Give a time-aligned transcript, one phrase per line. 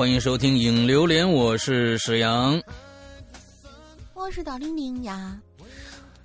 [0.00, 2.58] 欢迎收听《影榴莲》，我是史阳，
[4.14, 5.38] 我是大玲玲呀。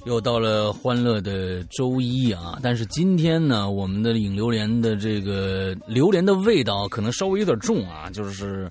[0.06, 2.58] 又到了欢乐的周一啊！
[2.64, 8.66] 但是今天呢，我们的影榴莲的这个榴莲的味道可能稍微有点重啊，就是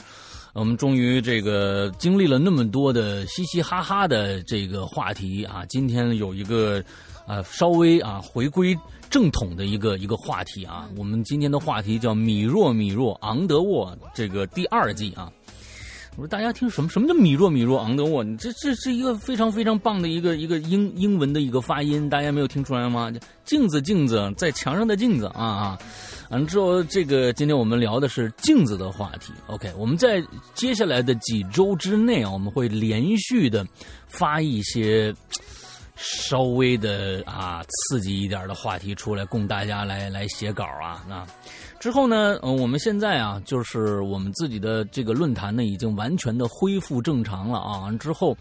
[0.54, 6.82] 我们终于这个经历了那么多的嘻嘻哈哈的这个话题啊，今天有一个
[7.26, 8.74] 啊稍微啊回归
[9.14, 15.30] 正统的一个一个话题啊，我们今天的话题叫《米若米若昂德沃》这个第二季啊。
[16.16, 18.24] 我说大家听什么什么叫米若米若昂德沃？
[18.24, 23.12] 你这这是一个非常非常棒的一个一个英英文的一个发音，大家没有听出来吗？
[23.44, 25.78] 镜子镜子在墙上的镜子啊啊！
[26.30, 29.32] 完了之后，这个今天我们聊的是镜子的话题。
[29.46, 30.20] OK，我们在
[30.54, 33.64] 接下来的几周之内啊，我们会连续的
[34.08, 35.14] 发一些
[35.96, 41.26] 稍微的啊刺激一点的话题出来，供大家来来写稿啊那。
[41.78, 47.92] 之后呢，嗯，我们现在啊，就是我们自己的这个论坛呢，已经完全的恢复正常了啊。
[48.00, 48.34] 之后，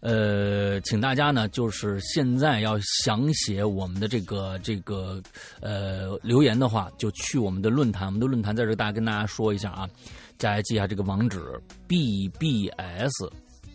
[0.00, 5.22] 呃，请大家呢，就是现在要想写我们的这个这个
[5.60, 9.88] 呃留言的话，就去我们的论坛，我们的论坛在这，大家跟大家说一下啊，
[10.36, 11.40] 大家记下这个网址
[11.88, 13.30] ：bbs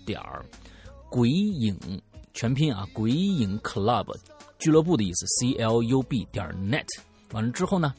[0.06, 0.44] 点儿
[1.10, 1.74] 鬼影
[2.36, 4.14] 全拼啊，鬼影 club
[4.60, 5.26] 俱乐部的意思
[5.56, 6.86] ，club 点 net。
[7.32, 7.94] 完了之后呢？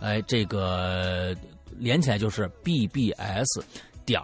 [0.00, 1.36] 哎，这个
[1.78, 3.62] 连起来就是 bbs
[4.06, 4.20] 点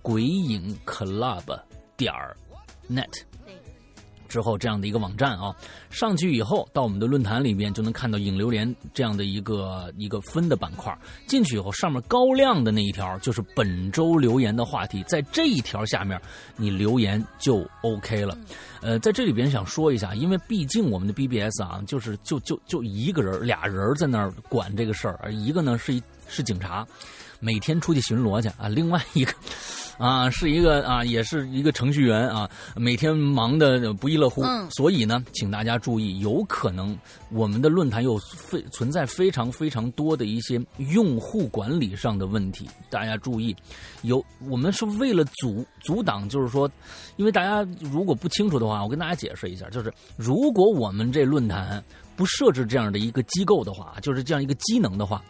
[0.00, 1.60] 鬼影 club
[1.96, 2.12] 点
[2.88, 3.10] net。
[4.28, 5.54] 之后这样的一个网站啊，
[5.90, 10.96] 上去以后到我们的论坛里面就能看到影流连这样的一个一个分的板块。
[11.26, 16.18] 进去以后，上面高亮的那一条就是本周留言的话题，在这一条下面
[16.56, 18.34] 你留言就 OK 了。
[18.82, 26.86] 呃，在这里边想说一下，因为毕竟我们的 BBS 啊，就是就就就一个人俩人在那儿管这个事儿，一个呢是一是警察，
[27.38, 29.32] 每天出去巡逻去啊，另外一个。
[30.02, 34.42] 啊，是一个啊，也是一个程序员啊，每天忙得不亦乐乎。
[34.70, 36.98] 所以呢，请大家注意，有可能
[37.30, 43.54] 我们的论坛有非存在非常非常多的一些用户管理上的问题，大家注意。
[44.02, 44.20] 有
[44.50, 46.68] 我们是为了阻阻挡，就是说，
[47.14, 51.80] 因为大家如果不清楚的话，我跟大家解释一下，就是如果我们这论坛
[52.16, 55.22] 不设置这样的一个机构的话，就是这样一个机能的话。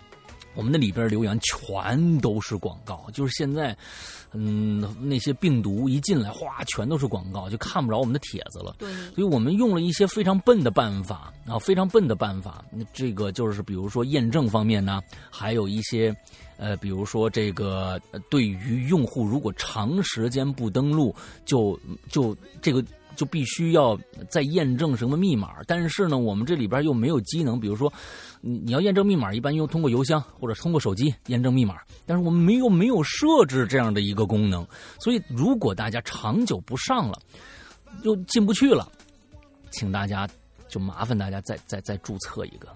[0.55, 3.77] 我们的里边留言全都是广告，就是现在，
[4.33, 8.75] 嗯，那些病毒一进来，哗，全都是广告，就看不着我们的帖子了。
[8.79, 12.65] 对，所以我们用了一些非常笨的办法啊，非常笨的办法。
[12.93, 16.15] 这个就是比如说验证方面呢，还有一些，
[16.57, 21.15] 呃，比如说这个对于用户如果长时间不登录，
[21.45, 21.79] 就
[22.11, 22.85] 就这个。
[23.17, 27.93] 就必须要再验证什么密码，但是呢，我们这里边又没有机能，比如说，
[28.41, 34.67] 你你要验证密码，一般用通过邮箱或者通过手机验证密码，但是我们没有没有设置这样的一个功能，
[34.99, 37.19] 所以如果大家长久不上了，
[38.03, 38.91] 又进不去了，
[39.71, 40.29] 请大家
[40.69, 42.69] 就麻烦大家再再再注册一个。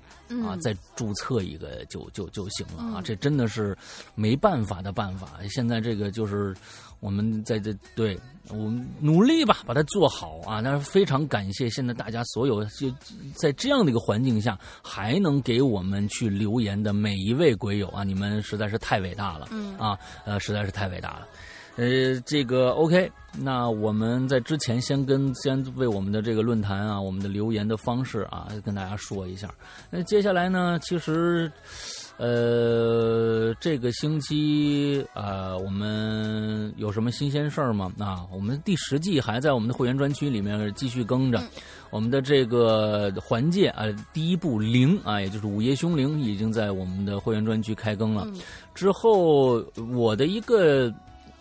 [0.44, 3.76] 啊，再注册一个就就就行了啊，这真的是
[4.14, 6.54] 没办法的办法，现在这个就是。
[7.00, 10.62] 我们在这对我们努力吧，把它做好啊！
[10.62, 12.90] 但是非常感谢现在大家所有就
[13.34, 21.28] 在这样的一个环境下还能给我们去留言的每一位鬼友啊，你们实在是太伟大了，嗯啊，呃，实在是太伟大了。
[21.76, 29.48] 呃，这个 OK，那我们在之前先跟先为我们的这个论坛啊，我们的留言的方式啊，跟大家说一下。
[29.90, 31.50] 那接下来呢，其实。
[32.18, 37.92] 呃，这个星期啊，我们有什么新鲜事儿吗？
[37.98, 41.38] 啊，我们第十季还在我们的会员专区里面继续更着。
[41.90, 43.84] 我们的这个环界啊，
[44.14, 48.26] 第一部零啊，也就是午夜凶铃，已经在我们的会员专区开更了。
[48.74, 49.62] 之后，
[49.94, 50.90] 我的一个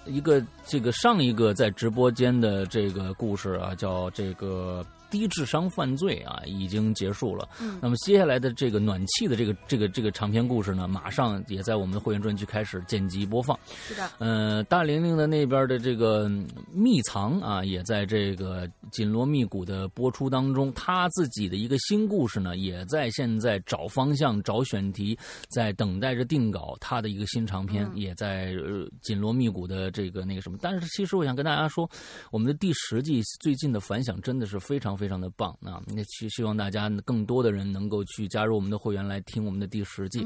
[0.05, 4.85] 一个这个上一个在直播间的这个故事啊，叫这个。
[5.15, 7.47] 低智商犯罪啊，已经结束了。
[7.61, 13.57] 嗯，那么接下来的这个暖气的这个这个这个长篇故事呢，马上也在我们的会员专区开始剪辑播放。
[13.87, 16.29] 是的，呃，大玲玲的那边的这个
[16.69, 20.69] 秘藏啊，也在这个紧锣密鼓的播出当中。
[20.73, 26.75] 他自己的一个新故事呢，也在现在找方向、找选题，在等待着定稿。
[26.81, 28.53] 他的一个新长篇也在
[29.01, 30.57] 紧锣密鼓的这个那个什么。
[30.61, 31.89] 但是其实我想跟大家说，
[32.31, 35.04] 我们的第十季最近的反响真的是非常非。
[35.05, 35.79] 非常的棒啊！
[35.85, 40.25] 那希希望大家更多的人能够去加入我们的会员来听我们的第十季。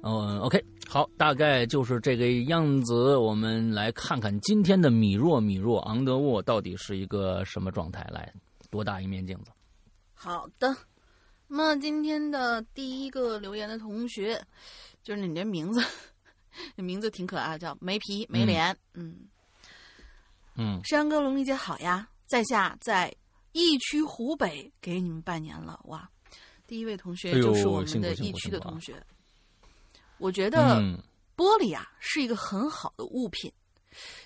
[0.00, 3.16] 嗯，OK，好，大概就是这个样子。
[3.16, 8.04] 我们来看看今天的米若米若昂德沃到底是一个什么状态？
[8.12, 8.32] 来，
[8.70, 9.50] 多大一面镜子？
[10.14, 10.72] 好的，
[11.48, 14.40] 那今天的第一个留言的同学，
[15.02, 15.82] 就是你这名字
[16.76, 18.76] 名字挺可爱，叫没皮没脸。
[18.94, 19.16] 嗯
[20.54, 23.12] 嗯，山哥龙丽姐好呀，在下在
[23.52, 26.10] 疫区湖北给你们拜年了哇！
[26.66, 28.94] 第一位同学就是我们的疫区的同学。
[30.18, 30.80] 我觉得
[31.36, 33.52] 玻璃啊是一个很好的物品，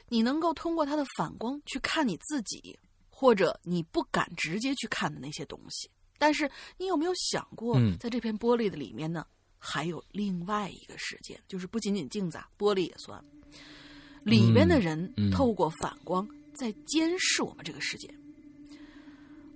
[0.08, 2.78] 你能够通过它的反光去看你自己，
[3.08, 5.90] 或者你不敢直接去看的那些东西。
[6.18, 9.26] 但是你有没有想过，在这片玻璃的里面呢，
[9.58, 13.22] 还有另外一个世界，就是不仅仅镜子啊，玻璃也算。
[14.22, 18.08] 里边的人透过反光在监视我们这个世界。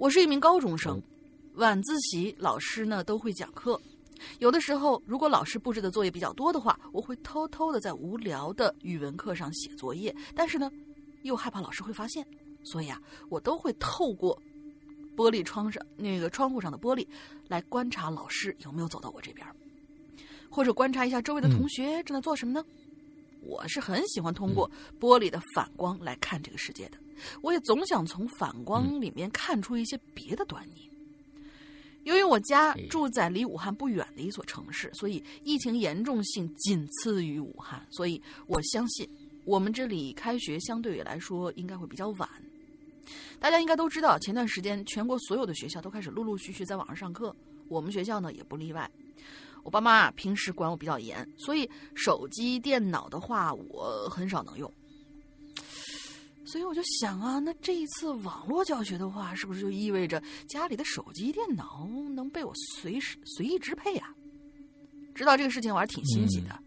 [0.00, 0.98] 我是一名高中生，
[1.56, 3.78] 晚自习老师呢都会讲课，
[4.38, 10.72] 有的时候如果老师布置的作业比较多的话，我会偷偷的在无聊的语文课上写作业，但是呢，
[11.20, 12.26] 又害怕老师会发现，
[12.64, 12.98] 所以啊，
[13.28, 14.40] 我都会透过。
[15.14, 17.06] 玻璃窗上那个窗户上的玻璃，
[17.46, 19.46] 来观察老师有没有走到我这边，
[20.48, 22.64] 或者观察一下周围的同学正在做什么呢？
[23.42, 26.96] 我是很喜欢通过玻璃的反光来看这个世界的，
[27.40, 30.88] 我也总想从反光里面看出一些别的端倪。
[32.04, 39.08] 由于我家住在离武汉不远的一所城市，所以疫情严重性仅次于武汉，所以我相信
[39.44, 42.28] 我们这里开学相对于来说应该会比较晚。
[43.38, 47.36] 大家应该都知道，前段时间全国所有的学校都开始陆陆续续在网上上课，
[47.68, 48.90] 我们学校呢也不例外。
[49.62, 54.72] 我爸妈平时管我比较严，所以手机、电脑的话我很少能用。
[56.50, 64.08] 所以我就想啊，那这一次网络教学的话，是不是就意味着家里的手机、电脑能被我随时随意支配啊？
[65.14, 66.58] 知道这个事情，我还是挺欣喜的。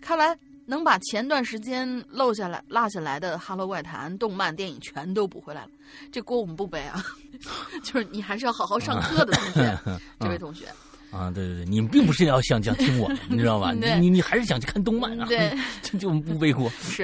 [0.00, 0.38] 看来。
[0.64, 5.70] 能把前段时间漏下来、落下来的《哈喽怪谈》动漫、电影全都补回来了，
[6.12, 7.04] 这锅我们不背啊！
[7.82, 9.78] 就是你还是要好好上课的同学，
[10.20, 10.66] 这位同学
[11.10, 13.72] 啊，对对对，你们并不是要想想听我，你知道吧？
[13.72, 15.26] 你你你还是想去看动漫啊？
[15.26, 15.52] 对，
[15.98, 17.02] 就我们不背锅是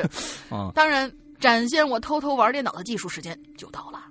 [0.48, 0.70] 啊。
[0.72, 4.04] 当然，展现我偷偷玩电脑的技术时间就到了。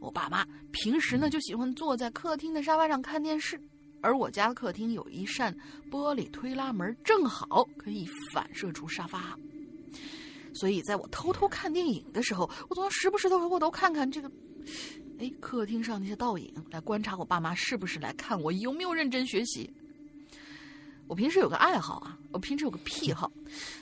[0.00, 3.60] 我爸妈平时呢就喜欢坐在客厅的沙发上看电视。
[4.02, 5.54] 而我家客厅有一扇
[5.90, 9.38] 玻璃推拉门，正好可以反射出沙发。
[10.54, 14.30] 所以，在我偷偷看电影的时候，我总要时不时的回过头看看这个，
[15.18, 19.70] 哎，客厅上那些倒影，来观察我爸妈是不是来看我有没有认真学习。
[21.06, 23.30] 我平时有个爱好啊，我平时有个癖好，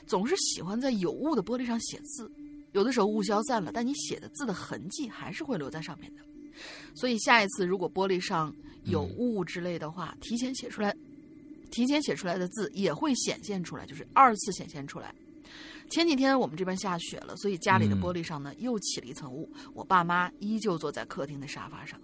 [0.05, 2.29] 总是喜欢在有雾的玻璃上写字。
[2.71, 6.21] 有的时候雾消散了，但你写的字的痕迹还是会留在上面的。
[6.93, 10.95] 所以下一次如果玻璃上有雾之类的话，提前写出来，
[11.71, 15.13] 提前写出来的字也会显现出来，就是二次显现出来。
[15.89, 19.49] 前几天我们这边下雪了，所以家里的玻璃上呢又起了一层雾。
[19.73, 21.99] 我爸妈依旧坐在客厅的沙发上，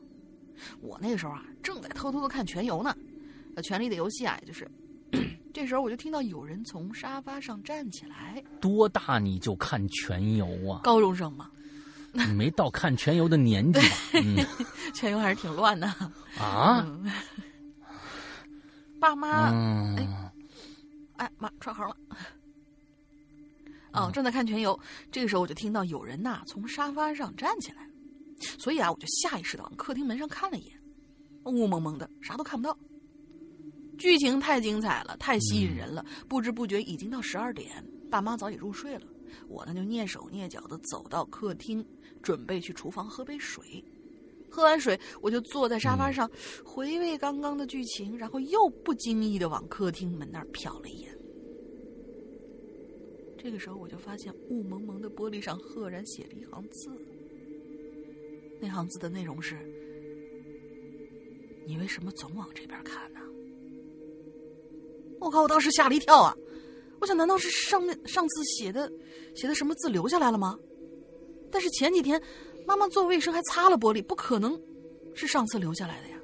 [0.81, 2.95] 我那个时候啊正在偷偷的看《全游》呢，
[3.55, 4.67] 呃，《权力的游戏》啊，也就是。
[5.55, 8.43] 这时候我就听到有人从沙发上站起来。
[8.59, 10.81] 多大你就看《全游》啊？
[10.83, 11.49] 高中生嘛。
[12.11, 13.95] 你 没到看全游的年纪吧？
[14.93, 15.87] 全游还是挺乱的
[16.37, 16.85] 啊！
[18.99, 19.49] 爸妈，
[19.95, 20.31] 哎，
[21.15, 21.95] 哎妈，串行了。
[23.93, 24.77] 哦，正在看全游，
[25.09, 27.87] 这个时候我就听到有人呐从沙发上站起来，
[28.59, 30.77] 所以啊，我就下意识的往客厅门上看了一眼，
[31.45, 32.77] 雾蒙蒙的，啥都看不到。
[33.97, 39.07] 剧情太精彩了，太吸引人了，不知不觉已经到十二点，爸妈早已入睡了。
[39.47, 41.85] 我呢就蹑手蹑脚的走到客厅，
[42.21, 43.83] 准备去厨房喝杯水。
[44.49, 46.29] 喝完水，我就坐在沙发上
[46.63, 51.13] 回味刚刚的剧情，然后又不经意的往客厅门那儿瞟了一眼。
[53.37, 56.89] 这个时候，我就发现雾蒙蒙的玻璃上赫然写了一行字。
[58.61, 59.57] 那行字的内容是
[61.67, 63.14] ：“你为什么总往这边看呢？”
[65.25, 65.41] 我靠！
[65.41, 66.35] 我当时吓了一跳啊！
[67.01, 68.91] 我想，难道是上面上次写的
[69.35, 70.55] 写的什么字留下来了吗？
[71.51, 72.21] 但是前几天
[72.67, 74.59] 妈妈做卫生还擦了玻璃，不可能
[75.15, 76.17] 是上次留下来的呀。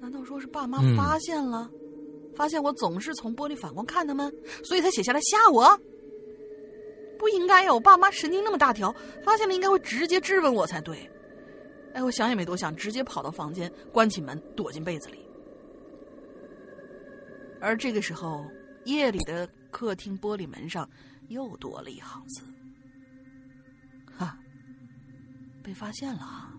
[0.00, 1.70] 难道说是爸妈发现了，
[2.34, 4.34] 发现我总是从玻璃反光看他们，
[4.64, 5.78] 所以才写下来吓我？
[7.20, 7.72] 不应该呀！
[7.72, 11.08] 我爸妈神经那么大条，发现了应该会直接质问我才对。
[11.94, 15.19] 哎，我想也没多想，直接跑到房间，关起门，躲进被子里。
[17.60, 18.44] 而这个时候。
[18.86, 20.88] 夜里的客厅玻璃门上
[21.28, 22.42] 又多了一行字，
[24.16, 24.38] 哈，
[25.62, 26.50] 被发现了。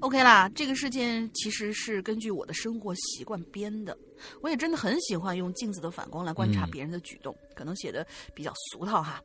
[0.00, 3.96] OK 啦，这个事件其实是根据我的生活习惯编的。
[4.42, 9.22] 我也真的很喜欢用镜子的反光来观察别人的举动，可能写的比较俗套哈。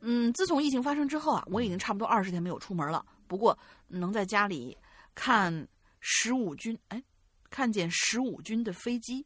[0.00, 3.04] 嗯，自从疫情发生之后啊，我已经差不多二十天没有出门了。
[3.26, 3.58] 不过
[3.88, 4.76] 能在家里
[5.14, 5.66] 看
[6.00, 7.02] 十五军，哎，
[7.50, 9.24] 看见十五军的飞机。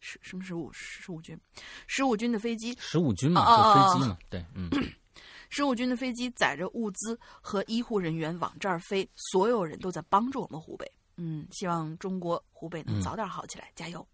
[0.00, 1.38] 十什么十五十五军？
[1.86, 4.70] 十五军的飞机，十五军嘛，就飞机嘛，对，嗯。
[5.50, 10.90] 十五军的飞机载着物资和医护人员往这儿飞，所有人都在帮助我们湖北。
[11.16, 14.06] 嗯，希望中国湖北能早点好起来，加油。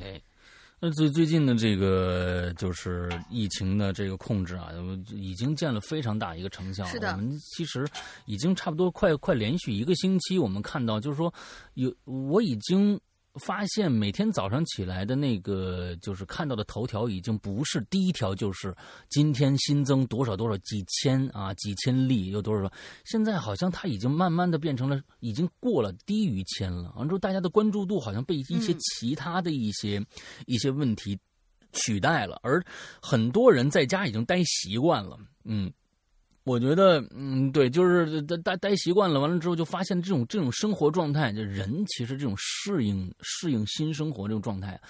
[0.00, 0.22] 哎，
[0.80, 4.70] 那最最近的这个就是疫情的这个控制啊，
[5.10, 6.84] 已经见了非常大一个成效。
[6.86, 7.86] 是的，我们其实
[8.24, 11.32] 已经差不多快快连续一个星期，我们看到就是说
[11.74, 12.98] 有我已经。
[13.34, 18.74] 发现每天早上起来的那个，就是看到的头条已经不是第一条，就是
[19.08, 22.70] 今天新增多少多少几千啊几千例有多少，
[23.04, 26.92] 现在好像它已经慢慢的变成了已经过了低于千了。
[26.96, 30.04] 完之后，大家的关注度好像被一些其他的一些
[30.46, 31.18] 一些问题
[31.72, 32.60] 取代了，而
[33.00, 35.72] 很多人在家已经待习惯了，嗯。
[36.50, 44.80] 我觉得，嗯，对，就是待待待习惯了，完了之后就发现这种这种生活状态，就人其实这种适应适应新生活这种状态，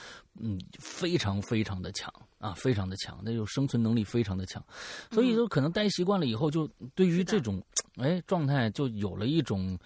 [0.40, 4.64] 嗯，非常非常的强啊，非常的强，那就生存能力非常的强，
[5.10, 7.62] 所以就可能待习惯了以后，就对于这种
[7.96, 9.78] 哎状态就有了一种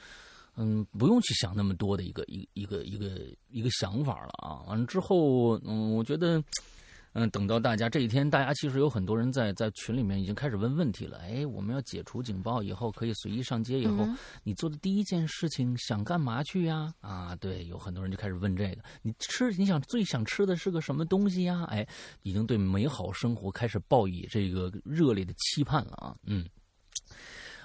[0.54, 6.40] 嗯不用去想那么多的一个一一个一个一个想法了啊，完了之后，嗯，我觉得。
[7.14, 11.18] 嗯，等到大家这一天，大家其实有很多人在在群里面已经开始问问题了。
[11.18, 14.04] 哎，我们要解除警报以后，可以随意上街以后，
[14.42, 16.92] 你做的第一件事情想干嘛去呀？
[17.00, 18.83] 啊，对，有很多人就开始问这个。
[19.00, 21.62] 你吃，你想最想吃的是个什么东西呀？
[21.71, 21.87] 哎，
[22.23, 26.16] 已经对美好生活开始抱以这个热烈的期盼了啊。
[26.25, 26.44] 嗯。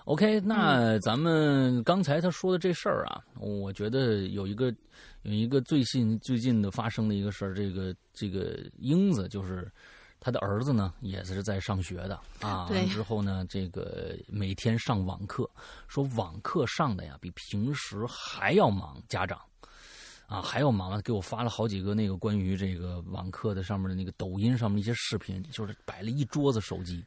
[0.10, 4.74] OK，那咱们刚才他说的这事儿啊，我觉得有一个
[5.22, 9.72] 有一个最近最近的发生的一个事儿，这个这个英子就是
[10.20, 12.66] 他的儿子呢，也是在上学的啊。
[12.68, 12.88] 对。
[12.88, 15.48] 之后呢，这个每天上网课，
[15.88, 19.40] 说网课上的呀比平时还要忙，家长。
[20.26, 27.04] 啊，还有妈妈给我发了好几个那个关于这个网课的上面的那个抖音上面一些视频，就是摆了一桌子手机。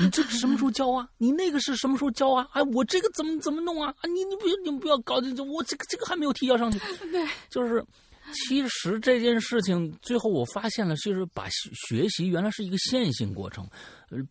[0.00, 1.08] 你这什么时候交啊？
[1.18, 2.48] 你那个是什么时候交啊？
[2.52, 3.92] 哎，我这个怎么怎么弄啊？
[4.00, 6.78] 啊，你你不你不要搞这，我这个这个还没有提交上去。
[7.10, 7.84] 对，就是，
[8.32, 11.48] 其实这件事情最后我发现了，就是把
[11.88, 13.68] 学习原来是一个线性过程，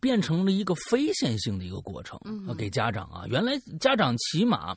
[0.00, 2.18] 变成了一个非线性的一个过程。
[2.24, 4.76] 嗯，给家长啊，原来家长起码。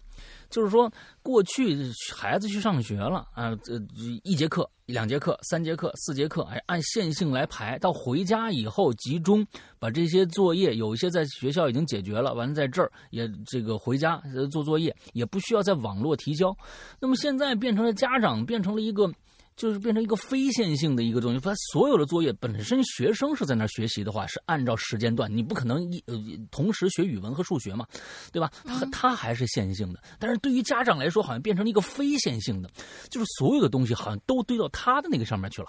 [0.51, 0.91] 就是说，
[1.23, 1.75] 过去
[2.13, 3.81] 孩子去上学了啊，这
[4.23, 7.79] 一节课、两节课、三节课、四节课，哎，按线性来排。
[7.79, 9.43] 到回家以后，集中
[9.79, 16.55] 把这些作业，有一些在学校已经解决了，完了在这儿也这个回家做作业，也不需要在网络提交。
[16.99, 19.09] 那么现在变成了家长，变成了一个。
[19.55, 26.15] 就是变成一个非线性的一个东西，他所有的作业本身学生是在那学习的话，是按照时间段，你不可能一呃
[26.49, 27.85] 同时学语文和数学嘛，
[28.31, 28.51] 对吧？
[28.65, 32.69] 他他还是线性的，但是对于家长来说，好像变成了一个非线性的，
[33.09, 35.67] 就是所有的东西好像都堆到他的那个上面去了，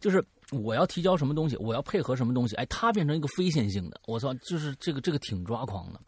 [0.00, 6.00] 就是我要提交什么东西，我要配合什么东西，哎，他变成一个非线性的，我操，就是这个这个挺抓狂的。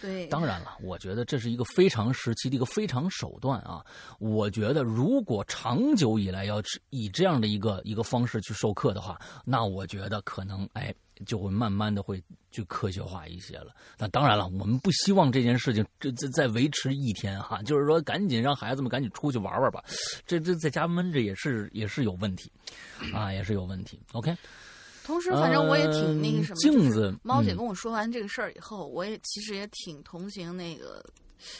[0.00, 3.84] 对，当然了，我觉得这是一个非常时期的一个非常手段啊。
[4.18, 13.74] 我觉得如果长久以来要以这样的一个一个方式去授课的话，那我觉得可能哎就会慢慢的会就科学化一些了。
[13.98, 19.82] 那当然了，我们不希望这件事情这这再维持一天哈，就是说赶紧让孩子们赶紧出去玩玩吧。
[20.26, 22.52] 这这在家闷着也是也是有问题
[23.14, 23.98] 啊，也是有问题。
[24.12, 24.36] OK。
[25.06, 26.56] 同时，反正我也挺那个什么。
[26.56, 31.00] 镜子，猫姐跟我说完这个事儿以后，我也其实也挺同情那个，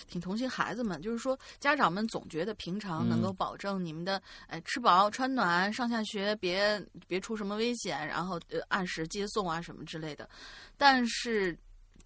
[0.08, 1.00] 挺同情孩子们。
[1.00, 10.28] 就是说，家长们总觉得平常能够保证你们的哎吃饱穿暖、上下学别别出什么危险，然后呃按时接送啊什么之类的。
[10.76, 11.56] 但是，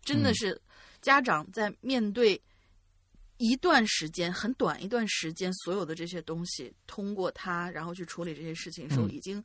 [0.04, 0.60] 真的是
[1.00, 2.38] 家长在面对
[3.38, 9.42] 一段时间很短一段时间所有的这些东西，通过他然后去处理这些事情的时候，已经。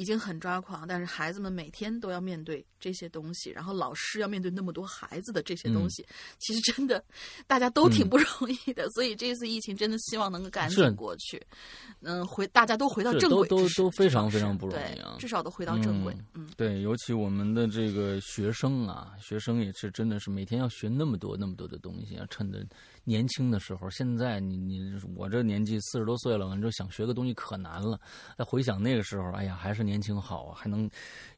[0.00, 6.02] 已经很抓狂，但是孩子们每天都要面对这些东西，然后老师要面对那么多孩子的这些东西，
[6.38, 7.04] 其实真的
[7.46, 8.26] 大家都挺不容
[8.64, 8.88] 易的。
[8.92, 11.38] 所以这次疫情真的希望能够赶紧过去，
[12.00, 16.16] 嗯，回大家都回到正轨，都都都非常非常不容易啊，至少都回到正轨。
[16.32, 22.64] 嗯，对，尤其我们的这个学生啊，学生也是真的是每天要学那么多那么多的东西啊，趁着。
[23.04, 24.80] 年轻的时候，现在你你
[25.16, 27.98] 我这年纪四十多岁了，完之后想学个东西可难了。
[28.36, 30.88] 再回想那个时候，哎呀，还是年轻好啊，还能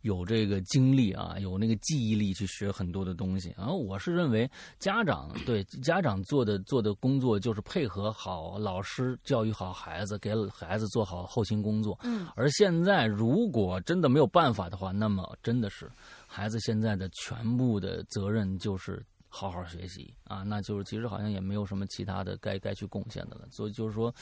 [0.03, 3.55] 有这个精力啊，有那个记忆力去学很多的东西。
[3.57, 11.99] 然后我是认为，家长对家长做的做的工作就是配合好老师，教育好孩子，给孩子做好后勤工作。
[12.03, 12.27] 嗯。
[12.35, 15.91] 而现在，如果真的没有办法的话，那么真的是
[16.27, 19.03] 孩子现在的全部的责任就是。
[19.35, 23.49] 好好学习啊，那就是其实好像也没有什么其他的该该去贡献的了。
[23.51, 24.15] 所以就是说，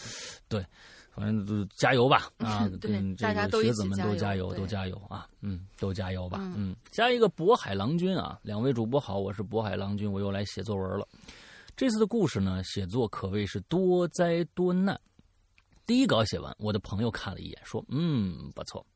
[0.48, 0.64] 对，
[1.10, 2.68] 反正加油吧啊！
[2.80, 5.28] 对这个学子们都加油，都加油啊！
[5.40, 6.38] 嗯，都加油吧！
[6.56, 8.38] 嗯，加一个渤海郎君啊！
[8.44, 11.06] 两位主播好，我是渤海郎君，我又来写作文了。
[11.76, 14.98] 这次的故事呢，写作可谓是多灾多难。
[15.86, 18.86] 第一稿写完，我的朋友看了一眼，说：“嗯，不错，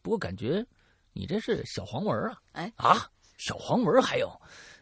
[0.00, 0.64] 不过感觉
[1.12, 4.30] 你这是小黄文啊！”哎啊，小黄文还有。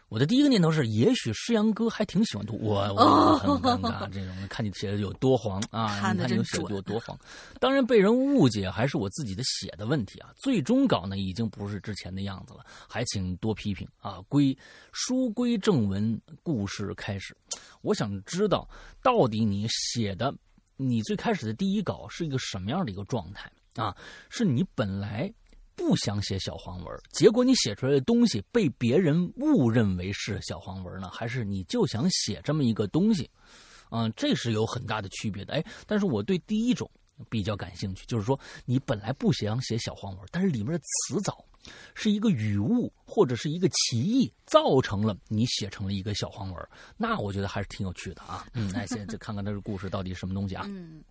[0.08, 4.08] 我的第一个念头是，也许诗阳哥还挺喜欢读我，我很尴尬。
[4.08, 7.18] 这种看你写的有多黄啊，看你写的有多黄。
[7.60, 10.32] 当然被人误解还是我自己的写的问题啊。
[10.38, 14.18] 最终稿呢已经不是之前的样子了，还请多批评啊。
[14.28, 14.56] 归
[14.92, 17.36] 书归正文，故事开始。
[17.82, 18.66] 我想知道
[19.02, 20.34] 到底你写的，
[20.78, 23.94] 你最开始的第一稿是一个什么样的一个状态啊？
[24.30, 25.30] 是你本来。
[25.78, 31.08] 不想写小黄文，结果你写出来的东西被别人误认为是小黄文呢？
[31.08, 33.30] 还是你就想写这么一个东西？
[33.88, 35.54] 啊，这是有很大的区别的。
[35.54, 36.90] 哎，但是我对第一种
[37.30, 41.42] 比较感兴趣，就是说你本来不想写小黄文，但是里面的词藻
[41.94, 48.46] 是一个语误或者是一个歧义，造成了你写成了一个小黄文，那我觉得还是挺有趣的啊。
[48.52, 50.64] 嗯，那现在就看看这个故事到底什么东西啊？
[50.66, 51.02] 嗯。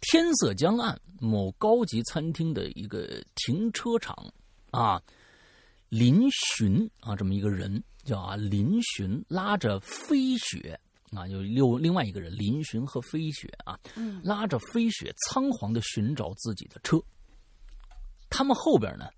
[0.00, 4.16] 天色将暗，某高级餐厅的一个停车场，
[4.70, 5.02] 啊，
[5.88, 10.78] 林寻啊，这么一个人叫啊林寻，拉着飞雪
[11.10, 13.78] 啊，有另另外一个人林寻和飞雪啊，
[14.22, 16.96] 拉着飞雪仓皇的寻找自己的车。
[18.30, 19.08] 他们后边呢，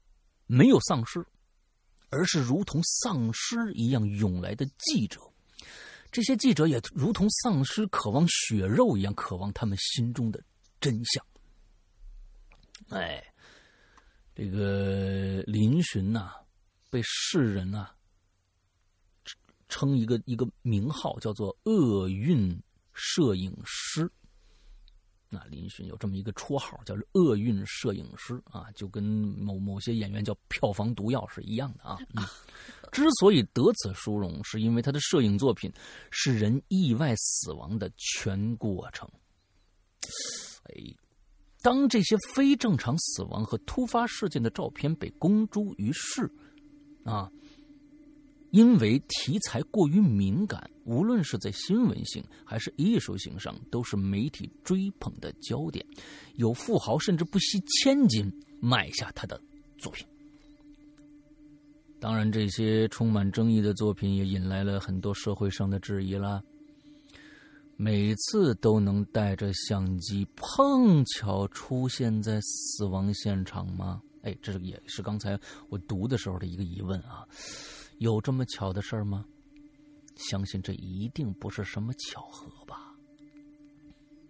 [0.47, 1.25] 没有丧尸，
[2.09, 5.21] 而是如同丧尸一样涌来的记者。
[6.11, 10.43] 这些记者也如同丧尸渴望血肉一样，渴望他们心中的。
[10.81, 11.25] 真相，
[12.89, 13.23] 哎，
[14.35, 16.33] 这个林寻呐，
[16.89, 17.91] 被世人呐
[19.69, 22.61] 称一个一个名号，叫做“厄运
[22.95, 24.11] 摄影师”。
[25.33, 31.99] 那林寻有这么一个绰号，叫“厄运摄影师”啊，就跟某某些演员叫“票房毒药”是一样的啊。
[32.15, 32.25] 嗯，
[32.91, 35.73] 之所以得此殊荣，是因为他的摄影作品
[36.11, 39.09] 是人意外死亡的全过程。
[40.77, 40.95] 哎，
[41.63, 46.31] 当这些非正常死亡和突发事件的照片被公诸于世，
[47.05, 47.31] 啊，
[48.51, 55.85] 因为题材过于敏感，无论是在新闻性还是艺术性上，都是媒体追捧的焦点。
[56.37, 59.41] 有富豪甚至不惜千金买下他的
[59.79, 60.07] 作品。
[62.01, 66.43] 当然，这些充满争议的作品也引来了很多社会上的质疑了。
[67.83, 74.03] 每次都能带着相机碰巧出现在死亡现场吗？
[74.21, 75.41] 哎，这也是刚才
[75.71, 77.27] 我读的时候的一个疑问啊，
[77.97, 79.25] 有这么巧的事儿吗？
[80.15, 82.95] 相信这一定不是什么巧合吧。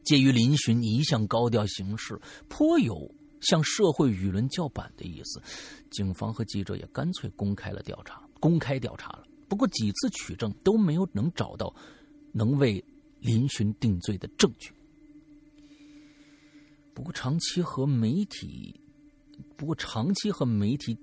[0.04, 2.16] 介于林寻一向高调行事，
[2.48, 5.42] 颇有向社会舆论叫板的意思，
[5.90, 9.24] 警方和记者也干脆公开了调查，公开调查了。
[9.48, 11.74] 不过几次取证都没有能找到
[12.30, 12.80] 能为。
[13.20, 14.72] 林寻定罪的证据。
[16.92, 18.78] 不过，长期和媒体，
[19.56, 20.98] 不过长期和媒体，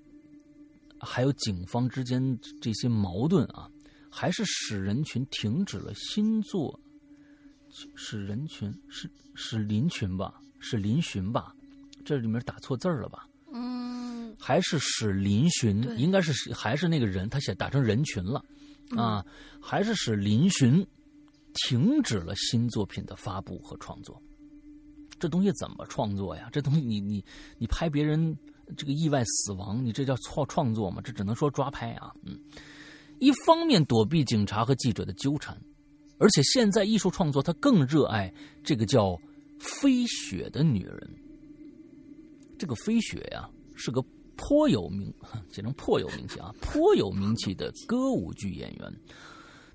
[0.99, 3.69] 还有警方之间这些矛盾啊，
[4.11, 6.79] 还是使人群停止了新作。
[7.95, 10.39] 使人群是是林群吧？
[10.59, 11.55] 是林寻吧？
[12.05, 13.27] 这里面打错字了吧？
[13.51, 15.83] 嗯，还是使林寻？
[15.97, 18.43] 应该是还是那个人，他写打成人群了
[18.95, 19.25] 啊？
[19.61, 20.85] 还是使林寻？
[21.65, 24.21] 停止了新作品的发布和创作，
[25.19, 26.49] 这东西怎么创作呀？
[26.51, 27.23] 这东西你你
[27.57, 28.37] 你拍别人
[28.75, 31.01] 这个意外死亡，你这叫创创作吗？
[31.03, 32.13] 这只能说抓拍啊。
[32.23, 32.37] 嗯，
[33.19, 35.59] 一方面躲避警察和记者的纠缠，
[36.19, 39.19] 而且现在艺术创作他更热爱这个叫
[39.59, 41.09] 飞雪的女人。
[42.59, 44.03] 这个飞雪呀，是个
[44.35, 45.13] 颇有名，
[45.51, 48.93] 写成颇有名气啊，颇有名气的歌舞剧演员。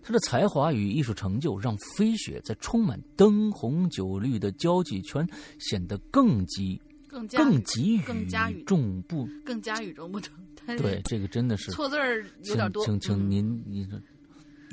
[0.02, 5.26] 他的才华与艺术成就让飞雪在充满灯红酒绿的交际圈
[5.58, 10.34] 显得更激更更极更加与众不更加与众不同。
[10.76, 12.84] 对，这个真的是错字儿有点多。
[12.84, 14.00] 请请您您说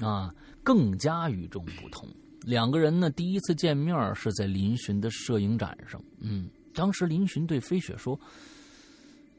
[0.07, 2.07] 啊，更加与众不同。
[2.41, 6.01] 两个人呢，第一次见面是在林寻的摄影展上。
[6.19, 8.17] 嗯，当时林寻对飞雪说：“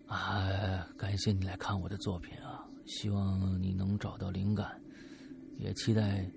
[0.06, 4.78] 啊，感谢你来看我的作品啊，希望你能找到灵感。”
[5.60, 6.28] 也期待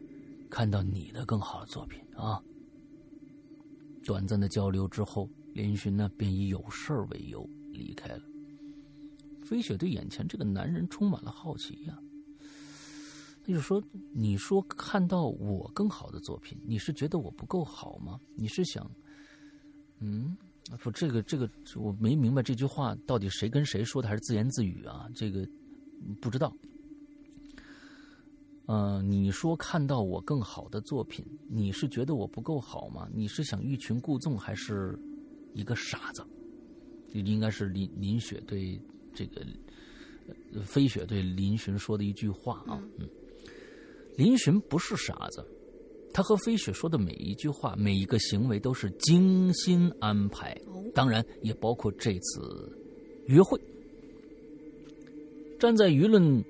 [0.50, 2.44] 看到你的更好的作品啊！
[4.04, 8.22] 短暂的交流之后，林寻呢便以有事儿为由离开了。
[9.46, 11.98] 飞雪对眼前这个男人充满了好奇呀，
[13.46, 13.82] 他就说
[14.14, 18.20] ：“你说看到我更好的作品，你是觉得我不够好吗？
[18.36, 18.90] 你是想……
[20.00, 20.36] 嗯，
[20.80, 25.10] 不，这个这个我没明白这句话到底谁跟谁说的，还是自言自语啊？
[25.16, 25.48] 这个
[26.22, 26.54] 不知道。
[28.66, 33.10] 嗯，你说看到我更好的作品，你是觉得我不够好吗？
[33.14, 34.98] 你是想欲擒故纵，还是
[35.54, 36.24] 一个傻子？
[37.12, 38.80] 应该是林林雪对
[39.14, 39.46] 这个
[40.64, 42.82] 飞雪对林寻说的一句话啊。
[43.00, 43.10] 嗯，
[44.16, 45.46] 林寻不是傻子，
[46.14, 50.58] 他和飞雪说的每一句话、每一个行为都是精心安排，
[50.96, 52.72] 当然也包括这次
[53.26, 53.60] 约会。
[55.60, 56.42] 站在舆论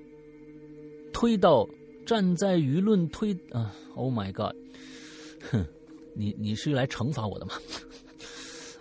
[1.12, 1.68] 推到。
[2.04, 4.54] 站在舆论推啊，Oh my God，
[5.50, 5.64] 哼，
[6.14, 7.54] 你你是来惩罚我的吗？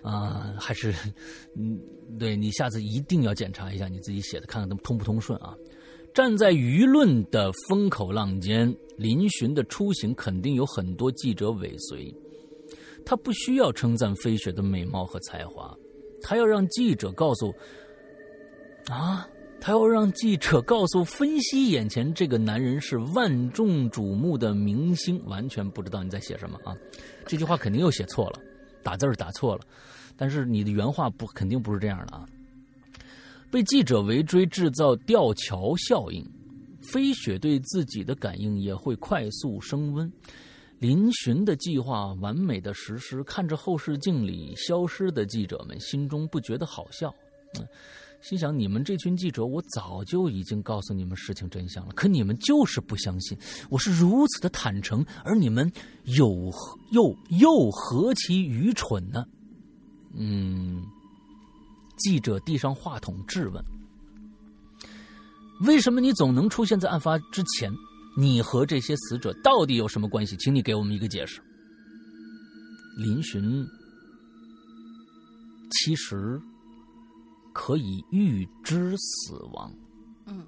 [0.03, 0.93] 啊，还是
[1.55, 1.79] 嗯，
[2.19, 5.55] 对你下次一定要检查一下你自己写的，看看通不通顺啊。
[6.13, 12.13] 站在舆论的风口浪尖，林寻的出行肯定有很多记者尾随。
[13.05, 15.75] 他不需要称赞飞雪的美貌和才华，
[16.21, 17.53] 他要让记者告诉
[18.89, 19.27] 啊。
[19.65, 26.75] 他要让记者告诉、分析眼前这个男人是万众瞩目的明星，完全不知道你在写什么啊！
[27.25, 28.41] 这句话肯定又写错了，
[28.83, 29.61] 打字打错了，
[30.17, 32.25] 但是你的原话不肯定不是这样的啊！
[33.49, 36.29] 被记者围追，制造吊桥效应，
[36.81, 40.11] 飞雪对自己的感应也会快速升温。
[40.79, 47.15] 林寻的计划完美的实施，看着后视镜里消失的记者们，心中不觉得好笑。
[47.57, 47.65] 嗯。
[48.23, 53.37] 心想：你们这群记者，我早就已经告诉你们事情真相了，可你们就是不相信。
[53.69, 55.69] 我是如此的坦诚，而你们
[56.05, 56.49] 又
[56.91, 59.25] 又又何其愚蠢呢？
[60.15, 60.85] 嗯，
[61.97, 63.61] 记者递上话筒质问
[65.67, 67.69] ：“为什么你总能出现在案发之前？
[68.15, 70.37] 你和这些死者到底有什么关系？
[70.37, 71.41] 请你给我们一个解释。”
[72.95, 73.67] 林寻，
[75.71, 76.41] 其实。
[77.53, 79.71] 可以预知死亡，
[80.25, 80.45] 嗯，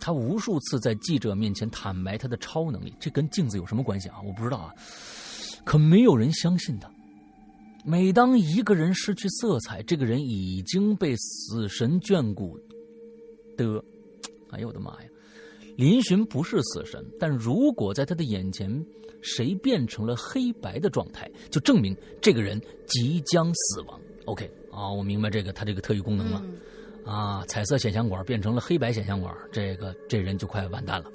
[0.00, 4.20] 他无数次在记者面前坦白他的超能力，这跟镜子有什么关系啊？
[4.26, 4.74] 我不知道啊，
[5.64, 6.90] 可没有人相信他。
[7.84, 12.58] 每当一个人失去色彩，这个人已经被死神眷顾
[13.56, 13.82] 的。
[14.50, 15.08] 哎呦我的妈呀！
[15.76, 18.84] 林寻不是死神，但如果在他的眼前
[19.22, 24.00] 谁变成了黑白的状态，就证明这个人即将死亡。
[24.26, 24.50] OK。
[24.78, 26.44] 啊，我明白这个他这个特异功能了，
[27.04, 31.10] 啊，彩色显像管变成了黑白显像管，这个这人就快完蛋了。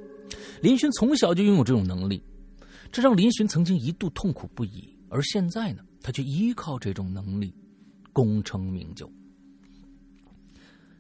[0.62, 2.22] 林勋从小就拥有这种能力，
[2.92, 7.56] 这让林勋曾经一度痛苦不已，而现在呢，他却依靠这种能力
[8.12, 9.10] 功成名就。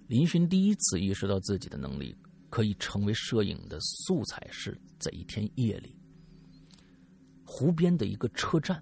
[0.07, 2.15] 林勋第一次意识到自己的能力
[2.49, 5.93] 可以成为摄影的素材，是在一天夜里，
[7.43, 8.81] 湖边的一个车站。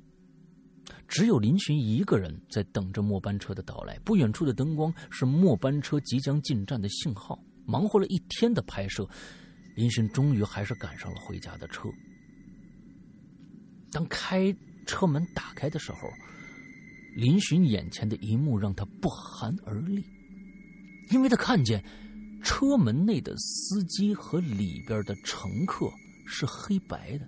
[1.12, 4.00] 只有林寻一个人在等着末班车的到来。
[4.06, 7.38] 不远处的灯光是末班车即将进站的信号。
[7.66, 9.06] 忙活了一天的拍摄，
[9.76, 11.90] 林寻终于还是赶上了回家的车。
[13.92, 16.10] 当开车门打开的时候，
[17.18, 20.02] 林寻眼前的一幕让他不寒而栗，
[21.12, 21.84] 因为他看见
[22.42, 25.88] 车门内的司机和里边的乘客
[26.26, 27.28] 是黑白的，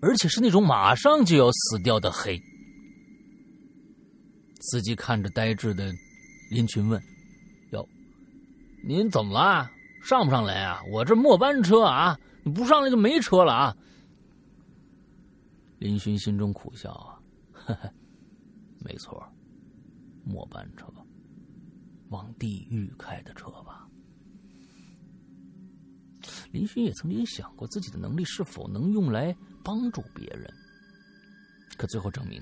[0.00, 2.42] 而且是那种马上就要死掉的黑。
[4.62, 5.92] 司机看着呆滞的
[6.50, 7.02] 林群问
[7.72, 7.86] ：“哟，
[8.84, 9.68] 您怎么了？
[10.04, 10.80] 上不上来啊？
[10.92, 13.76] 我这末班车啊，你不上来就没车了啊！”
[15.78, 17.18] 林寻心中苦笑啊，
[17.52, 17.92] 呵呵，
[18.78, 19.20] 没错，
[20.24, 20.86] 末班车，
[22.10, 23.88] 往地狱开的车吧。
[26.52, 30.48] 林寻也曾经想过自己的能力是否能用来帮助别人，
[31.76, 32.40] 可最后证明，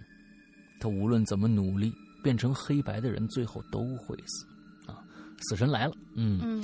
[0.78, 1.90] 他无论怎么努力。
[2.22, 4.46] 变成黑白的人最后都会死，
[4.86, 5.02] 啊！
[5.42, 5.94] 死神来了。
[6.14, 6.62] 嗯，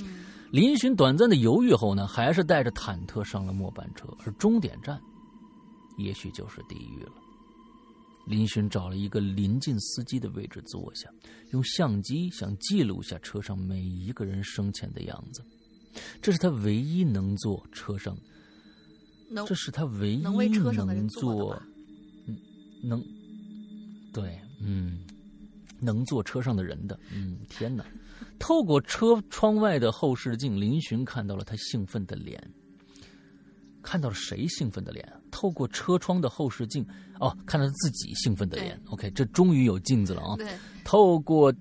[0.51, 5.01] 林寻短暂的犹豫后呢，还是带着忐忑上了末班车，而终点站，
[5.99, 7.13] 也许就是地狱了。
[8.27, 11.09] 林寻找了一个临近司机的位置坐下，
[11.53, 15.43] 用相机想记录下车上每一个人生前的样子。
[16.21, 18.17] 这是他唯一能坐车上，
[19.47, 21.57] 这是他唯一能坐，
[22.27, 22.37] 嗯，
[22.83, 23.01] 能，
[24.13, 24.99] 对，嗯。
[25.81, 27.85] 能坐车上的人的，嗯，天哪！
[28.39, 32.43] 透过车窗外的后视镜，林寻看到了他兴奋的脸。
[33.83, 35.07] 看到了谁兴奋的脸？
[35.31, 36.85] 透过车窗的后视镜，
[37.21, 38.81] 哦，看到自己兴奋的脸。
[38.91, 40.37] OK，这终于有镜子了啊！
[40.85, 41.55] 透过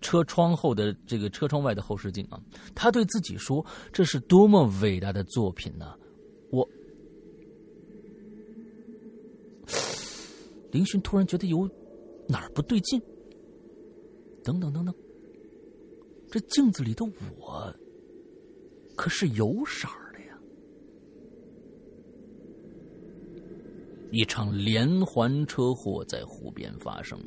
[0.00, 2.38] 车窗后的这个车窗外的后视镜啊，
[2.74, 5.94] 他对自己说：“这是多么伟大的作品呢！”
[6.50, 6.68] 我，
[10.70, 11.68] 林寻突然觉得有。
[12.28, 13.02] 哪儿不对劲？
[14.44, 14.94] 等等等等，
[16.30, 17.04] 这镜子里的
[17.38, 17.74] 我
[18.96, 20.38] 可是有色的呀！
[24.10, 27.18] 一场连环车祸在湖边发生，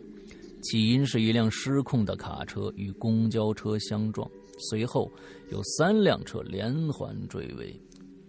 [0.61, 4.29] 起因是一辆失控的卡车与公交车相撞，
[4.69, 5.09] 随后
[5.49, 7.79] 有三辆车连环追尾。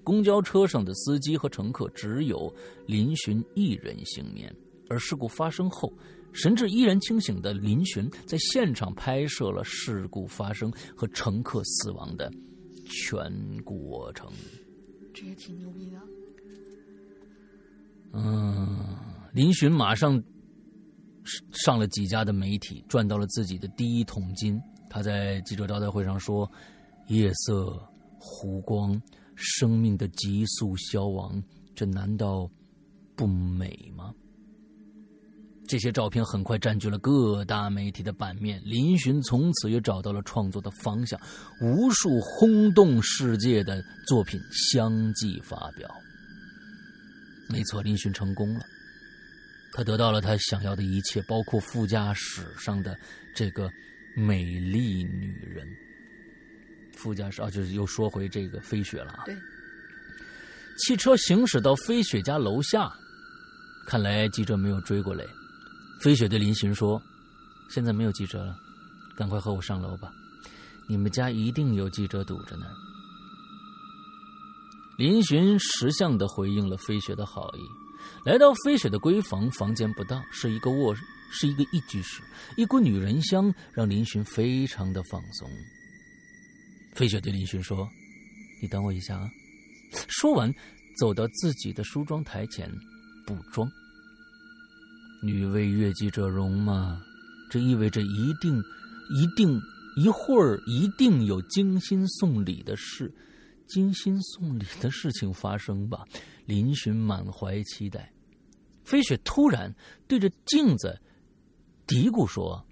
[0.05, 2.55] 公交车上的司机和乘客只有
[2.87, 4.55] 林寻一人幸免，
[4.88, 5.92] 而事故发生后。
[6.37, 12.31] 神志依然清醒的林寻在现场拍摄了事故发生和乘客死亡的
[12.85, 13.33] 全
[13.64, 14.31] 过程。
[15.14, 15.99] 这也挺牛逼的。
[18.12, 18.96] 嗯，
[19.33, 20.22] 林寻马上
[21.53, 24.61] 上了几家的媒体，赚到了自己的第一桶金。
[24.90, 26.51] 他在记者招待会上说
[27.09, 27.83] ：“夜色、
[28.18, 29.01] 湖光、
[29.35, 31.42] 生命的急速消亡，
[31.75, 32.46] 这难道
[33.14, 34.14] 不美吗？”
[35.68, 41.20] 这些照片很快占据了各大媒体的版面，林寻从此也找到了创作的方向，
[41.61, 45.88] 无数轰动世界的作品相继发表。
[47.48, 48.61] 没错，林寻成功了，
[49.72, 52.96] 他得到了他想要的一切，包括副驾驶上的
[53.35, 53.70] 这个
[54.16, 55.66] 美丽女人。
[56.96, 59.24] 副驾驶啊，就是又说回这个飞雪了啊。
[59.26, 59.35] 对，
[60.79, 62.90] 汽车行驶到飞雪家楼下，
[63.87, 65.24] 看来记者没有追过来。
[66.00, 67.00] 飞雪对林寻说
[67.70, 68.56] ：“现在没有记者了，
[69.16, 70.12] 赶快和我上楼吧。
[70.88, 72.66] 你们家一定有记者堵着呢。”
[74.98, 77.61] 林寻识相的回应了飞雪的好意，
[78.24, 82.22] 来到飞雪的闺房，房间不大，是一个卧室，是一个一居室。
[82.56, 85.50] 一股女人香让林寻非常的放松。
[86.94, 87.88] 飞雪对林寻说
[88.62, 89.28] ：“你等我一下啊。”
[90.09, 90.52] 说完，
[90.98, 92.70] 走到自己的梳妆台前
[93.26, 93.68] 补妆。
[95.27, 97.03] 女为悦己者容嘛，
[97.51, 98.57] 这意味着一定、
[99.11, 99.61] 一定
[99.97, 103.12] 一会儿一定有精心送礼的事，
[103.67, 106.05] 精心送礼的事情发生吧。
[106.45, 108.12] 林寻满怀期待，
[108.85, 109.75] 飞雪突然
[110.07, 110.97] 对着镜子
[111.87, 112.65] 嘀咕说：“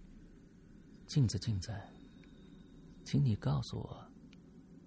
[1.09, 1.73] 镜子，镜子，
[3.05, 3.97] 请你告诉我，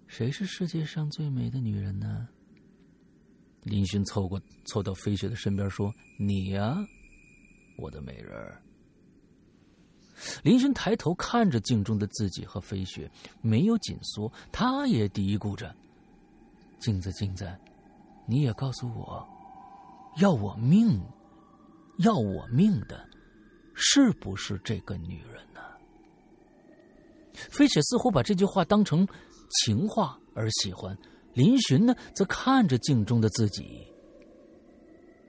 [0.06, 2.26] 谁是世界上最美的女人呢？”
[3.64, 6.76] 林寻凑过凑到飞雪的身边说：“你呀。”
[7.78, 8.60] 我的美人儿，
[10.42, 13.08] 林寻抬头看着镜中的自己和飞雪，
[13.40, 15.72] 没有紧缩，他也嘀咕着
[16.80, 17.48] ：“镜子，镜子，
[18.26, 19.24] 你也告诉我，
[20.16, 21.00] 要我命，
[21.98, 23.08] 要我命的，
[23.74, 25.60] 是不是这个女人呢？”
[27.48, 29.06] 飞雪似乎把这句话当成
[29.62, 30.98] 情话而喜欢，
[31.32, 33.86] 林寻呢，则看着镜中的自己，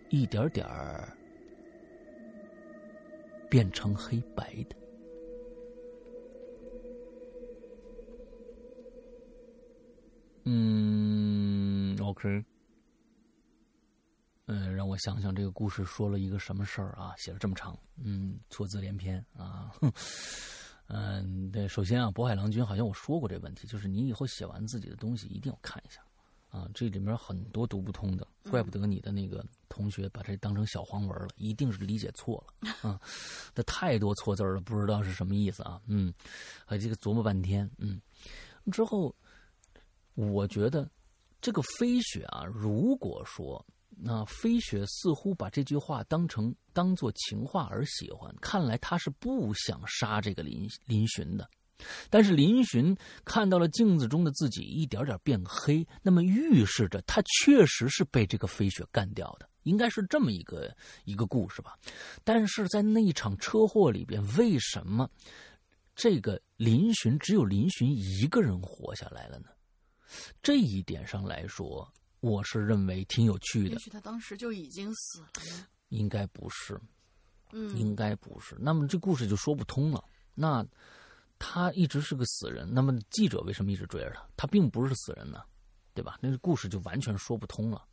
[0.09, 1.15] 一点点儿。
[3.49, 4.75] 变成黑白的。
[10.45, 12.43] 嗯，OK。
[14.45, 17.13] 嗯，让我想想这个故事说了一个什么事儿啊？
[17.17, 19.71] 写了这么长，嗯，错字连篇啊。
[20.91, 26.01] 嗯，对，首先啊，渤海郎君好像我说过这问题，就是你以后写完自己的东西一定要看一下。
[26.49, 32.99] 啊，这里面很多读不通的，怪不得你的那个同学把这当成小黄文了，一定是理解错了啊！
[33.54, 35.82] 这太多错字了，不知道是什么意思啊？
[35.88, 36.13] 嗯，
[36.65, 38.02] 啊这个琢磨半天，嗯，
[38.71, 39.13] 之后
[40.15, 40.89] 我觉得
[41.41, 51.49] 这个飞雪啊，如果说那飞雪似乎把这句话当成当做情话而喜欢，看来他是不想杀这个林林寻的。
[52.09, 61.77] 但是林寻看到了镜子中的自己一点点变黑，那么预示着他确实是被这个飞雪干掉的，应该是这么一个一个故事吧。
[62.23, 65.09] 但是在那一场车祸里边，为什么
[65.95, 69.49] 这个林寻只有林寻一个人活下来了呢？
[70.41, 71.89] 这一点上来说，
[72.19, 73.69] 我是认为挺有趣的。
[73.69, 75.67] 也许他当时就已经死了。
[75.89, 76.79] 应该不是，
[77.51, 78.55] 嗯，应该不是。
[78.59, 80.03] 那么这故事就说不通了。
[80.35, 80.65] 那。
[81.39, 84.28] 他一直是个死人，那么记者为什么一直追着他？
[84.38, 85.41] 他并不是死人呢，
[85.93, 86.19] 对吧？
[86.21, 87.84] 那个故事就完全说不通了。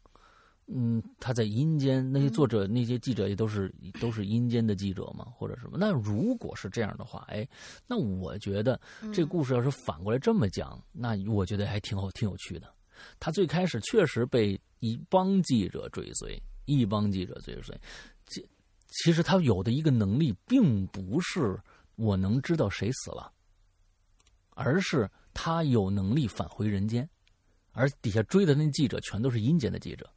[0.68, 5.78] 嗯，他在阴间，那些作者、那些记者也都是都是阴间的记者嘛，或者什么？
[5.78, 7.48] 那如果是这样的话，哎，
[7.86, 8.80] 那我觉得
[9.14, 12.74] 这故事要是反过来这么讲，那我觉得还挺好，挺有趣的。
[13.20, 17.80] 他最开始确实被一帮记者追随，一帮记者追随。
[18.26, 18.44] 其
[18.88, 21.56] 其实他有的一个能力，并不是
[21.94, 23.32] 我能知道谁死了。
[24.56, 27.08] 而是他有能力返回人间，
[27.72, 30.10] 而底下追的那记者全都是阴间的记者。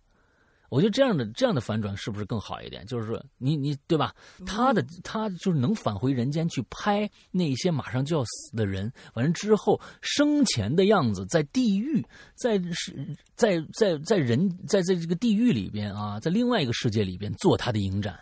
[0.70, 2.86] 我觉得这样的这样的反转是不是更好一点？
[2.86, 4.16] 就是说，你你对吧？
[4.46, 18.18] 他的他就是能返回人间去拍那些马上就要死的人，完了之后生前的样子，在地狱，在是，在在在人在在这个地狱里边啊，在另外一个世界里边做他的影展。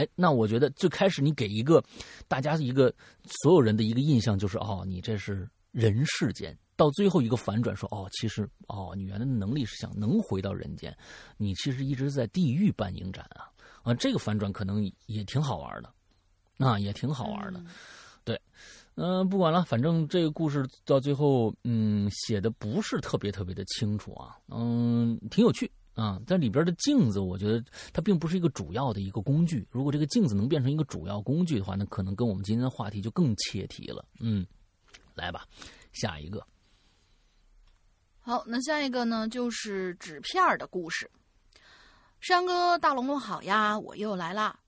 [0.00, 1.84] 哎，那我觉得最开始你给一个
[2.26, 2.90] 大家一个
[3.42, 6.56] 所有人的一个印象就是哦，你这是人世间。
[6.74, 10.96] 到最后一个反转，说哦，其实哦，你原来的能力是想能回到人间，
[11.36, 13.52] 你其实一直在地狱办影展啊。
[13.82, 15.92] 啊，这个反转可能也挺好玩的，
[16.66, 17.62] 啊，也挺好玩的，
[18.24, 18.40] 对，
[18.94, 34.46] 嗯，不管了，反正这个故事到最后，嗯，写的不是特别特别的清楚啊，嗯，挺有趣啊，在里边的镜子，我觉得它并不是一个主要的一个工具，如果这个镜子能变成一个主要工具的话，那可能跟我们今天的话题就更切题了，嗯，
[35.14, 35.46] 来吧，
[35.92, 36.46] 下一个。
[38.20, 41.10] 好，那下一个呢，就是纸片的故事。
[42.20, 44.60] 山哥，大龙龙好呀，我又来啦。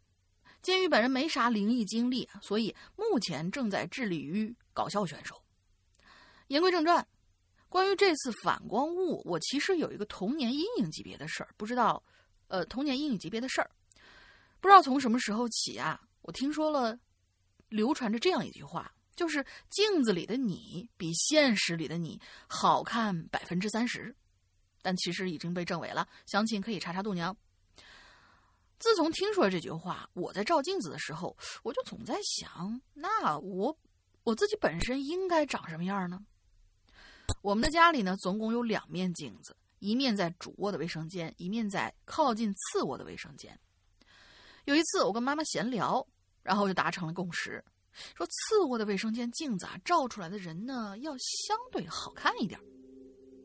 [0.63, 5.41] 监狱本人没啥灵异经历，所以目前正在致力于搞笑选手。
[6.49, 7.07] 言归正传，
[7.73, 12.05] 关于这次反光物，我其实有一个童年阴影级别的事儿，不知道，
[12.49, 13.71] 呃，童年阴影级别的事儿，
[14.61, 16.95] 不知道从什么时候起啊，我听说了，
[17.71, 18.93] 流传着这样一句话。
[19.15, 24.15] 就是镜子里的你比现实里的你好看百分之三十，
[24.83, 26.07] 但其实已经被证伪了。
[26.27, 27.35] 详情可以查查度娘。
[28.79, 33.79] 自从听说了这句话，我在照镜子的时候，我就总在想：那我
[34.25, 36.19] 我自己本身应该长什么样呢？
[37.41, 43.59] 我们的家里呢，总共有两面镜子，一面在主卧的卫生间，一面在靠近次卧的卫生间。
[44.65, 46.07] 有一次，我跟妈妈闲聊，
[46.43, 47.65] 然后就达成了共识。
[48.15, 52.61] 说次卧的卫生间镜子啊，照出来的人呢要相对好看一点，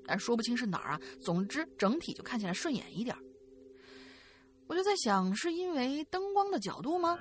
[0.05, 1.01] 但说不清是哪儿啊。
[1.21, 3.17] 总之整体就看起来顺眼一点。
[4.67, 7.17] 我就在想，是因为灯光的角度吗？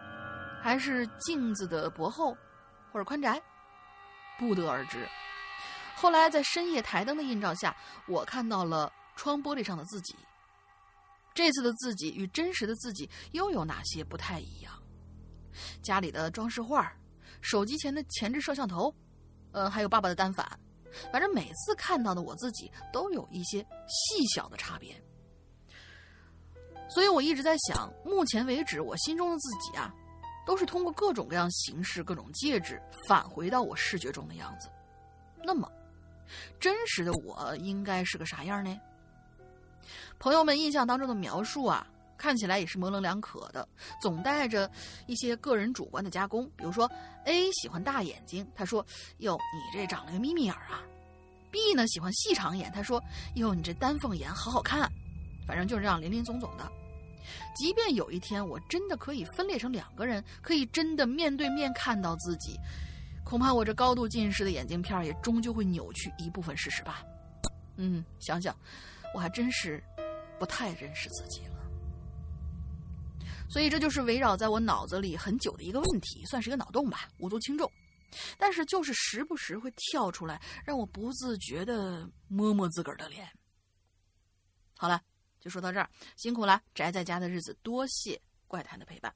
[0.62, 2.36] 还是镜子的薄厚
[2.92, 3.40] 或者宽窄？
[4.38, 5.06] 不得而知。
[5.98, 7.74] 后来在深夜台灯的映照下，
[8.06, 10.14] 我看到了窗玻璃上的自己。
[11.34, 14.72] 这次的自己与真实的自己又有哪些不太一样？
[15.82, 16.92] 家里的装饰画。
[17.40, 18.94] 手机前的前置摄像头，
[19.52, 20.46] 呃，还有爸爸的单反，
[21.12, 25.00] 反正每次看到的我自己都有一些细小的差别，
[26.88, 29.94] 所以我一直在想，目前为止我心中的自己啊，
[30.46, 34.68] 都是通过各种各样形式、各种介质返回到我视觉中的样子。
[35.44, 35.70] 那么，
[36.58, 38.80] 真实的我应该是个啥样呢？
[40.18, 41.86] 朋友们印象当中的描述啊。
[42.18, 43.68] 看起来也是模棱两可的，
[44.00, 44.70] 总带着
[45.06, 46.50] 一些个人主观的加工。
[46.56, 46.90] 比如说
[47.26, 48.82] ，A 喜欢大眼睛，他说
[49.20, 50.80] ：“哟，你这长了个眯眯眼啊。
[51.50, 53.04] ”B 呢喜欢细长眼，他说
[53.36, 54.90] ：“哟，你这丹凤眼好好看。”
[55.46, 56.66] 反正就是这样林林总总的。
[57.54, 62.58] 即便有一天我真的可以分裂成两个人，可以真的面对面看到自己，
[63.26, 67.04] 恐怕我这高度近视的眼镜片也终究会扭曲一部分事实吧。
[67.74, 68.56] 嗯，想想，
[69.12, 69.82] 我还真是
[70.38, 71.56] 不太认识自己了。
[73.50, 77.70] 所以这就是围绕在我脑子里很久的一个问题，算是一个脑洞吧，无足轻重。
[78.38, 83.28] 但是就是时不时会跳出来，让我不自觉的摸摸自个儿的脸。
[84.76, 85.02] 好了，
[85.40, 89.12] 就说到这儿，辛苦了，宅在家的日子，多谢怪谈的陪伴。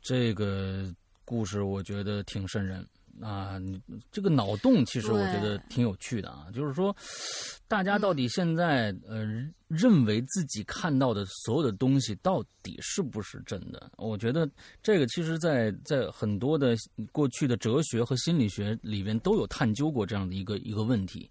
[0.00, 0.94] 这个
[1.24, 2.88] 故事我觉得挺瘆人。
[3.22, 3.60] 啊，
[4.10, 6.94] 这个脑洞其实我觉得挺有趣的啊，就是说，
[7.68, 9.26] 大家到底现在呃
[9.70, 13.88] 认为自己看到的所有的东西到底是不是真的？
[13.96, 14.50] 我觉得
[14.82, 16.76] 这个其实，在在很多的
[17.12, 21.30] 过去的哲学和心理学里边都有探究过这样的一个一个问题。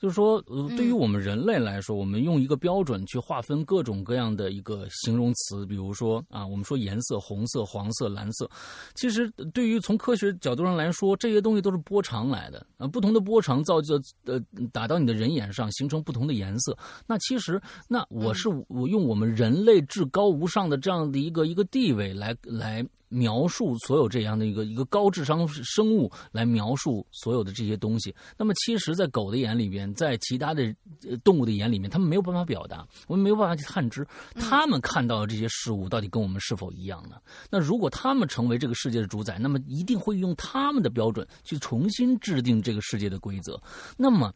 [0.00, 8.50] 就是说，呃，对于我们人类来说，我们用一个标准去划分各种各样的一个形容词，比如说啊，我们说颜色，红色、黄色、蓝色。
[8.94, 14.40] 其实，对于从科学角度上来说，这些东西都是波长来的啊，不同的波长造就呃
[14.72, 16.76] 打到你的人眼上，形成不同的颜色。
[17.06, 22.84] 那其实，那我是我用我们人类至高无上的这样的一个一个地位来来。
[23.14, 30.74] 描述所有这样的一个一个高智商生物来描述所有的这些东西，那么其实，在狗的眼里边，在其他的
[31.22, 34.04] 动物的眼里面，他们没有办法表达，我们没有办法去探知
[34.34, 37.16] 他们看到的这些事物到底跟我们是否一样呢？
[37.50, 43.60] 那如果他们成为这个世界的主宰，那么一定会用他们的标准去重新制定这个世界的规则。
[43.96, 44.32] 那么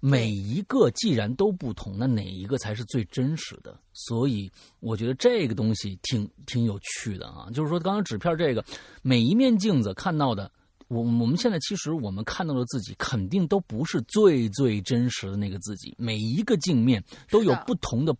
[0.00, 3.76] 每一个既然都不同，那哪一个才是最真实的？
[3.94, 4.50] 所以
[4.80, 8.62] 我觉得这个东西挺挺有趣的啊，就是说刚刚纸片这个，
[9.00, 10.50] 每一面镜子看到的，
[10.88, 18.14] 我我们现在其实我们看到的自己肯定都不是最最真实的那个自己，每一个镜面都有不同的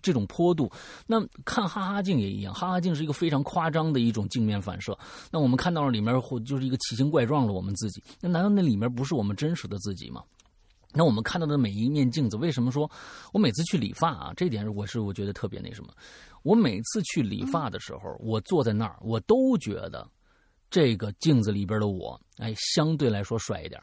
[0.00, 0.70] 这种坡度。
[1.08, 4.96] 那看哈哈镜也一样，哈哈镜是一个非常夸张的一种镜面反射。
[5.32, 10.22] 那我们看到了里面或就是一个奇形怪状的我们自己，那难道那里面不是我们真实的自己吗？
[10.94, 12.88] 那我们看到的每一面镜子，为什么说
[13.32, 14.32] 我每次去理发啊？
[14.36, 15.90] 这点我是我觉得特别那什么。
[16.42, 20.08] 我每次去理发的时候，我坐在那儿，我都觉得
[20.70, 23.80] 这个镜子里边的我，哎，相对来说帅一点。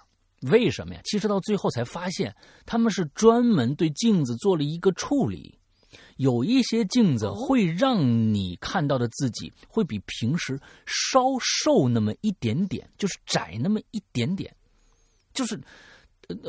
[0.51, 1.01] 为什么呀？
[1.03, 2.35] 其实到最后才发现，
[2.65, 5.57] 他们是专门对镜子做了一个处理。
[6.17, 14.55] 有一些镜子会让你看到的自己会比平时稍瘦那么一点点，就是窄那么一点点，
[15.33, 15.59] 就是。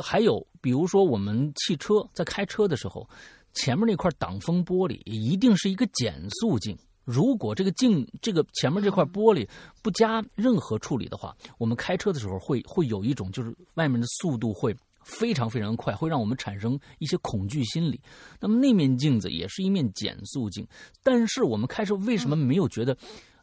[0.03, 3.09] 还有，比如说我们汽车在开车的时候，
[3.53, 6.77] 前面那块挡风玻璃一定是一个减速镜。
[7.05, 9.49] 如果这个镜这个前面这块玻璃
[9.83, 18.01] 不加任何处理的话，我们开车的时候会会有一种就是外面的速度会非常非常快，会让我们产生一些恐惧心理。
[18.39, 20.67] 那么那面镜子也是一面减速镜，
[21.03, 22.97] 但是我们开车为什么没有觉得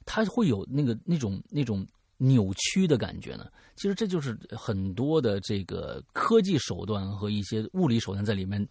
[0.06, 1.86] 它会有那个那种那种？
[2.20, 3.46] 扭曲的感觉呢？
[3.76, 8.68] 其实这就是很多的这个科技手段和一些物理手段在里面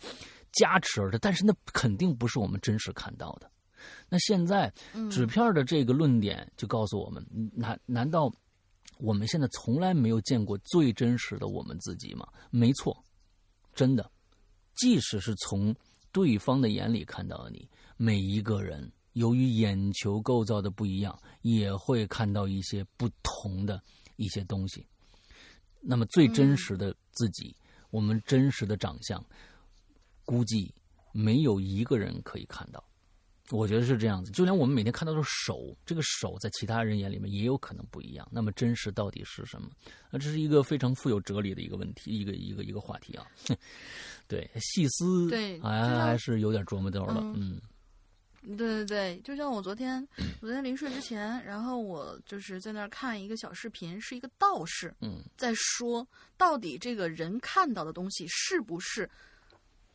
[0.57, 3.50] 加持而的，但是那肯定不是我们真实看到的。
[4.09, 4.72] 那现在
[5.11, 8.32] 纸片的这个论点就告诉我们：难难道
[8.98, 12.26] 我们现在从来没有见过最真实的我们自己吗？
[12.50, 12.96] 没错，
[13.74, 14.11] 真的，
[14.74, 15.74] 即使是从
[16.11, 18.90] 对方的眼里看到你，每一个人。
[19.12, 23.80] 由于眼球构造的不一样，也会看到一些不同的
[24.16, 24.86] 一些东西。
[25.80, 27.57] 那么最真实的自己，
[27.88, 29.24] 我们真实的长相，
[30.27, 30.70] 估计
[31.12, 32.85] 没有一个人可以看到。
[33.51, 34.33] 我觉得是这样子。
[34.33, 38.29] 就连我们每天看到的手，这个手在其他人眼里面也有可能不一样。
[38.31, 39.70] 那么真实到底是什么？
[40.11, 43.24] 那这是一个非常富有哲理的一个问题，一个一个一个话题啊。
[44.27, 47.61] 对，细思，对，还还是有点琢磨到了，嗯。
[48.57, 50.07] 对对对，就像我昨天，
[50.41, 56.07] 昨天临睡之前，然后我就是在那儿看一个小视频，是一个道士，嗯，在说
[56.37, 59.09] 到底这个人看到的东西是不是，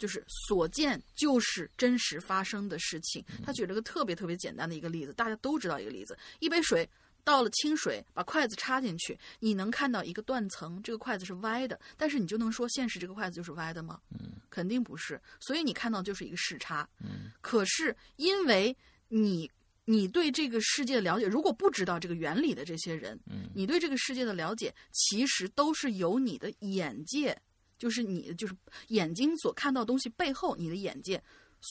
[0.01, 3.23] 就是所见就是真实发生的事情。
[3.45, 6.89] 他举了个特别特别简单的一个例子，大家都知道一个例子，一杯水。
[7.23, 14.01] 倒了清水，把筷子插进去，你能看到一个断层，这个筷子是歪的，但是你就能说现实这个筷子就是歪的吗？
[14.09, 15.21] 嗯，肯定不是。
[15.39, 16.89] 所以你看到就是一个视差。
[16.99, 18.75] 嗯，可是因为
[19.07, 19.47] 你
[19.85, 27.39] 你对这个世界的了解，如果不知道这个原理的这些人，嗯，你对这个世界的了解其实都是由你的眼界，
[27.81, 28.55] 就是你就是
[28.89, 31.21] 眼睛所看到东西背后，你的眼界。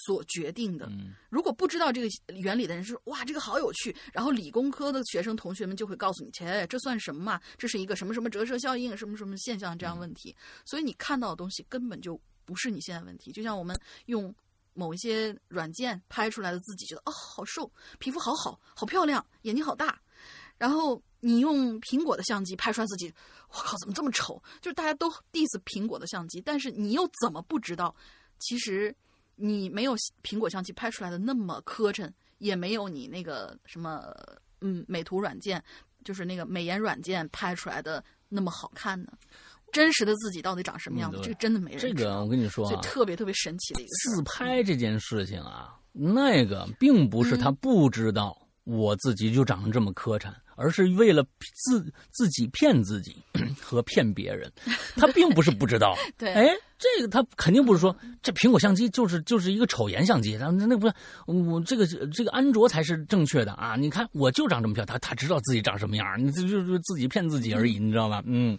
[0.07, 0.89] 所决定的。
[1.31, 2.07] 如果不知道这个
[2.37, 7.41] 原理的人是：“哇，这个好有趣。”然后理工科的学生同学们就会告诉你：“切，这算什么嘛？
[7.59, 10.33] 这是一个什么什么折射效应，什么什么现象这样问题。”
[10.65, 13.33] 所以你看到的东西根本就不是你现在问题。
[13.33, 14.33] 就像我们用
[14.75, 20.01] 某一些软件拍出来的自己，觉得哦，好瘦，皮肤好好，好漂亮，眼睛好大。
[20.57, 23.13] 然后你用苹果的相机拍出来自己，
[23.49, 24.43] 我靠，怎么这么丑？
[24.61, 27.95] 就是大家都 diss 苹果的相机，但是你又怎么不知道，
[28.39, 28.95] 其实？
[29.43, 32.07] 你没有苹果相机拍出来的那么磕碜，
[32.41, 34.15] 也没有你那个什么
[34.61, 35.65] 嗯美图软件，
[36.05, 39.11] 就是那个美颜软件拍出来的那么好看呢。
[39.73, 41.19] 真实的自己到底长什么样子？
[41.23, 41.95] 这个真的没人知道。
[41.95, 48.37] 这个我跟你说啊，特别特别神奇的一个自拍这件事情啊，那个并不是他不知道
[48.71, 50.33] 我自己就长得这么磕碜。
[50.57, 53.17] 而是为了自自己骗自己
[53.59, 54.53] 和骗别人，
[54.95, 55.97] 他并不是不知道。
[56.19, 60.93] 对，哎，这个他肯定不是说这苹果相机就是就是一个丑颜相机，那那不是
[61.25, 63.75] 我这个这个安卓才是正确的啊！
[63.75, 68.23] 你看我就长这么漂亮，他他知道自己长什么样，你这就是自己骗自己而已，你知道吗？
[68.27, 68.59] 嗯。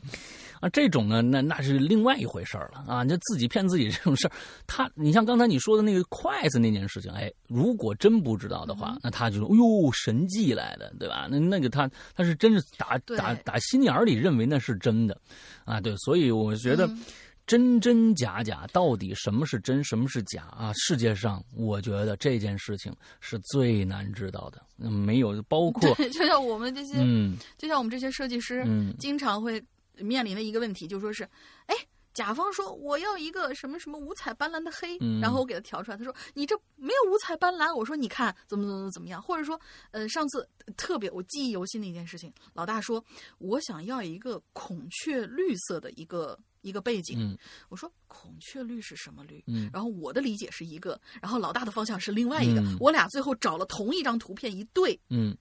[0.62, 3.04] 啊，这种呢，那那是另外一回事了啊！
[3.04, 4.32] 你自己骗自己这种事儿，
[4.68, 11.28] 他，你像刚才你说的那个筷子那件事情，哎，如果真不知道的话，那他就说，哎呦，神迹来的，对吧？
[11.32, 15.20] 那那个他他是真是打打打心眼里认为那是真的，
[15.66, 16.88] 啊，对，所以我觉得
[17.48, 20.72] 真真假假到底什么是真，什么是假啊？
[20.76, 29.60] 世界上我觉得这件事情是最难知道的，没有包括就像我们这些，嗯，就像我们这些设计师，嗯，经常会。
[29.98, 31.24] 面临的一个问题就说是，
[31.66, 31.76] 哎，
[32.14, 39.60] 甲方说我要一个什么什么五彩斑斓的黑，然后我给他调出来，他说你这没有五彩斑斓，我说你看怎么怎么怎么样，或者说，
[39.92, 43.04] 呃，上次特别我记忆犹新的一件事情，老大说
[43.38, 47.38] 我想要一个孔雀绿色的一个一个背景，
[47.70, 49.44] 我说孔雀绿是什么绿？
[49.72, 55.36] 然后我的理解是一个，然后老大的方向是另外一个，我俩最后找了同一张图片一对，嗯。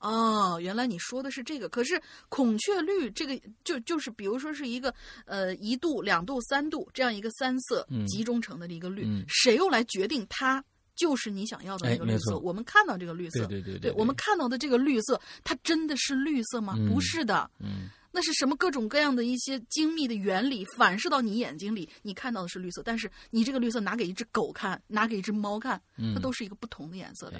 [0.00, 1.68] 哦，原来你说的是这个。
[1.68, 4.92] 可是孔雀绿这个就就是比如说是一个
[5.26, 10.64] 呃一度、两度、三度这样一个三色集中成的一个绿，谁又来决定它
[10.96, 12.38] 就是你想要的那个绿色。
[12.38, 16.74] 我们看到这个绿色，对对对，我们看到的这个绿色，它真的是绿色吗？
[16.88, 25.80] 不是的，嗯，那是什么各种各样的一些精密的原理反射到你眼睛里，你看到的是绿色，但是你这个绿色拿给一只狗看，拿给一只猫看，
[26.14, 27.38] 它都是一个不同的颜色的。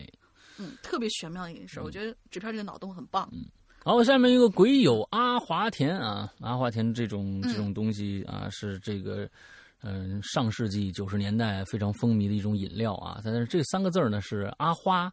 [0.61, 3.27] 嗯，特别玄妙的一件事，我觉得纸片这个脑洞很棒。
[3.33, 3.47] 嗯，
[3.83, 9.29] 好，下面一个鬼友阿华田啊，阿华田这种这种东西啊，是这个
[9.83, 13.21] 嗯上世纪九十年代非常风靡的一种饮料啊。
[13.25, 15.11] 但是这三个字呢是阿花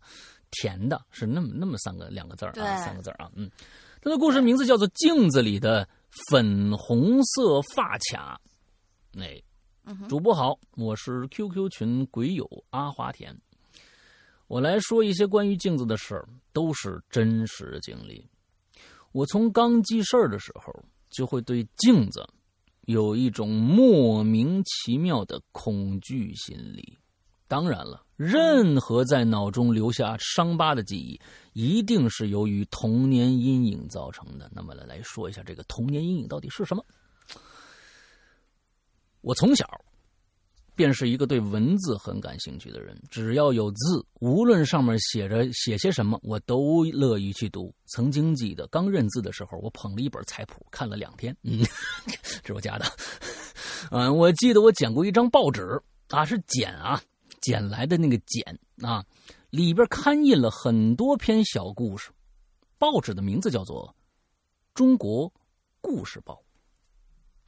[0.51, 3.31] 甜的，是那么那么三个两个字啊，三个字啊。
[3.35, 3.49] 嗯，
[4.01, 5.87] 他的故事名字叫做《镜子里的
[6.29, 8.39] 粉红色发卡》。
[9.21, 9.41] 哎，
[10.09, 13.33] 主播好，我是 QQ 群鬼友阿华田。
[14.47, 18.25] 我来说一些关于镜子的事儿，都是真实经历。
[19.11, 20.73] 我从刚记事儿的时候，
[21.09, 22.25] 就会对镜子
[22.85, 26.97] 有一种莫名其妙的恐惧心理。
[27.49, 31.19] 当然了，任何在脑中留下伤疤的记忆，
[31.53, 34.49] 一定是由于童年阴影造成的。
[34.53, 36.85] 那么，来来说一下这个童年阴影到底是什么？
[39.21, 39.65] 我从小。
[40.77, 47.73] 便是一个对文字很感兴趣的人，只要有字，无论上面写着写些什么，我都乐于去读。
[47.87, 51.65] 曾经记得刚认字的时候，我捧了一本菜谱看了两天，嗯，
[52.43, 52.85] 这是我家的。
[53.89, 57.01] 嗯，我记得我捡过一张报纸啊，是捡啊，
[57.41, 59.03] 捡来的那个捡啊，
[59.49, 62.11] 里边刊印了很多篇小故事，
[62.77, 63.87] 报纸的名字叫做
[64.75, 65.33] 《中国
[65.81, 66.35] 故事报》。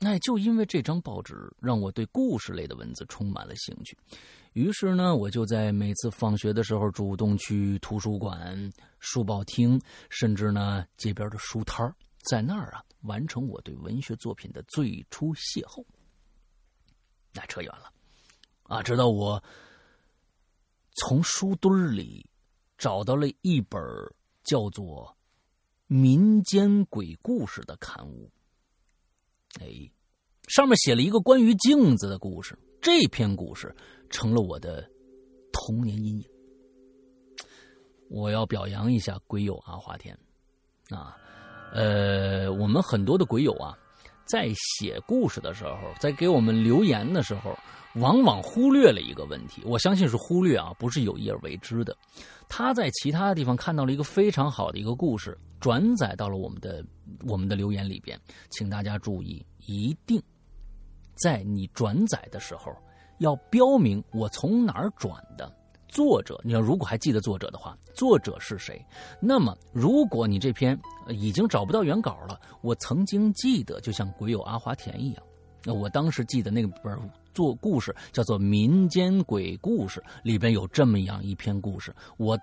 [0.01, 3.97] 那就因为这张报纸让我对故事类的文字充满了兴趣，
[4.53, 9.77] 于是呢，我就在每次放学的时候主动去图书馆、书报厅，
[10.09, 11.93] 甚至呢街边的书摊
[12.23, 15.83] 在那儿啊完成我对文学作品的最初邂逅。
[17.33, 17.91] 那扯远了，
[18.63, 19.43] 啊，直到我
[20.95, 22.25] 从书堆里
[22.77, 23.81] 找到了一本
[24.43, 25.13] 叫做
[25.93, 28.31] 《民间鬼故事》的刊物。
[29.59, 29.91] 哎，
[30.47, 33.75] 上面写了一个关于镜子的故事，这篇故事
[34.09, 34.89] 成了我的
[35.51, 36.25] 童年阴影。
[38.09, 40.17] 我要表扬一下鬼友阿华田
[40.89, 41.15] 啊，
[41.73, 43.77] 呃，我们很多的鬼友啊，
[44.29, 47.57] 在写故事的时候，在给我们留言的时候，
[47.95, 49.63] 往往忽略了一个问题。
[49.65, 51.97] 我相信是忽略啊，不是有意而为之的。
[52.47, 55.37] 他在其他地方看到了一个非常好的一个故事。
[55.59, 56.81] 转载到了我们的
[57.27, 58.17] 我们的留言里边，
[58.49, 60.21] 请大家注意，一定
[61.15, 62.73] 在你转载的时候
[63.17, 65.51] 要标明我从哪儿转的，
[65.89, 66.39] 作者。
[66.45, 68.81] 你要如果还记得作者的话，作者是谁？
[69.19, 70.79] 那么如果你这篇
[71.09, 75.23] 已经找不到原稿了，我曾经记得，就像鬼友阿华田一样，
[75.65, 76.97] 那我当时记得那本
[77.33, 82.39] 做故事叫做《民间鬼故事》，里边有这么样一篇故事，我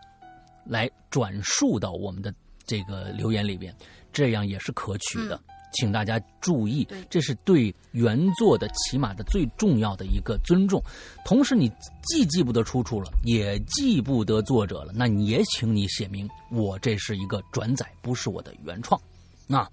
[0.67, 2.35] 来转述到我们的。
[2.69, 3.73] 这个留言里边，
[4.13, 5.41] 这样也是可取的，
[5.73, 10.83] 请大家注意，这是对原作的起码的最重要的一个尊重。
[11.25, 11.71] 同时，你
[12.03, 19.01] 既记不得出处了，也记不得作者了，那你也请你写明，我这是一个转载，不是我的原创。
[19.47, 19.69] 那，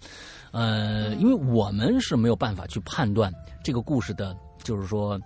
[0.51, 3.33] 呃，因为我们是没有办法去判断
[3.63, 5.19] 这个故事的，就是说。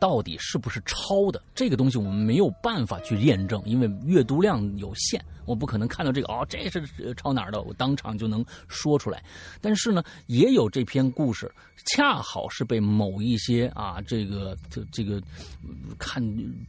[0.00, 9.24] 到底是不是抄的这个东西，我们没有办法去验证，因为阅读量有限，我不可能看到这个哦，这是抄哪儿的，我当场就能说出来。
[9.60, 11.50] 但是呢，也有这篇故事，
[11.86, 15.20] 恰好是被某一些啊，这个这这个
[15.98, 16.22] 看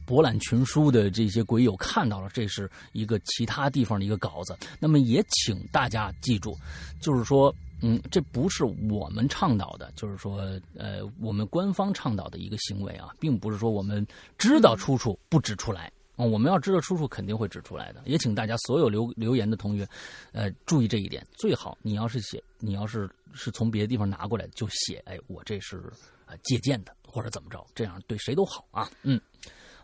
[0.06, 4.56] 博览群书的这些鬼友看到了，这是一个其他地方的一个稿子。
[4.78, 6.56] 那么也请大家记住，
[7.00, 7.54] 就是说。
[7.82, 10.36] 嗯，这不是我们倡导的，就是说，
[10.76, 14.06] 呃，我们官方倡导的一个行为啊，并不是说我们
[14.36, 15.90] 知道出处不指出来
[16.20, 18.02] 啊，我们要知道出处肯定会指出来的。
[18.04, 19.88] 也请大家所有留留言的同学，
[20.32, 21.26] 呃，注意这一点。
[21.32, 25.78] 最好你要是写，你要是是从别的地方拿过来就写，哎，我这是
[26.26, 28.90] 啊借鉴的，或者怎么着，这样对谁都好啊。
[29.02, 29.18] 嗯，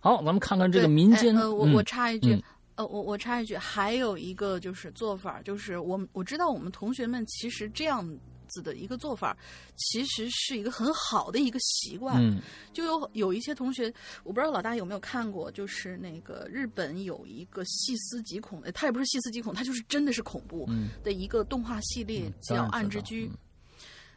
[0.01, 2.39] 好，咱们看看这个民间，呃，我我插一句。
[2.77, 8.07] 呃，我我插一句，还有一个就是做法，就是我我知道我们同学们其实这样
[8.49, 9.37] 子的一个做法，
[9.77, 12.23] 其实是一个很好的一个习惯。
[12.23, 12.41] 嗯，
[12.73, 13.93] 就有有一些同学，
[14.25, 20.69] 我不知道老大有没有看过，就是那个日本有一个细思极恐的，它也不是细思极恐，它就是真的是恐怖
[21.03, 23.27] 的一个动画系列，叫《暗之居》。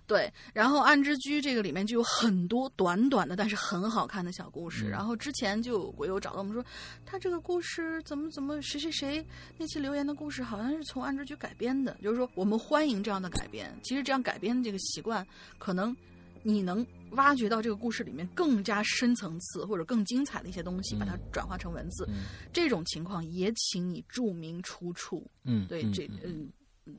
[0.09, 4.89] 对，然后《暗之居》这个里面就有很多短短的，但是很好看的小故事。
[4.89, 6.65] 然后之前就有鬼友找到我们说，
[7.05, 9.23] 他这个故事怎么怎么谁谁谁
[9.55, 13.71] 那期留言的故事好像是从《暗之居》改编的，就是说我们欢迎这样的改编。
[13.83, 15.23] 其实这样改编的这个习惯，
[15.59, 15.95] 可能
[16.41, 22.09] 你能挖掘到这个故事里面更加深层次或者更精彩的一些东西，把它转化成文字，
[22.51, 25.23] 这种情况也请你注明出处。
[25.43, 26.49] 嗯，对，这嗯。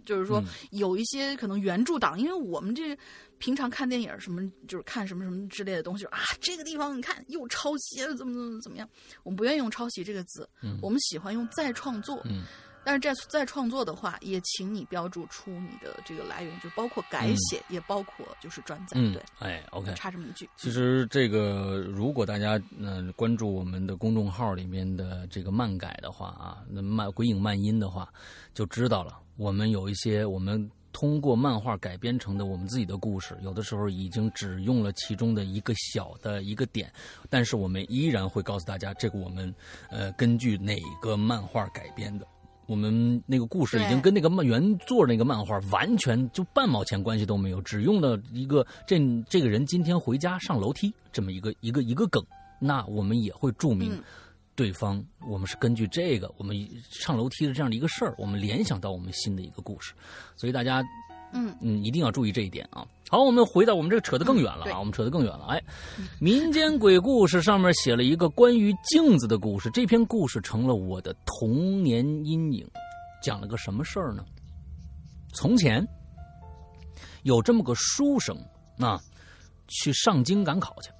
[0.04, 2.96] 就是说，有一些可能原著党，因为我们这
[3.38, 8.88] 平常看电影什么，就是看什么什么之类的东西啊，这个地方你看又抄袭了，怎么怎么怎么样？
[9.22, 10.48] 我们不愿意用抄袭这个字，
[10.80, 12.22] 我们喜欢用再创作。
[12.84, 18.98] 但是在在创作的话，也请你标注出你的这个来源，就包括改写，也包括就是转载。
[19.12, 20.48] 对，哎，OK，差这么一句。
[20.56, 28.08] 其实这个，如果大家嗯关注我们的公众号里面的这个漫改的话啊，那漫鬼影漫音的话，
[28.54, 29.18] 就知道了。
[29.36, 36.92] 我们有一些我们通过漫画改编成的我们自己的故事，有的时候已经只用了其中的一个小的一个点，
[37.28, 39.54] 但是我们依然会告诉大家，这个我们
[39.90, 42.26] 呃根据哪个漫画改编的。
[42.70, 48.96] 我们那个故事已经跟那个漫原作那个漫画完全就半毛钱关系都没有，只用了一个这
[49.28, 52.24] 这个人今天回家上楼梯这么一个一个一个梗，
[52.60, 54.00] 那我们也会注明
[54.54, 56.56] 对方，我们是根据这个我们
[56.88, 59.92] 上楼梯的这样的一个事儿，我们联想到我们新的一个故事，
[60.36, 60.80] 所以大家。
[61.32, 62.86] 嗯嗯，一定要注意这一点啊！
[63.08, 64.78] 好，我们回到我们这个扯得更远了啊！
[64.78, 65.46] 我们扯得更远了。
[65.46, 65.62] 哎，
[66.20, 72.68] 民间鬼故事上面写了一个关于镜子的故事，这篇故事成了我的童年阴影。
[73.22, 74.24] 讲了个什么事儿呢？
[75.32, 75.86] 从前
[77.22, 78.36] 有这么个书生
[78.78, 78.98] 啊，
[79.68, 80.90] 去上京赶考去，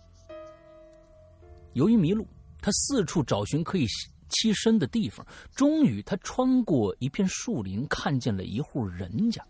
[1.73, 2.27] 由于迷路，
[2.61, 3.87] 他四处找寻可以
[4.29, 9.45] 栖身的地方，终于他穿过一片树林，看见了一户人家。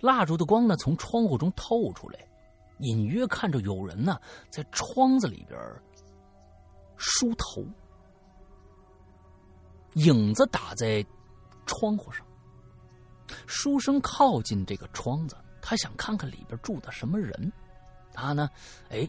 [0.00, 2.18] 蜡烛的光呢，从窗户中透出来，
[2.78, 5.58] 隐约看着有人呢在窗子里边
[6.96, 7.64] 梳头，
[9.94, 11.04] 影子打在
[11.66, 12.26] 窗户上。
[13.46, 17.52] 书生靠近这个窗子，他想看看里边住的什么人。
[18.12, 18.50] 他呢，
[18.88, 19.08] 哎，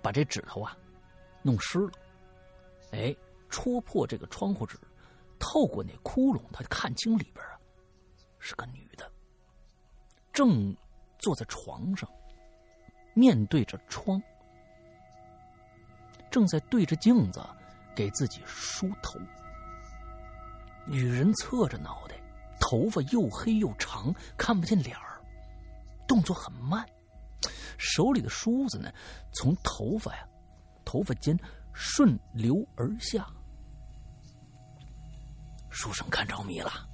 [0.00, 0.76] 把这指头啊
[1.42, 1.92] 弄湿了，
[2.92, 3.14] 哎，
[3.50, 4.78] 戳破这个窗户纸，
[5.38, 7.59] 透过那窟窿，他看清里边啊。
[8.40, 9.08] 是个女的，
[10.32, 10.74] 正
[11.18, 12.10] 坐在床上，
[13.14, 14.20] 面对着窗，
[16.30, 17.40] 正在对着镜子
[17.94, 19.20] 给自己梳头。
[20.86, 22.16] 女人侧着脑袋，
[22.58, 25.20] 头发又黑又长，看不见脸儿，
[26.08, 26.84] 动作很慢，
[27.78, 28.90] 手里的梳子呢，
[29.32, 30.26] 从头发呀，
[30.84, 31.38] 头发间
[31.72, 33.26] 顺流而下。
[35.68, 36.88] 书生看着迷了。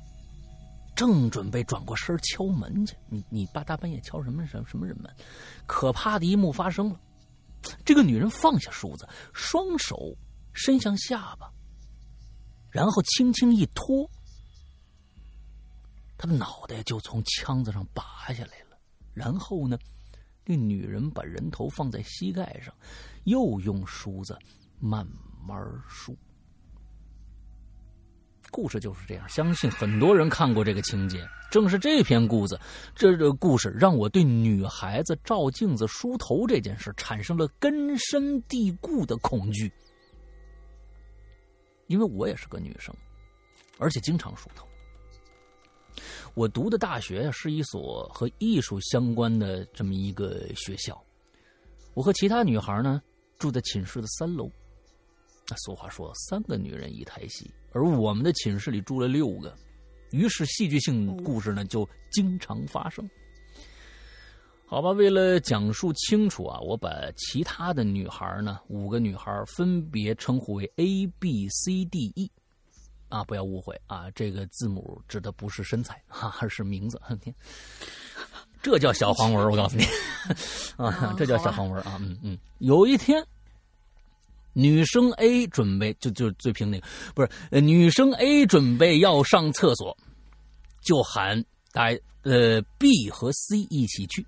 [0.97, 5.15] 正准备转过身敲门去，你你大大半夜敲什么什么什么人门？
[5.67, 6.99] 可怕的一幕发生了，
[7.85, 10.17] 这个女人放下梳子，双手
[10.55, 11.53] 伸向下巴，
[12.71, 14.11] 然后轻轻一拖，
[16.17, 18.79] 她的脑袋就从枪子上拔下来了。
[19.13, 19.79] 然后呢，
[20.45, 22.75] 那女人把人头放在膝盖上，
[23.25, 24.37] 又用梳子
[24.81, 25.07] 慢
[25.47, 26.17] 慢梳。
[28.57, 31.29] 故事就是这样，相信很多人看过这个情节。
[31.51, 32.59] 正是这篇故事，
[32.95, 39.71] 这个故事让我对女孩子照镜子梳头这件事产生了根深蒂固的恐惧，
[41.87, 42.97] 因为我也是个女生，
[43.77, 44.67] 而且经常梳头。
[46.33, 50.99] 我读的大学是一所和艺术相关的这么一个学校，
[51.93, 53.03] 我和其他女孩呢
[53.39, 54.51] 住在寝室的三楼。
[55.49, 57.51] 那俗话说，三个女人一台戏。
[57.73, 59.55] 而我们的寝室里住了六个，
[60.11, 63.09] 于是戏剧性故事呢就经常发生。
[64.65, 72.29] 好吧，为了讲述清楚啊，我把其他的女孩呢，五个女孩分别称呼为 A、B、C、D、E，
[73.09, 77.01] 啊，不要误会啊，这个字母指的不是身材哈，而是名字。
[77.21, 77.33] 天，
[78.61, 79.85] 这叫小黄文，我告诉你
[80.77, 83.25] 啊，这叫小黄文啊，嗯嗯，有一天。
[84.59, 89.95] 女生 A 准备就就最平那个不是，女生 A 准备要上厕所，
[90.81, 91.91] 就喊大
[92.23, 94.27] 呃 B 和 C 一起去，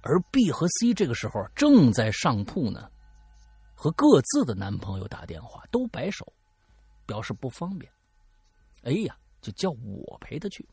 [0.00, 2.88] 而 B 和 C 这个时候正在上铺呢，
[3.74, 6.32] 和各自的男朋友打电话，都摆手，
[7.04, 7.92] 表示不方便。
[8.84, 10.66] A 呀就叫我陪他去，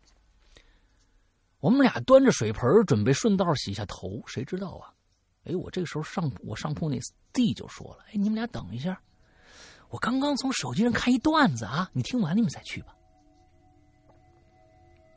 [1.59, 4.94] 我们俩端着水盆准备顺道洗一下头，谁知道啊？
[5.45, 6.99] 哎，我这个时候上我上铺那
[7.31, 8.99] D 就说了：“哎，你们俩等一下，
[9.89, 12.95] 我刚刚从手机上看一段子啊，你听完你们再去吧。”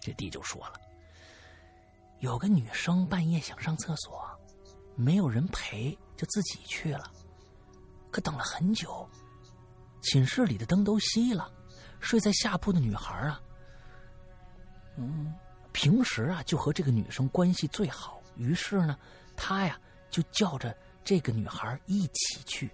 [0.01, 0.75] 这 D 就说了
[2.21, 4.23] ：“有个女生半夜想上厕所，
[4.95, 7.11] 没有人陪，就自己去了。
[8.11, 9.09] 可等了很久，
[10.03, 11.51] 寝室里的灯都熄了，
[12.01, 13.41] 睡在下铺的女孩啊，
[14.97, 15.35] 嗯，
[15.73, 18.97] 平时啊就和这个女生关系最好。”于是呢，
[19.37, 19.79] 她呀
[20.11, 22.71] 就叫着这个女孩一起去。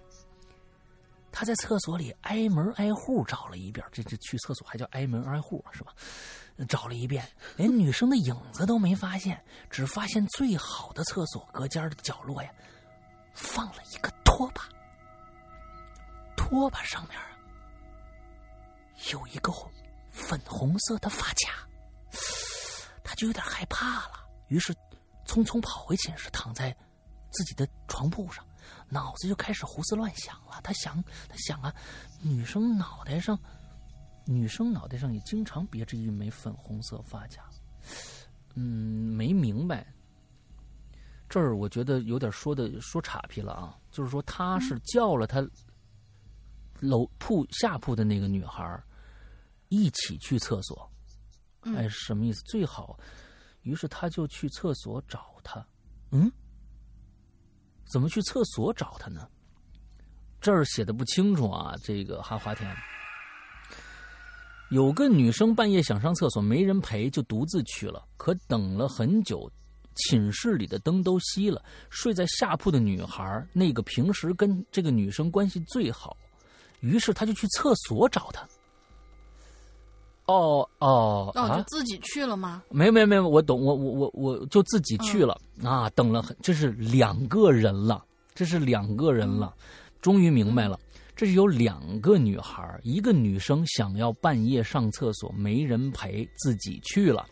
[1.31, 5.93] 他在厕所里挨门挨户找了一遍，这这去厕所还叫挨门挨户是吧？
[6.69, 7.27] 找了一遍，
[7.57, 12.49] 连女生的影子都没发现，只发现最好的厕所隔间的角落呀，
[13.33, 14.69] 放了一个拖把，
[16.37, 17.27] 拖把上面啊
[19.11, 19.51] 有一个
[20.09, 21.67] 粉红色的发卡，
[23.03, 24.73] 他就有点害怕了，于是
[25.25, 26.73] 匆匆跑回寝室，躺在
[27.35, 28.43] 自己的床铺上。
[28.89, 30.59] 脑子就开始胡思乱想了。
[30.63, 31.73] 他想，他想啊，
[32.21, 33.37] 女生脑袋上，
[34.25, 37.49] 女生脑袋上也经常别着一枚粉红色发卡。
[38.55, 39.85] 嗯，没明白。
[41.27, 43.77] 这儿我觉得有点说的说岔劈了啊。
[43.91, 45.47] 就是说，他是叫了他
[46.79, 48.83] 楼铺下铺的那个女孩
[49.69, 50.89] 一起去厕所。
[51.61, 52.41] 哎，什么意思？
[52.43, 52.97] 最好，
[53.63, 55.65] 于是他就去厕所找她。
[56.11, 56.31] 嗯。
[57.85, 59.27] 怎么去厕所找他呢？
[60.41, 61.73] 这儿写的不清楚啊。
[61.83, 62.75] 这个哈华田
[64.69, 68.03] 有个女生半夜想上厕所，没人陪，就独自去了。
[68.17, 69.49] 可等了很久，
[69.95, 71.63] 寝室里的灯都熄了。
[71.89, 76.17] 睡在下铺的女孩，那个平时跟这个女生关系最好，
[76.79, 78.47] 于是他就去厕所找她。
[80.27, 82.63] 哦哦，那我就自己去了吗？
[82.69, 85.89] 没没没，我懂，我我我我就自己去了啊！
[85.91, 88.03] 等了很，这是两个人了，
[88.33, 89.53] 这是两个人了，
[90.01, 90.79] 终于明白了，
[91.15, 97.25] 这是有两个女孩，一个女生想要半夜上厕所没人陪，自己去了。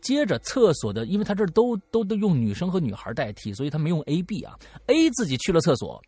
[0.00, 6.00] 接着厕所的，因为他这都都都用女生和女孩代替，所以他没用 A B 啊，A 自己去了厕所。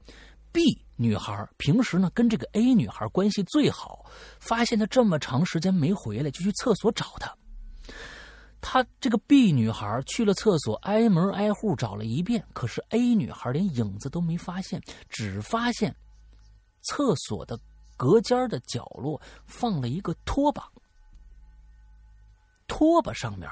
[0.53, 0.63] B
[1.03, 4.05] 女孩平时呢跟这个 A 女孩关系最好，
[4.39, 7.35] 发现她这么长时间没回来，就去厕所找她。
[8.61, 14.79] 她这个 B 女孩去了厕所，挨门挨户找了一遍，可是 A 女孩连影子都没发现，
[15.09, 15.97] 只发现
[16.83, 17.59] 厕所的
[17.97, 20.71] 隔间的角落放了一个拖把，
[22.69, 23.51] 拖把上面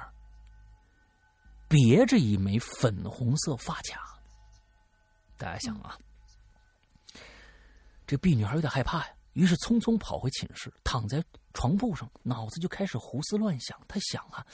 [1.66, 4.20] 别着一枚粉红色发卡。
[5.38, 5.96] 大家想啊。
[8.08, 13.78] 这 B 女孩有点害怕呀，于是匆匆跑回寝室，躺在床铺上，脑子就开始胡思乱想。
[13.86, 14.46] 她想啊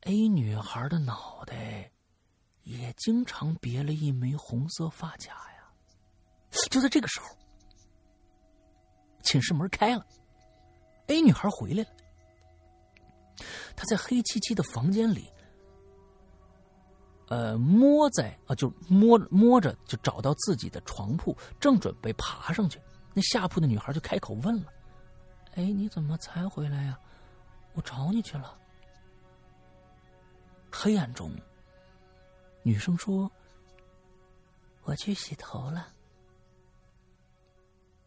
[0.00, 1.92] ，A 女孩的脑袋
[2.64, 5.70] 也经常别了一枚红色发卡呀。
[6.68, 7.26] 就在这个时候，
[9.22, 10.04] 寝室门开了
[11.06, 11.90] ，A 女孩回来了。
[13.76, 15.30] 她在黑漆漆的房间里。
[17.28, 22.80] 呃，摸在啊，就摸摸着，就找到自己的床铺，正准备爬上去，
[23.12, 24.72] 那下铺的女孩就开口问了
[25.56, 26.98] ：“哎，你怎么才回来呀？
[27.74, 28.56] 我找你去了。”
[30.70, 31.32] 黑暗中，
[32.62, 33.30] 女生说
[34.84, 35.88] ：“我去洗头了，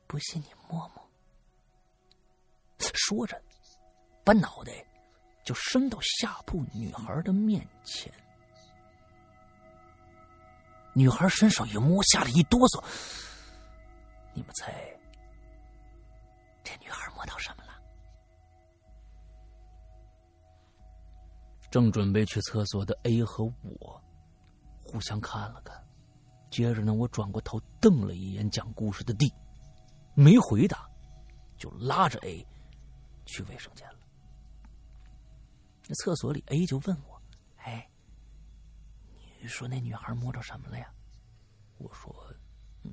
[0.08, 1.10] 不信你摸摸。”
[2.94, 3.42] 说着，
[4.24, 4.86] 把脑袋
[5.44, 8.14] 就伸到下铺女孩的面前。
[10.94, 12.84] 女孩伸手一摸，吓了一哆嗦。
[14.34, 14.74] 你们猜，
[16.64, 17.74] 这女孩摸到什么了？
[21.72, 24.04] 正准备去厕所的 A 和我，
[24.84, 25.82] 互相看了看，
[26.50, 29.32] 接着呢，我转过头瞪了一眼讲故事的 D，
[30.16, 30.90] 没回答，
[31.58, 32.46] 就拉着 A
[33.26, 34.00] 去卫生间了。
[35.88, 37.22] 那厕所里，A 就问我
[37.64, 37.88] ：“哎。”
[39.42, 40.92] 你说那女孩摸着什么了呀？
[41.78, 42.14] 我说，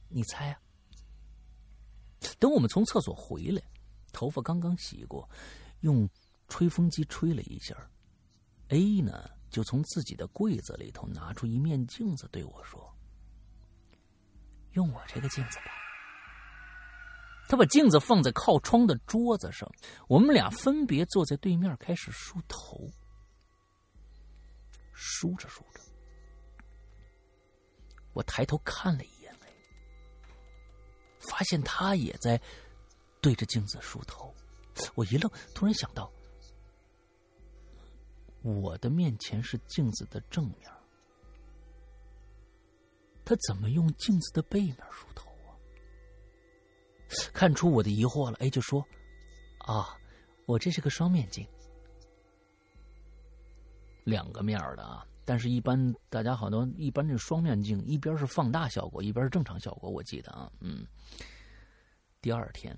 [0.08, 0.60] 你猜啊。
[2.38, 3.62] 等我们从厕所回来，
[4.12, 5.28] 头发刚刚洗过，
[5.80, 6.08] 用
[6.48, 7.76] 吹风机吹了一下
[8.68, 12.96] ，A 呢就从自己的柜子里头拿出一面镜子对我说
[14.72, 15.64] ：“用我这个镜子吧。”
[17.48, 19.70] 他把镜子放在靠窗的桌子上，
[20.08, 22.88] 我们俩分别坐在对面开始梳头，
[24.92, 25.80] 梳着梳着。
[28.16, 29.48] 我抬头看了一眼，哎
[31.20, 32.40] 发现他也在
[33.20, 34.34] 对着镜子梳头。
[34.94, 36.10] 我一愣，突然想到，
[38.42, 40.70] 我的面前是镜子的正面，
[43.22, 45.52] 他怎么用镜子的背面梳头啊？
[47.34, 48.82] 看出我的疑惑了，哎，就说
[49.60, 49.94] ：“啊，
[50.46, 51.46] 我这是个双面镜，
[54.04, 55.76] 两个面的啊。”但是，一般
[56.08, 59.90] 大家好多一般这双面镜，一边是放大效果，一边是正常效果。
[59.90, 60.86] 我记得啊，嗯。
[62.22, 62.76] 第二天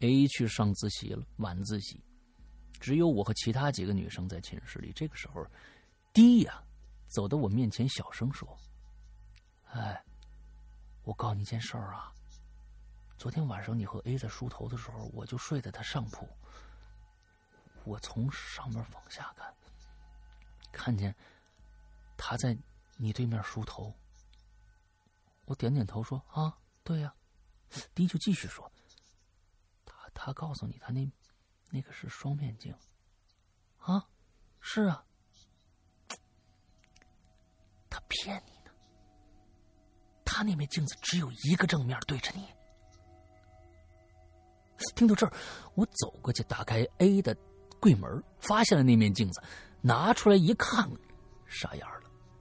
[0.00, 2.02] ，A 去上自习了，晚自习，
[2.80, 4.92] 只有我和其他几个女生在寝室里。
[4.92, 5.46] 这个时候
[6.12, 6.60] ，D 呀，
[7.06, 8.58] 走到我面前，小声说
[9.70, 10.04] ：“哎，
[11.04, 12.12] 我告诉你件事儿啊，
[13.18, 16.28] 昨天晚上你和 A 在梳头的时候，我就睡在他上铺。
[17.84, 19.54] 我从上面往下看，
[20.72, 21.14] 看见
[22.16, 22.56] 他在
[22.96, 23.94] 你对面梳头。
[25.44, 27.14] 我点点头说：啊，对呀。
[27.94, 28.70] D 就继续说：
[29.84, 31.10] 他他告诉你，他那
[31.70, 32.74] 那个是双面镜。
[33.78, 34.06] 啊，
[34.60, 35.04] 是啊。”
[37.88, 38.70] 他骗你呢，
[40.24, 42.46] 他那面镜子只有一个正面对着你。
[44.94, 45.32] 听到这儿，
[45.74, 47.34] 我走过去打开 A 的
[47.80, 49.42] 柜门，发现了那面镜子，
[49.80, 50.90] 拿出来一看，
[51.46, 51.95] 傻眼了，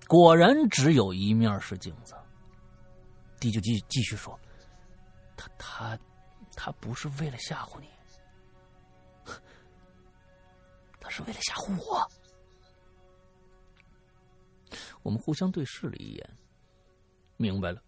[0.08, 2.16] 果然只有一面是镜子。
[3.40, 4.40] 弟就继继续说
[5.36, 6.00] ：“他他
[6.56, 7.90] 他不是为了吓唬你，
[11.00, 12.08] 他是为了吓唬我。”
[15.04, 16.30] 我们互相对视了一眼，
[17.38, 17.82] 明白了。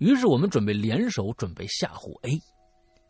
[0.00, 2.38] 于是我们准备联手准备吓唬 A，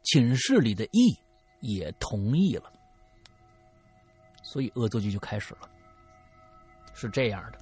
[0.04, 1.18] 寝室里的 E
[1.60, 2.70] 也同意了。
[4.42, 5.68] 所以恶作剧就开始了。
[6.94, 7.58] 是这样的，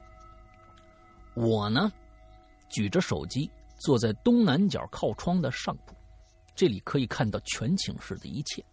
[1.35, 1.93] 我呢
[2.69, 5.95] 举着手机坐在东南角靠窗的上铺，
[6.55, 8.65] 这里可以看到全寝室的一切。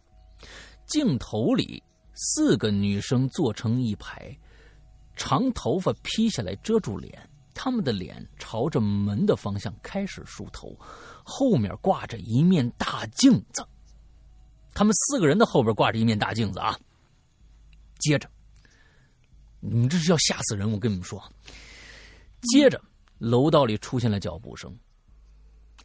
[0.86, 1.82] 镜头里
[2.14, 4.38] 四个女生坐成一排。
[5.16, 10.74] 长头发披下来遮住脸，她们的脸朝着门的方向开始梳头，
[11.26, 13.62] 后面挂着一面大镜子。
[14.74, 16.80] 他们四个人的后边挂着一面大镜子啊。
[18.00, 18.30] 接着，
[19.60, 20.72] 你们这是要吓死人！
[20.72, 21.22] 我跟你们说，
[22.42, 22.82] 接着
[23.18, 24.78] 楼道里出现了脚步声。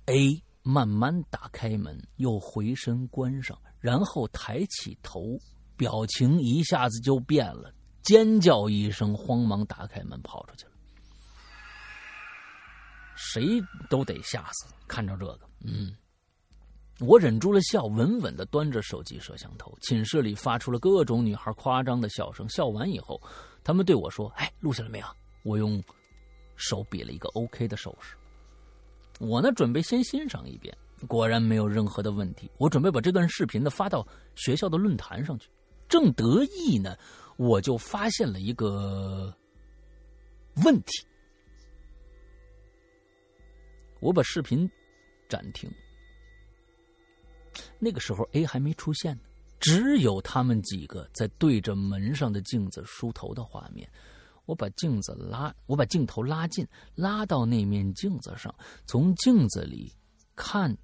[0.07, 5.39] A 慢慢打开门，又回身关上，然后抬起头，
[5.77, 7.73] 表情一下子就变了。
[8.03, 10.73] 尖叫一声，慌忙打开门跑出去了。
[13.17, 14.75] 谁都得吓死！
[14.87, 15.95] 看着这个，嗯，
[17.01, 19.77] 我忍住了笑，稳稳的端着手机摄像头。
[19.83, 22.49] 寝室里发出了各种女孩夸张的笑声。
[22.49, 23.21] 笑完以后，
[23.63, 25.07] 他们对我说：“哎，录下来没有？”
[25.45, 25.83] 我用
[26.57, 28.17] 手比了一个 OK 的手势。
[29.21, 30.77] 我呢，准备先欣赏一遍，
[31.07, 32.51] 果然没有任何的问题。
[32.59, 35.49] 我准备把这段视频呢发到学校的论坛上去。
[35.89, 36.97] 正得意呢。
[37.37, 39.37] 我就发现了一个
[40.65, 41.05] 问题，
[43.99, 44.71] 我把视频
[45.29, 45.69] 暂停。
[47.81, 49.23] 那个时候 A 还没出现呢，
[49.59, 53.91] 只有他们几个在对着门上的镜子梳头的画面。
[54.47, 58.55] 我把镜子拉，我把镜头拉近，拉到那面镜子上，
[58.87, 59.93] 从镜子里
[60.37, 60.77] 看，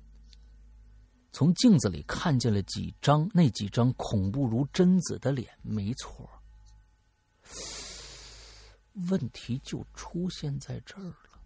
[1.32, 6.28] 从镜子里看见了几张那几张恐怖如贞子的脸，没错。
[9.08, 11.40] 问题就出现在这儿了。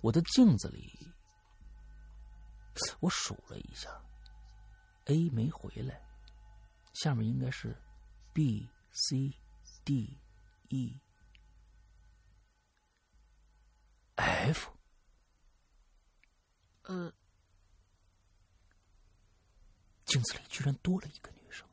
[0.00, 0.92] 我的镜子里，
[3.00, 3.88] 我数了一下
[5.06, 6.02] ，A 没回来，
[6.92, 7.76] 下面应该是
[8.32, 9.32] B、C、
[9.84, 10.18] D、
[10.68, 11.00] E、
[14.16, 14.70] F。
[16.84, 17.12] 呃，
[20.04, 21.66] 镜子里居然多了一个女生。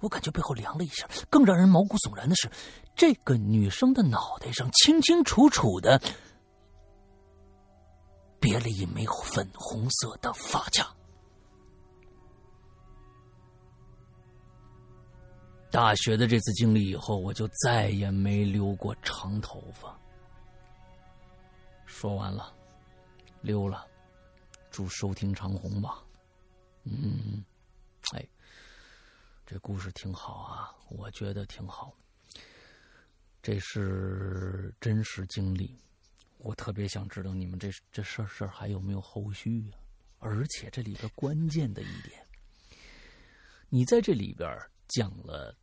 [0.00, 2.50] 我感觉背后凉了一下，更让人毛骨悚然的是，
[2.94, 6.00] 这个女生的脑袋上清清楚楚的
[8.40, 10.94] 别了一枚粉红色的发卡。
[15.76, 19.94] 大学的这次经历以后，我就再也没留过长头发。
[21.84, 22.50] 说完了，
[23.42, 23.86] 溜了，
[24.70, 26.02] 祝收听长虹吧。
[26.84, 27.44] 嗯，
[28.14, 28.26] 哎。
[29.44, 31.94] 这故事挺好啊，我觉得挺好。
[33.42, 35.78] 这是真实经历，
[36.38, 39.76] 我特别想知道你们这这事儿事儿还有没有后续啊？
[40.20, 42.26] 而且这里边关键的一点，
[43.68, 44.58] 你在这里边
[44.88, 45.54] 讲了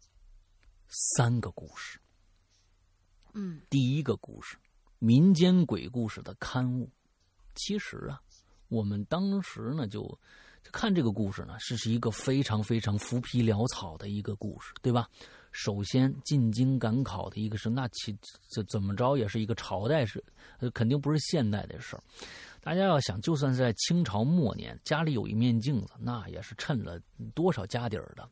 [0.93, 1.99] 三个故事。
[3.33, 4.55] 嗯，第一个故事，
[4.99, 6.89] 民间鬼故事的刊物。
[7.55, 8.21] 其实啊，
[8.69, 10.17] 我们当时呢就。
[10.71, 15.09] 看这个故事呢，是是一个非常非常浮皮潦草的一个故事，对吧？
[15.51, 18.17] 首先进京赶考的一个是，那其
[18.49, 20.23] 怎怎么着也是一个朝代是，
[20.73, 22.03] 肯定不是现代的事儿。
[22.61, 26.97] 大家要想，就算是在清朝末年，家里有一面镜子，那也是趁了
[27.35, 28.27] 多少家底儿的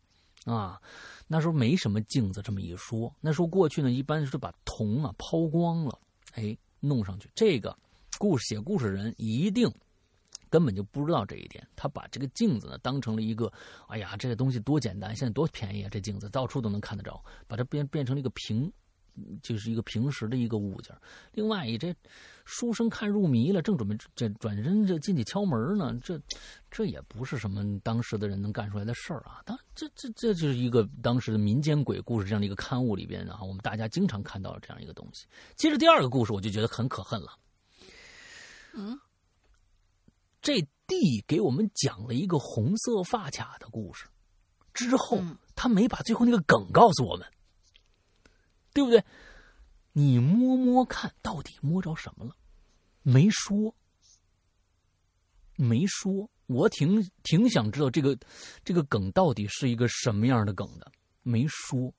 [0.46, 0.82] 啊。
[1.28, 5.98] 那时候没什么镜子这么一说，那时候过去呢，一般是把铜啊抛光了，
[6.34, 7.30] 哎，弄上去。
[7.34, 7.78] 这个
[8.18, 9.72] 故事写故事人一定。
[10.50, 11.66] 根本就不知道这一点。
[11.78, 13.50] 他把这个镜子呢当成了一个，
[13.88, 15.90] 哎呀，这个东西多简单，现在多便宜啊！
[15.90, 18.70] 这镜子到处都能看得着，把它变变成了一个平。
[19.42, 20.96] 就是一个平时的一个物件。
[21.34, 21.96] 另外，一这
[22.46, 25.98] 书生看入迷了，正准备这转身就进去敲门呢。
[26.04, 26.20] 这
[26.70, 29.42] 这也不是什么当时的人能干出来的事儿啊。
[29.46, 35.26] 当这这这就是一个当时的民间鬼故事这样的一个刊物里边啊，我们大家经常看到这样一个东西。
[35.56, 37.38] 接着第二个故事，我就觉得很可恨了。
[38.74, 39.00] 嗯，
[40.42, 44.08] 这弟给我们讲了一个红色发卡的故事，
[44.74, 45.22] 之后
[45.56, 47.28] 他没把最后那个梗告诉我们。
[48.74, 49.04] 对不对？
[49.94, 52.36] 你摸摸看，到底摸着什么了？
[53.02, 53.76] 没说，
[55.56, 56.30] 没说。
[56.48, 58.18] 我挺挺想知道这个
[58.64, 60.92] 这个梗到底是一个什么样的梗的。
[61.24, 61.94] 没说。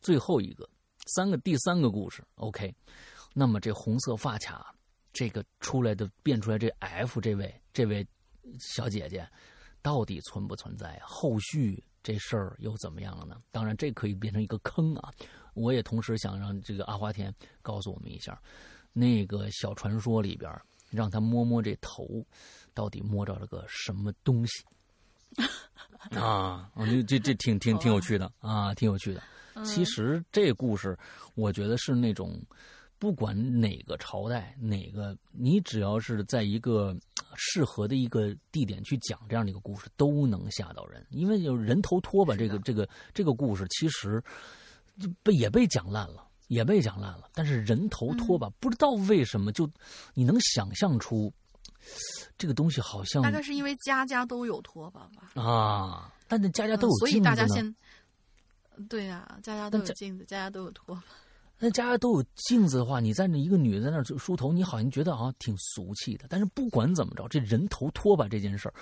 [0.00, 0.68] 最后一个，
[1.06, 2.74] 三个第三个故事，OK。
[3.32, 4.74] 那么这红色发卡，
[5.12, 8.06] 这个出来的变出来这 F 这位这位
[8.60, 9.28] 小姐姐，
[9.82, 11.00] 到底存不存在？
[11.04, 13.40] 后续这事儿又怎么样了呢？
[13.50, 15.12] 当然，这可以变成一个坑啊。
[15.54, 18.40] 我也同时想让这个阿华田告诉我们一下，
[18.92, 20.50] 那个小传说里边，
[20.90, 22.24] 让他摸摸这头，
[22.72, 24.64] 到底摸着了个什么东西
[26.16, 26.70] 啊？
[26.76, 29.22] 这这这挺挺挺有趣的啊，挺有趣的。
[29.64, 30.96] 其实这故事，
[31.34, 32.40] 我觉得是那种
[32.98, 36.96] 不管哪个朝代，哪个你只要是在一个
[37.36, 41.04] 适合的一个地点去讲这样的一个故事，都能吓到人。
[41.10, 44.22] 因为有人头拖把这个这个这个故事，其实。
[45.00, 47.28] 就被也被讲烂了，也被讲烂了。
[47.34, 49.68] 但是人头拖把，不知道为什么就，
[50.14, 51.32] 你能想象出
[52.38, 55.40] 这个东西好像大概是因为家家都有拖把吧？
[55.42, 57.74] 啊，但是家家都有镜子所以大家先
[58.88, 61.02] 对呀，家家都有镜子，家家都有拖把。
[61.58, 66.26] 那家家都有镜子的话，你在那一个女的在那梳头，你好像觉得啊挺俗气的。
[66.28, 68.74] 但是不管怎么着，这人头拖把这件事儿。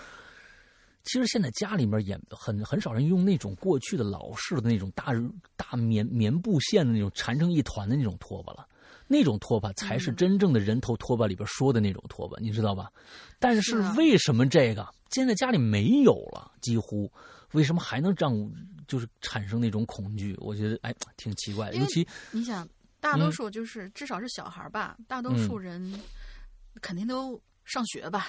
[1.05, 5.13] 其实现在家里面也很很少人用那种过去的老式的那种大
[5.57, 8.67] 大棉棉布线的那种缠成一团的那种拖把了，
[9.09, 12.91] 那种拖把才是真正的人头拖把里边说的那种拖把，你知道吧？
[13.39, 16.53] 但是为什么这个现在家里没有了？
[16.61, 17.11] 几乎
[17.53, 18.33] 为什么还能让
[18.87, 20.37] 就是产生那种恐惧？
[20.39, 21.77] 我觉得哎，挺奇怪的。
[21.77, 22.67] 尤其你想，
[23.01, 26.01] 大多数就是至少是小孩吧，大多数人
[26.81, 28.29] 肯定都上学吧。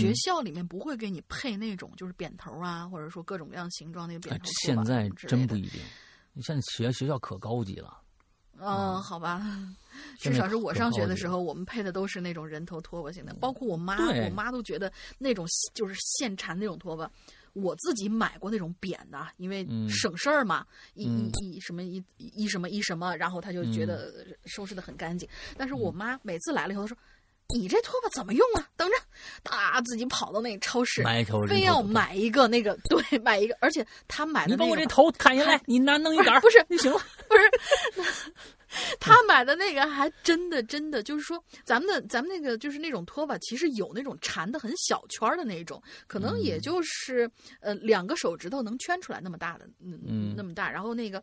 [0.00, 5.80] 学校里面不会给你配那种就是扁头啊，或者说各种各样形状那个扁头现在真不一定，
[6.32, 8.00] 你现在学学校可高级了。
[8.56, 9.42] 嗯，好吧，
[10.16, 13.34] 至少是我上学的时候，我们配的都是那种人头拖把型的。
[13.34, 15.44] 包括我妈，我妈都觉得那种
[15.74, 17.10] 就是现缠那种拖把。
[17.52, 25.28] 我自己买过那种扁的，因为省事儿嘛，一一一什么一一什么一什么，然后她就觉得收拾的很干净。
[25.56, 26.98] 但是我妈每次来了以后，她说。
[27.54, 28.68] 你这拖把怎么用啊？
[28.76, 28.96] 等着，
[29.44, 31.02] 他自己跑到那个超市，
[31.48, 36.98] 非要买一个那个， 对，买一个，而且他买的你把我这头砍下来，你拿弄一点不是 就行了，
[37.28, 38.32] 不是。
[38.98, 47.30] 他买的那个还真的真的，就是说，咱们的咱们那个就是那种拖把，其实有那种缠的很小圈的那种，可能也就是
[47.60, 51.22] 呃两个手指头能圈出来那么大的，嗯，那么大，然后那个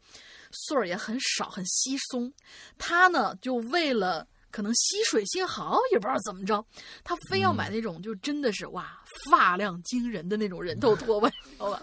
[0.51, 2.31] 穗儿也很少，很稀松。
[2.77, 4.25] 他呢，就为了。
[4.51, 6.63] 可能吸水性好，也不知道怎么着，
[7.03, 11.81] 他非要买那种就真的是哇发量惊人的那种人头拖把，知道吧？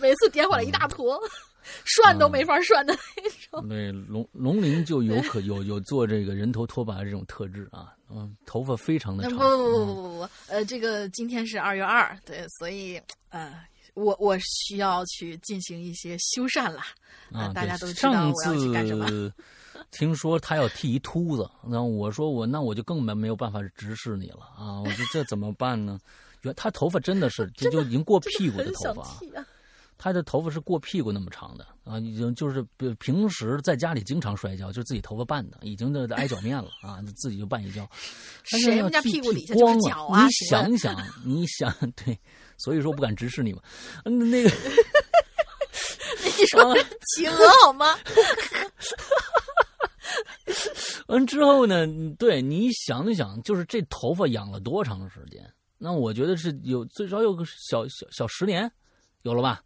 [0.00, 1.20] 每次点回来一大坨，
[1.84, 3.68] 涮都没法涮的那种。
[3.68, 9.38] 对，龙龙鳞就有可有有做这个人头拖把的这种特质啊，嗯，头发非常的长。
[9.38, 13.54] 不不不不不不，呃，这个今天是二月二，对，所以呃，
[13.94, 16.80] 我我需要去进行一些修缮了
[17.32, 19.06] 啊，大家都知道我要去干什么。
[19.90, 24.80] 听说他要剃一秃子，然后我说我那我就更没没有办法直视你了啊！
[24.80, 25.98] 我说这怎么办呢？
[26.42, 29.18] 原他头发真的是 这就已经过屁股的头发，
[29.96, 31.98] 他的头发是过屁股那么长的啊！
[31.98, 32.62] 已经就是
[33.00, 37.02] 平时在家里经常摔跤，就自己头发绊的，已经的挨脚面了啊！
[37.16, 37.88] 自己就绊一跤。
[38.44, 40.24] 谁们家屁股底下就是脚啊？
[40.24, 42.16] 你想想，你想对，
[42.56, 43.60] 所以说不敢直视你嘛。
[44.04, 44.50] 嗯，那个，
[46.22, 46.76] 你说
[47.16, 47.98] 企鹅好吗？
[51.08, 51.86] 完之后呢？
[52.18, 55.42] 对你想想，就是这头发养了多长时间？
[55.78, 58.70] 那我觉得是有最少有个小小小十年，
[59.22, 59.62] 有了吧？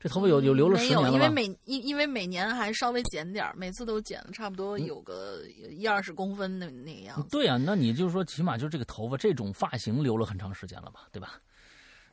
[0.00, 7.26] 这头发有有留了十年了因为每因因为每年还稍微剪点每次都剪了差不多有个一二十公分的那个样子。
[7.32, 11.08] 对呀，那你就是说，起码就是这个头发这种发型留了很长时间了吧？
[11.10, 11.40] 对吧？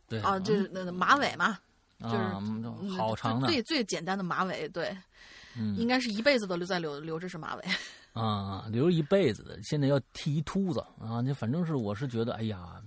[0.07, 1.59] 对啊，就是那马尾嘛，
[2.01, 4.97] 就是好长的最最简单的马尾，对。
[5.77, 7.63] 应该是一辈子都留在留留着是马尾，
[8.13, 11.21] 啊，留一辈子的，现在要剃一秃子啊！
[11.25, 12.81] 那反正是我是觉得，哎呀，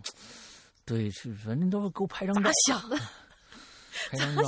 [0.85, 2.97] 对，是反正都是给我拍张照，想的，
[4.11, 4.43] 拍张照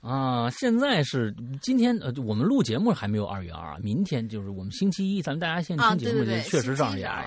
[0.00, 0.50] 啊！
[0.50, 7.24] 现在是今天呃，我们录节目还没有二月二，明天就是我们星期一，咱们大家现在听节目也确实是二月二。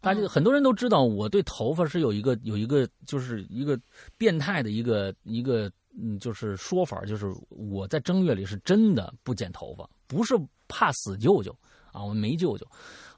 [0.00, 3.78] 大家很多人都知道，我对头发是有一个有一个就是一个
[4.18, 10.34] 变态的一个一个嗯，就是说法，就是我在正月里是真的不剪头发，不是
[10.68, 11.56] 怕死舅舅。
[11.92, 12.66] 啊，我没舅舅，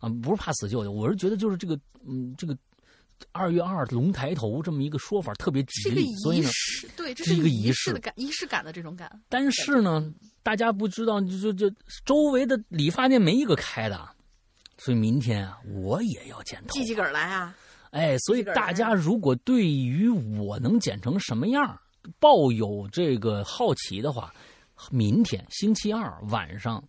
[0.01, 1.74] 啊，不是怕死舅舅，我是觉得就是这个，
[2.07, 2.55] 嗯，这个
[3.33, 6.51] 二月二龙抬头这么一个说法特别吉利，所以呢，
[6.95, 9.11] 对，这是一个仪式的感，仪式感的这种感。
[9.31, 10.12] 但是呢，
[10.43, 13.99] 大家不知道，就就就周围的理发店没一个开的，
[14.77, 17.57] 所以明天啊，我也要剪头，系几根来啊？
[17.93, 20.07] 哎，所以大家如果对于
[20.39, 21.81] 我能剪成什么样
[22.18, 24.32] 抱有这个好奇的话，
[24.90, 26.82] 明天星期二晚上。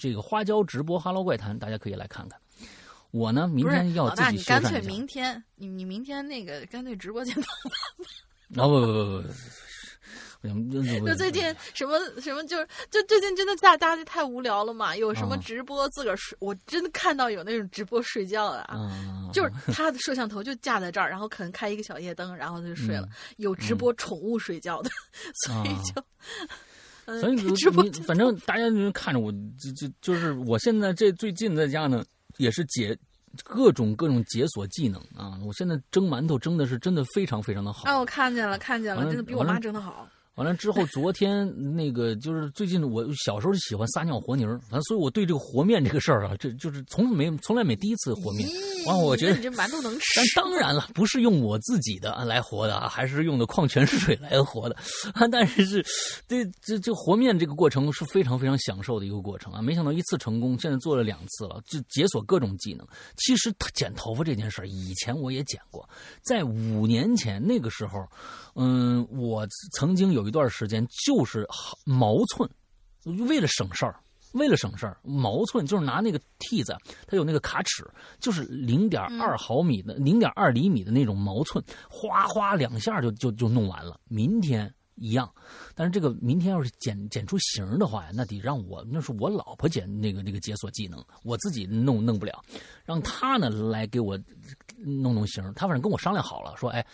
[0.00, 2.40] 这个花椒直播《哈喽怪谈》，大家可以来看看。
[3.10, 7.34] 我呢，明天要自己修干脆明天，你你明天那个干脆直播间。
[7.34, 9.28] 啊不不不不
[10.40, 10.48] 不，
[11.04, 11.42] 就最近
[11.74, 14.96] 什么什么，就是就最近真的大大家太无聊了嘛？
[14.96, 16.36] 有什么直播自个儿睡？
[16.40, 23.08] 我真的看到有那种直播睡觉的啊，就是他的 摄像头就架在这儿，然后可能开一个小夜灯，然后他就睡了。
[23.36, 24.90] 有直播宠物睡觉的，
[25.44, 26.02] 所以就。
[27.20, 32.04] 所以你反正大家就看着我，就就就是我现在这最近在家呢，
[32.36, 32.96] 也是解
[33.42, 35.36] 各种各种解锁技能啊！
[35.44, 37.88] 我现在蒸馒头蒸的是真的非常非常的好。
[37.90, 40.08] 啊，我看见了，看见了，真的比我妈蒸的好。
[40.40, 48.48] 完了之后，昨天那个就是最近我小时候喜欢撒尿和泥儿，反正所以我对这个和面这个事儿啊，这就是从没从来没第一次和面。
[48.86, 50.06] 完，我觉得你这馒头能吃。
[50.16, 54.76] 但当然了，不是用我自己的来和的啊，还是用的矿泉水来和的。
[55.30, 55.84] 但是是
[56.26, 59.60] 这这这和面这个过程是非常非常享受的一个过程啊！
[59.60, 62.86] 没想到一次成功，现在做了两次了，就解锁各种技能。
[63.18, 65.86] 其实剪头发这件事儿，以前我也剪过，
[66.22, 68.08] 在五年前那个时候。
[68.54, 71.46] 嗯，我曾经有一段时间就是
[71.84, 72.48] 毛寸，
[73.28, 73.98] 为了省事儿，
[74.32, 76.76] 为了省事儿，毛寸就是拿那个屉子，
[77.06, 77.88] 它有那个卡尺，
[78.18, 83.98] 就是零点二毫米的、零点二厘米的那种毛寸，哗哗两下就就就弄完了。
[84.08, 85.32] 明天一样，
[85.74, 92.44] 但是这个明天要是剪剪出形的话呀，那得让我那是我老婆剪那个那个解锁技能，我自己弄弄不了，
[92.84, 94.18] 让她呢来给我
[94.76, 95.42] 弄弄形。
[95.54, 96.84] 她反正跟我商量好了，说哎。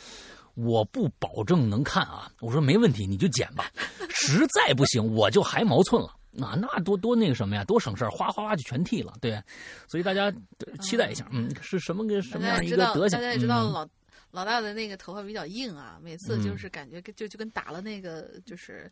[0.57, 2.29] 我不保证能看啊！
[2.41, 3.71] 我说没问题，你就剪吧。
[4.11, 6.13] 实在不行，我就还毛寸了。
[6.33, 9.13] 那那多多那个什么呀，多省事儿，哗哗哗就全剃了。
[9.21, 9.41] 对，
[9.87, 10.33] 所以大家
[10.81, 13.19] 期待一下，嗯，是什么个什么样一个德行？
[13.19, 13.87] 大家也知道老。
[14.33, 18.91] 老大的那个头发比较硬啊，每次就是感觉就就跟打了那个就是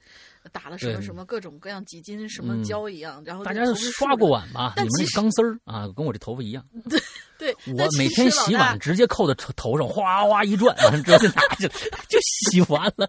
[0.53, 4.73] 打了什么什么各种各样几斤什么胶一样，然后大家刷过碗吧？
[4.77, 6.65] 你们那钢丝儿啊，跟我这头发一样。
[6.89, 6.99] 对
[7.39, 11.69] 对，我每天洗碗直接扣在头头上，哗哗一转， 直接拿去
[12.09, 13.09] 就洗完了，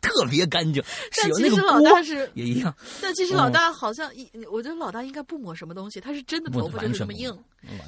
[0.00, 0.82] 特别干净。
[1.16, 2.74] 但其实老大是也一样。
[3.00, 7.36] 但其实老大好像一，我觉得老大应该不抹什么东西，他是真的头发就是这么硬，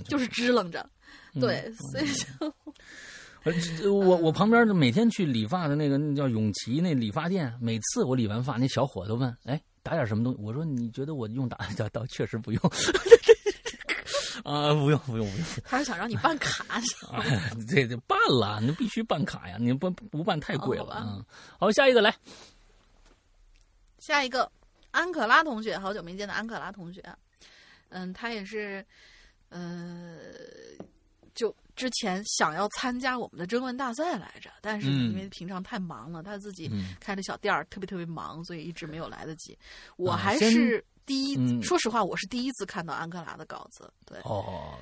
[0.07, 0.85] 就是支棱着。
[1.41, 3.93] 对，所以就。
[3.93, 11.59] 我我旁边每天去理发的那个那叫永琪那理发店，每次我理完发，那小伙子问：“哎，打点什么东西？”我说：“你觉得我用打？
[11.77, 12.63] 倒倒确实不用。
[14.45, 17.25] 啊，不用不用不用。”他是想让你办卡是吧？
[17.69, 19.57] 对 对，办了，你必须办卡呀！
[19.59, 21.27] 你不不办太贵了啊。
[21.59, 22.15] 好，下一个来，
[23.99, 24.51] 下一个
[24.93, 27.03] 安可拉同学，好久没见的安可拉同学，
[27.89, 28.85] 嗯，他也是，
[29.49, 30.19] 呃。
[31.35, 39.59] 就之前想要参加我们的征文大赛来着，但是因为平常太忙了，他自己开的小店儿特别特别忙，所以一直没有来得及。
[39.97, 43.93] 我还是第一，说实话，我是第一次看到安克拉的稿子。
[44.07, 44.75] 对哦，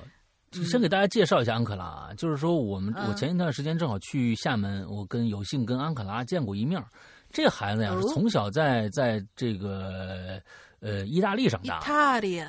[0.51, 6.83] 先给大家介绍一下安克拉，就是说我们我前一段时间正好去厦门，我跟有幸跟安克拉见过一面。
[7.31, 10.41] 这孩子呀，是从小在在这个
[10.79, 11.79] 呃意大利长大。
[11.79, 12.43] 意大利。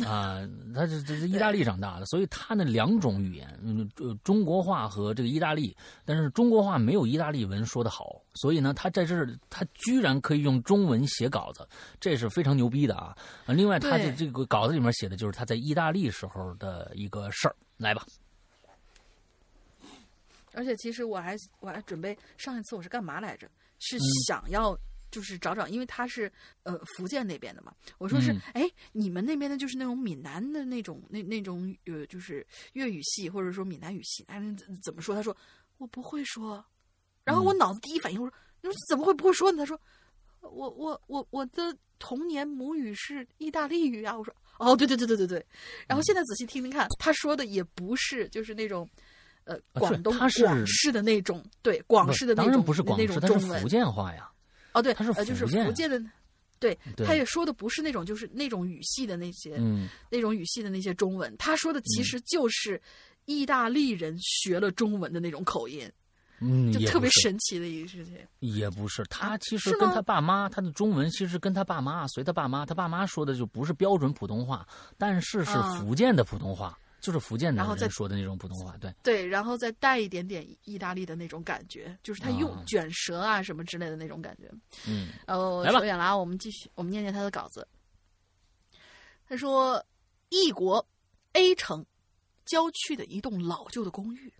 [0.06, 0.40] 啊，
[0.74, 3.90] 他是这是意大利长大的，所以他那两种语言，嗯，
[4.24, 11.66] 中国话和这个意大利，但是中国话没有意大利文说的好，所以呢，他在这儿他居然可以用中文写稿子，
[12.00, 13.16] 这是非常牛逼的啊！
[13.46, 18.06] 啊，另外他的这个稿子里面写的就是他在意大利时候的一个事儿，来吧。
[20.52, 23.48] 而且其实我还我还准备上一次我是干嘛来着？
[23.78, 24.76] 是想要。
[25.10, 26.30] 就是找找，因为他是
[26.62, 27.72] 呃福建那边的嘛。
[27.98, 34.40] 我说是，哎，你们那边的就是那种闽南的那种那那种呃，就是粤语系或者说闽南语系，哎，
[34.82, 35.14] 怎么说？
[35.14, 35.36] 他说
[35.78, 36.64] 我不会说。
[37.24, 39.58] 然后我脑子第一反应我说，你说怎么会不会说呢？
[39.58, 39.80] 他说
[40.40, 44.16] 我我我我的童年母语是意大利语啊。
[44.16, 45.46] 我说哦，对对对对对对。
[45.86, 48.88] 然后现在仔细听听看，他说的也不是就是那种，
[49.44, 54.30] 呃，广东广式的那种，对，广式的那种，当然不是广式，它是福建话呀。
[54.72, 56.02] 哦，对，他是就是福建的，
[56.58, 62.80] 对，他也说的不是那种就是那种语系的那些，嗯，那种语系的那些中文，他说的其实就是
[63.24, 65.90] 意大利人学了中文的那种口音。
[66.42, 68.16] 嗯，就特别神奇的一个事情。
[68.38, 74.66] 也不是，他其实跟他爸妈，他的中文其实跟他爸妈随他爸妈，他爸妈说的就不是标准普通话，
[74.96, 78.76] 但是是福建的普通话，就是福建的人说的那种普通话。
[78.76, 84.50] 对对，然后再带一点点意大利的那种感觉，就是他用卷舌啊什么之类的那种感觉。
[84.86, 87.66] 嗯，哦，扯远了啊，我们继续，我们念念他的稿子。
[89.26, 89.84] 他说，
[90.28, 90.86] 异国
[91.32, 91.86] A 城
[92.44, 94.32] 郊区的一栋老旧的公寓。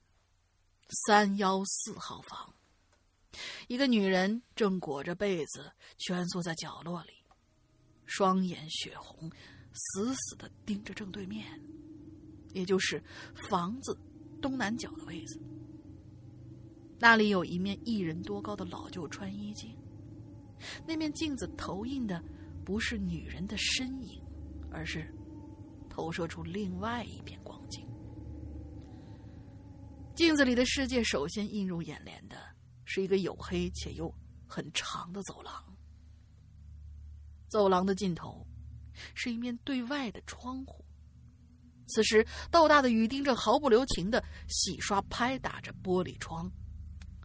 [1.07, 2.53] 三幺四号房，
[3.69, 7.13] 一个女人正裹着被子蜷缩在角落里，
[8.07, 9.31] 双眼血红，
[9.73, 11.47] 死死的盯着正对面，
[12.53, 13.03] 也就是
[13.49, 13.99] 房子
[14.41, 15.41] 东南角的位置。
[16.99, 19.75] 那里有一面一人多高的老旧穿衣镜，
[20.87, 22.23] 那面镜子投映的
[22.65, 24.23] 不是女人的身影，
[24.71, 25.11] 而是
[25.89, 27.87] 投射出另外一片光景。
[30.15, 32.37] 镜子里的世界，首先映入眼帘的
[32.85, 34.15] 是一个黝黑且又
[34.47, 35.53] 很长的走廊。
[37.49, 38.47] 走廊的尽头
[39.15, 40.85] 是一面对外的窗户。
[41.91, 46.51] 此时，豆大的雨丁正毫不留情的洗刷、拍打着玻璃窗，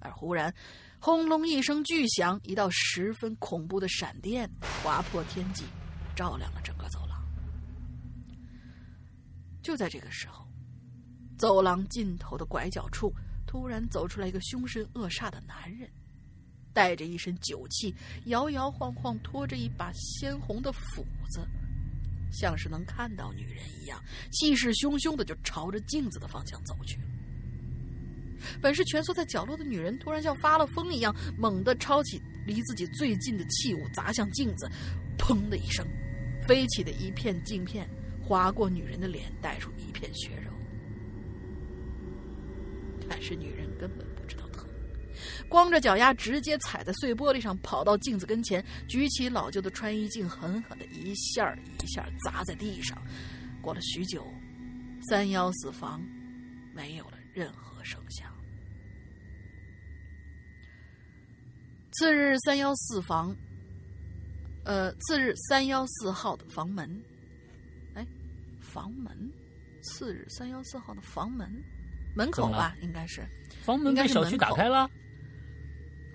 [0.02, 0.54] 而忽然，
[1.00, 4.50] 轰隆一声巨响，一道十分恐怖的闪电
[4.84, 5.64] 划破天际，
[6.16, 7.24] 照亮了整个走廊。
[9.62, 10.44] 就在这个时候。
[11.38, 13.14] 走廊尽头的拐角处，
[13.46, 15.92] 突然走出来一个凶神恶煞的男人，
[16.74, 17.94] 带着一身酒气，
[18.28, 21.46] 摇摇晃晃，拖着一把鲜红的斧子，
[22.36, 24.00] 像是能看到女人一样，
[24.32, 27.00] 气势汹汹的就朝着镜子的方向走去。
[28.62, 34.70] 本是蜷缩在角落的女人，突然像发了疯一样，猛地抄起离自己最近的器物，砸向镜子，
[35.18, 35.88] 砰的一声，
[36.48, 37.90] 飞起的一片镜片
[38.22, 40.52] 划过女人的脸，带出一片血肉。
[43.10, 44.06] 但是女人根本，
[45.50, 53.02] 光着脚丫直接踩在碎玻璃上，跑到镜子跟前，举起老旧的穿衣镜，狠狠的一下一下砸在地上。
[53.62, 54.26] 过了许久，
[55.10, 56.02] 三幺四房
[56.74, 58.32] 没有了任何声响。
[61.94, 63.34] 次日，三幺四房，
[64.66, 67.02] 呃，次日三幺四号的房门，
[67.94, 68.06] 哎，
[68.60, 69.32] 房门，
[69.82, 71.50] 次日三幺四号的房门。
[72.18, 73.22] 门口吧，应该是
[73.62, 74.90] 房门被小区打开了，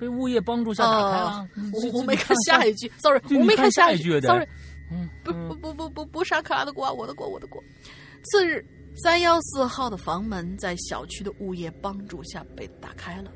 [0.01, 1.49] 被物业帮助下打开了。
[1.75, 4.47] 我我没看下一句，sorry，我没看下一句，sorry，
[5.23, 7.63] 不不不不不不沙可拉的锅，我的锅我的锅。
[8.25, 8.65] 次日，
[8.97, 13.31] 三幺四号的房门在小区的物业帮助下被打开了，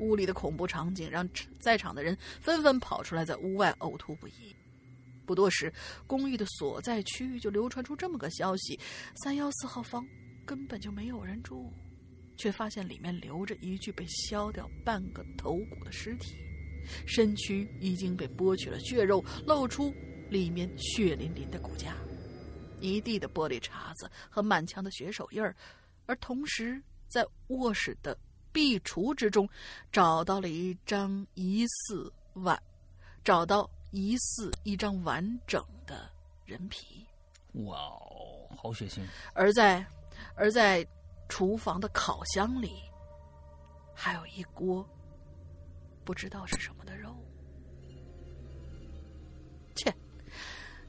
[0.00, 1.28] 屋里的恐怖场景让
[1.60, 4.54] 在场的人纷纷跑出来，在屋外呕吐不已。
[5.24, 5.72] 不多时，
[6.06, 8.78] 公寓的所在区域就流传出这么个消息：
[9.22, 10.04] 三幺四号房
[10.44, 11.72] 根本就没有人住。
[12.42, 16.34] 却发现里面留着一具被削掉半个头骨的尸体，
[17.06, 19.94] 身躯已经被剥去了血肉，露出
[20.28, 21.94] 里面血淋淋的骨架，
[22.80, 25.54] 一地的玻璃碴子和满墙的血手印儿，
[26.06, 28.18] 而同时在卧室的
[28.50, 29.48] 壁橱之中
[29.92, 32.60] 找到了一张疑似完，
[33.22, 36.10] 找到疑似一张完整的
[36.44, 37.06] 人皮。
[37.66, 38.98] 哇哦，好血腥！
[39.32, 39.86] 而在，
[40.34, 40.84] 而在。
[41.32, 42.82] 厨房的烤箱里
[43.94, 44.86] 还有一锅
[46.04, 47.16] 不知道是什么的肉。
[49.74, 49.90] 切，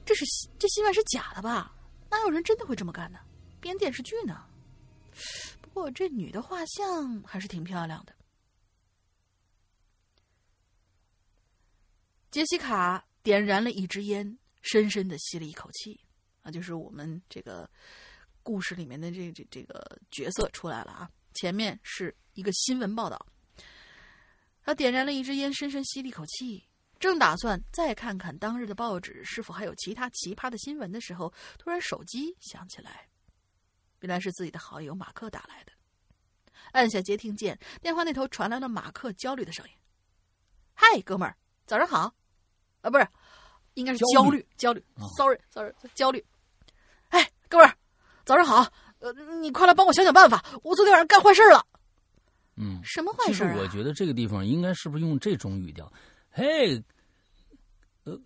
[0.04, 0.22] 这是
[0.58, 1.74] 这新闻是假的吧？
[2.10, 3.20] 哪有人真的会这么干呢？
[3.58, 4.46] 编电视剧呢？
[5.62, 8.14] 不过这女的画像还是挺漂亮的。
[12.30, 15.98] 杰西卡点燃了一支烟，深深的吸了一口气。
[16.42, 17.66] 啊，就是我们这个。
[18.44, 21.10] 故事里面的这这这个角色出来了啊！
[21.32, 23.26] 前面是一个新闻报道，
[24.62, 26.64] 他点燃了一支烟，深深吸了一口气，
[27.00, 33.08] 正打算再看看当日的报纸是否还有其他奇葩的新闻的时候，突然手机响起来，
[34.00, 35.72] 原来是自己的好友马克打来的。
[36.72, 39.72] 按下接听键，电话那头传来了马克焦虑的声音
[40.74, 42.14] ：“嗨，哥们儿，早上好。”
[42.82, 43.08] 啊，不是，
[43.74, 44.84] 应该是焦虑，焦虑
[45.16, 46.24] ，sorry，sorry，焦虑。
[47.08, 47.76] 哎，哥们儿。
[48.24, 48.66] 早上好，
[49.00, 51.64] 呃，你快来帮我想想办法，我昨天晚上干坏事了。
[52.56, 53.32] 嗯，什么坏事？
[53.32, 55.92] 其实我觉得这个地方应该是不是用这种语调？
[56.30, 56.82] 嘿，
[58.04, 58.18] 呃，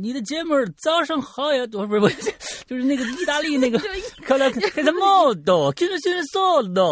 [0.00, 2.32] 你的姐们儿早上好呀，不是不是，
[2.66, 3.78] 就是那个意大利那个，
[4.22, 6.84] 看来看他毛的，看着现在少的，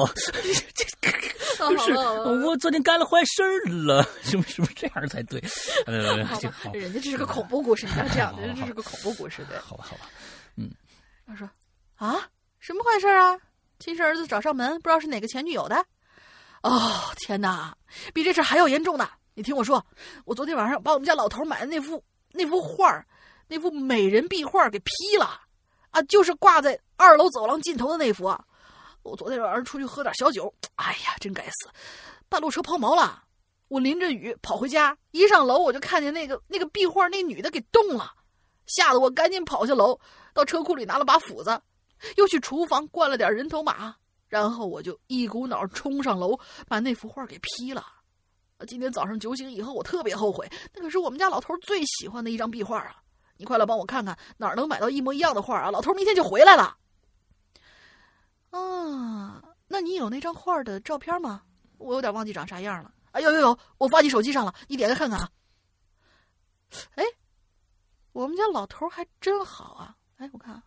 [1.59, 5.41] 就是我昨天干了坏事了，是不是不是这样才对？
[5.87, 6.17] 呃，
[6.73, 9.59] 人家这是个恐怖故事，你要这样，人家这是个恐怖故事，对。
[9.59, 10.09] 好吧，好吧，
[10.57, 10.71] 嗯。
[11.27, 11.47] 他说
[11.99, 13.39] 啊，什么坏事啊？
[13.79, 15.85] 亲生儿子找上门，不知道是哪个前女友的。
[16.63, 17.77] 哦，天哪，
[18.15, 19.09] 比这事还要严重呢！
[19.35, 19.85] 你听我说，
[20.25, 22.03] 我昨天晚上把我们家老头买的那幅
[22.33, 23.05] 那幅画
[23.47, 25.41] 那幅美人壁画给劈了，
[25.91, 28.37] 啊，就是挂在二楼走廊尽头的那幅。
[29.03, 31.71] 我昨天晚上出去喝点小酒，哎呀，真该死，
[32.29, 33.23] 半路车抛锚了。
[33.69, 38.13] 我淋着雨跑回家，一上楼我就看见那个那个壁画那女的给动了，
[38.67, 39.99] 吓得我赶紧跑下楼，
[40.35, 41.61] 到车库里拿了把斧子，
[42.17, 43.95] 又去厨房灌了点人头马。
[44.29, 47.85] 然后我就一股脑冲上楼，把那幅画给劈了。
[48.67, 53.03] 今天早上酒醒以后，我特别后悔，那可是我们家老头最喜欢的一张壁画啊！
[53.37, 55.71] 你快来帮我看看哪儿能买到一模一样的画啊！
[55.71, 56.77] 老头明天就回来了。
[58.51, 61.43] 啊，那你有那张画的照片吗？
[61.79, 62.93] 我有点忘记长啥样了。
[63.13, 65.31] 啊，有有有，我发你手机上了，你点开看看啊。
[66.97, 67.05] 哎，
[68.13, 69.97] 我们家老头还真好啊！
[70.17, 70.61] 哎，我看，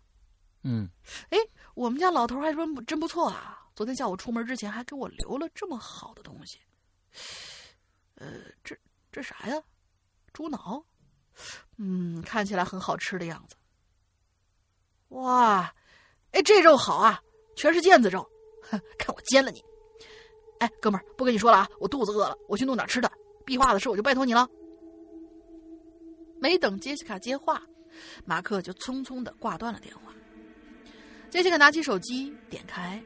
[0.64, 0.90] 嗯，
[1.30, 1.38] 哎。
[1.74, 3.66] 我们家老头还说真不错啊！
[3.76, 6.60] 昨天下午出门之前还给我留了这么好的东西。
[8.16, 8.28] 呃，
[8.62, 8.78] 这
[9.10, 9.56] 这啥呀？
[10.34, 10.84] 猪脑？
[11.78, 13.56] 嗯，看起来很好吃的样子。
[15.08, 15.74] 哇，
[16.32, 17.24] 哎，这肉好啊，
[17.56, 18.30] 全是腱子肉，
[18.64, 19.64] 哼看我煎了你！
[20.60, 23.10] 哎，哥们儿，不跟你说了啊，我肚子饿了，我去弄点吃的。
[23.46, 24.46] 壁画的事我就拜托你了。
[26.42, 27.64] 没等杰西卡接话，
[28.26, 30.14] 马克就匆匆的挂断了电话。
[31.32, 33.02] 杰西卡拿起手机，点开，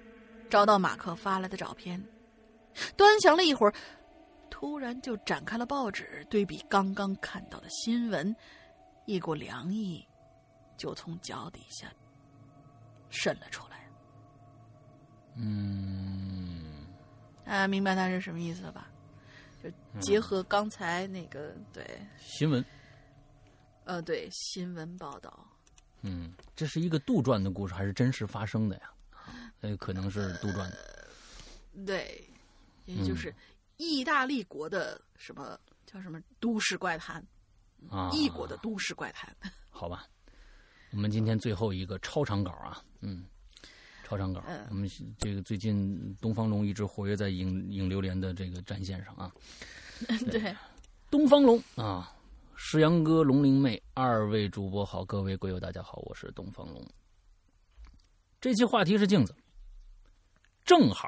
[0.49, 2.03] 找到马克发来的照片，
[2.97, 3.73] 端详了一会儿，
[4.49, 8.35] 突然就展开了报纸，对比刚刚看到的新闻，
[9.06, 10.03] 一股凉意
[10.76, 11.88] 就从脚底下
[13.11, 13.88] 渗了出来。
[15.35, 16.88] 嗯，
[17.45, 18.89] 啊，明白他是什么意思了吧？
[19.64, 19.69] 就
[19.99, 21.85] 结合刚才那个对
[22.18, 22.65] 新闻，
[23.84, 25.45] 呃，对新闻报道。
[26.07, 28.91] 嗯，这是一个杜撰的故事还是真实发生的呀？
[29.61, 31.10] 呃，可能是杜撰的。
[31.84, 32.23] 对，
[32.86, 33.34] 也就是
[33.77, 37.26] 意大利国的什么叫什么都市怪谈
[37.90, 38.11] 啊？
[38.14, 39.36] 异国的都市怪谈。
[39.72, 40.07] 好吧，
[40.91, 43.26] 我们今天最后一个超长稿啊，嗯，
[44.03, 44.44] 超长稿。
[44.69, 44.88] 我们
[45.18, 49.34] 这个最近东方龙一直活跃在影影榴莲的这个战线上啊。
[50.30, 50.56] 对，
[51.10, 52.11] 东方龙啊。
[52.57, 56.82] 石阳哥、龙灵妹，二位主播好，各位鬼友大家好，我是东方龙。
[58.40, 59.36] 这期话题是镜子，
[60.64, 61.06] 正好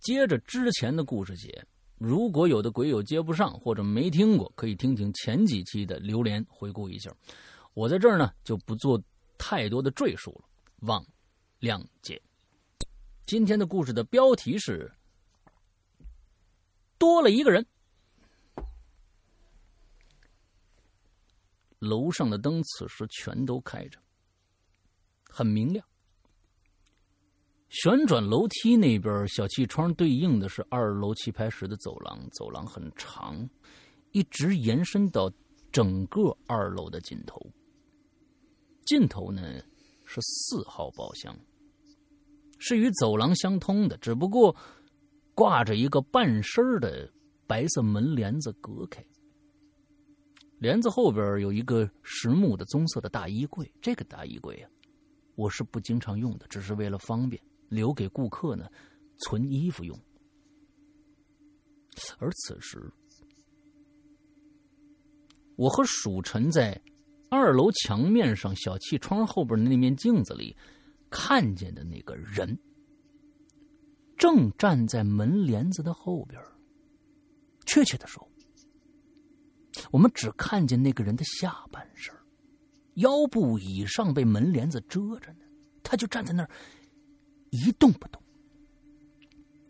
[0.00, 1.64] 接着之前的故事写。
[1.96, 7.14] 如果有的鬼友接不上或者没听过，可以听听前几期的榴莲回顾一下。
[7.72, 9.00] 我在这儿呢就不做
[9.38, 10.48] 太多的赘述了，
[10.80, 11.06] 望
[11.60, 12.20] 谅解。
[13.26, 14.92] 今天的故事的标题是
[16.98, 17.64] 多了一个人。
[21.84, 23.98] 楼上的灯此时全都开着，
[25.28, 25.84] 很明亮。
[27.68, 33.48] 旋转楼梯那边小气窗对应的是二楼棋牌室的走廊，走廊很长，
[34.12, 35.28] 一直延伸到
[35.72, 37.40] 整个二楼的尽头。
[38.86, 39.42] 尽头呢
[40.04, 41.36] 是四号包厢，
[42.58, 44.54] 是与走廊相通的，只不过
[45.34, 47.10] 挂着一个半身的
[47.46, 49.04] 白色门帘子隔开。
[50.64, 54.70] 帘子后边有一个实木的棕色的大衣柜，这个大衣柜啊，
[55.34, 57.38] 我是不经常用的，只是为了方便
[57.68, 58.66] 留给顾客呢
[59.18, 59.94] 存衣服用。
[62.16, 62.90] 而此时，
[65.54, 66.80] 我和蜀臣在
[67.28, 70.56] 二楼墙面上小气窗后边的那面镜子里
[71.10, 72.58] 看见的那个人，
[74.16, 76.42] 正站在门帘子的后边。
[77.66, 78.26] 确切的说。
[79.94, 82.12] 我们只看见那个人的下半身，
[82.94, 85.44] 腰部以上被门帘子遮着呢，
[85.84, 86.50] 他就站在那儿
[87.50, 88.20] 一动不动。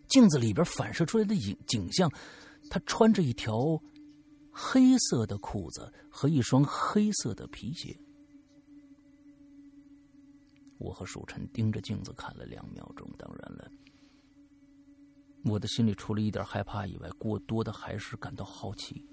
[0.08, 2.10] 镜子里边反射出来的影景象，
[2.70, 3.54] 他穿着一条
[4.50, 7.94] 黑色的裤子和一双黑色的皮鞋。
[10.78, 13.70] 我和蜀臣盯着镜子看了两秒钟，当然了，
[15.44, 19.06] 我的心里除了一点害怕以外，过多的还是感到好奇。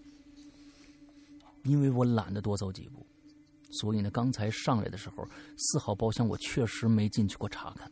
[1.63, 3.05] 因为我懒得多走几步，
[3.71, 5.27] 所以呢，刚才上来的时候，
[5.57, 7.91] 四号包厢我确实没进去过查看，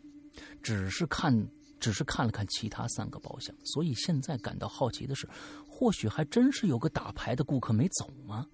[0.61, 1.33] 只是看，
[1.79, 3.55] 只是看了看其他三个包厢。
[3.63, 5.27] 所以现在感到好奇的是，
[5.67, 8.47] 或许还真是有个打牌的顾客没走吗？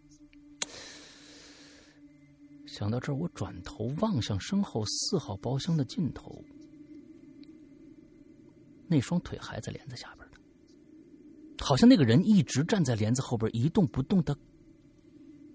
[2.68, 6.44] 想到这儿，我转头望向身后四号包厢的尽头，
[8.88, 10.38] 那双腿还在帘子下边呢，
[11.60, 14.38] 好像那个人一直站在帘子后边一动不动的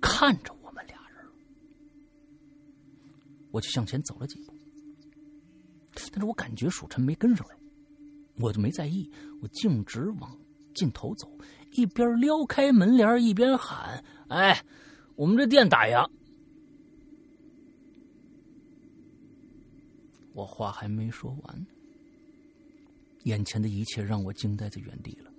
[0.00, 1.24] 看着我们俩人。
[3.50, 4.54] 我就向前走了几步，
[6.12, 7.56] 但是我感觉蜀晨没跟上来，
[8.38, 9.10] 我就没在意，
[9.42, 10.38] 我径直往
[10.74, 11.30] 尽头走，
[11.72, 14.64] 一边撩开门帘一边喊：“哎，
[15.16, 16.08] 我们这店打烊。”
[20.32, 21.66] 我话还没说完，
[23.24, 25.29] 眼前的一切让我惊呆在原地了。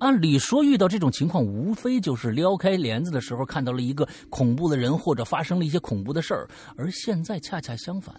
[0.00, 6.48] 按理说，遇到这种情况，无非就是撩开帘子的时候看到了一个恐怖的人，或者发生了一些恐怖的事儿。
[6.74, 8.18] 而现在恰恰相反，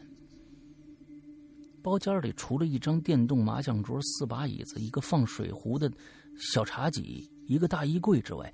[1.81, 5.91] 包间里除了一张电动麻将桌、四把椅子、一个放水壶的
[6.37, 8.53] 小茶几、一个大衣柜之外，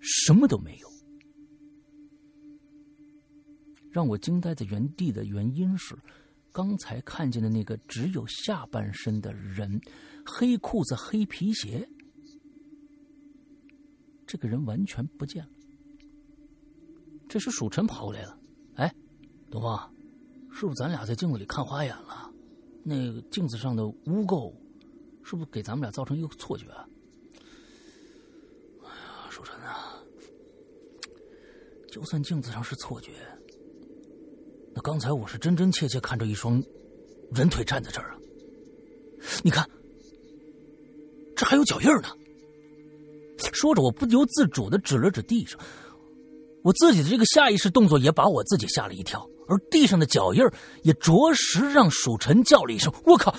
[0.00, 0.88] 什么都没有。
[3.90, 5.96] 让我惊呆在原地的原因是，
[6.52, 9.80] 刚才看见的那个只有下半身的人，
[10.24, 11.86] 黑裤子、黑皮鞋，
[14.32, 15.50] 这个人完全不见了。
[17.28, 18.38] 这时，蜀尘跑过来了
[18.76, 18.90] ：“哎，
[19.50, 19.94] 东方，
[20.50, 22.32] 是不是咱俩在镜子里看花眼了？
[22.82, 24.50] 那个镜子上的污垢，
[25.22, 26.64] 是不是给咱们俩造成一个错觉？”
[28.80, 30.02] 哎呀，蜀尘啊，
[31.90, 33.10] 就算镜子上是错觉。
[34.74, 36.54] 那刚才我是真真切切看着一双
[37.34, 38.18] 人腿站在这儿啊！
[39.44, 39.68] 你看，
[41.36, 42.16] 这还有脚印呢。
[43.52, 45.58] 说着，我不由自主的指了指地上，
[46.62, 50.42] 我自己的这个下意识动作也把我自己吓了一跳，而地上的脚印
[50.82, 53.34] 也着实让蜀臣叫了一声：“我靠！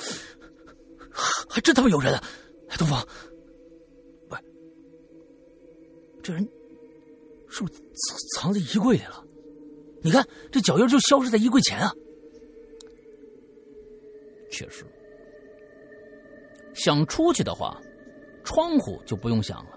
[1.48, 2.24] 还真他妈有人！”啊！
[2.76, 3.08] 东方，
[4.30, 4.40] 喂，
[6.24, 6.44] 这人
[7.48, 9.24] 是不是藏藏在衣柜里了？
[10.02, 11.94] 你看，这脚印就消失在衣柜前啊！
[14.50, 14.84] 确实，
[16.74, 17.80] 想出去的话，
[18.44, 19.73] 窗户就不用想了，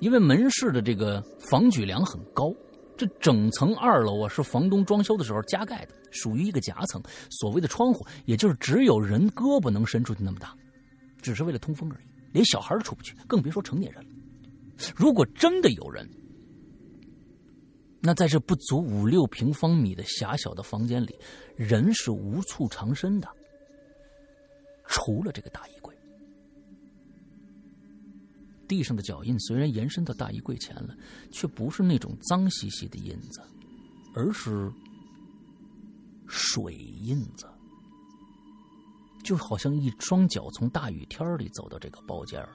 [0.00, 2.54] 因为门市的这个防举梁很高。
[2.96, 7.00] 这整层二楼啊，是房东装修的时候加盖的，属于一个夹层。
[7.30, 10.52] 所谓的窗户，也就是只有人胳膊能伸出去那么大，
[11.22, 14.10] 只是为了通风而已，连小孩都出不去，更别说成年人了。
[14.96, 16.10] 如果真的有人，
[18.00, 21.16] 那在这不足五六平方米的狭小的房间里，
[21.54, 23.28] 人是无处藏身的，
[24.88, 25.77] 除了这个大爷。
[28.68, 30.94] 地上的脚印虽然延伸到大衣柜前了，
[31.32, 33.40] 却不是那种脏兮兮的印子，
[34.14, 34.70] 而是
[36.26, 37.48] 水印子，
[39.24, 42.46] 就好像一双脚从大雨天里走到这个包间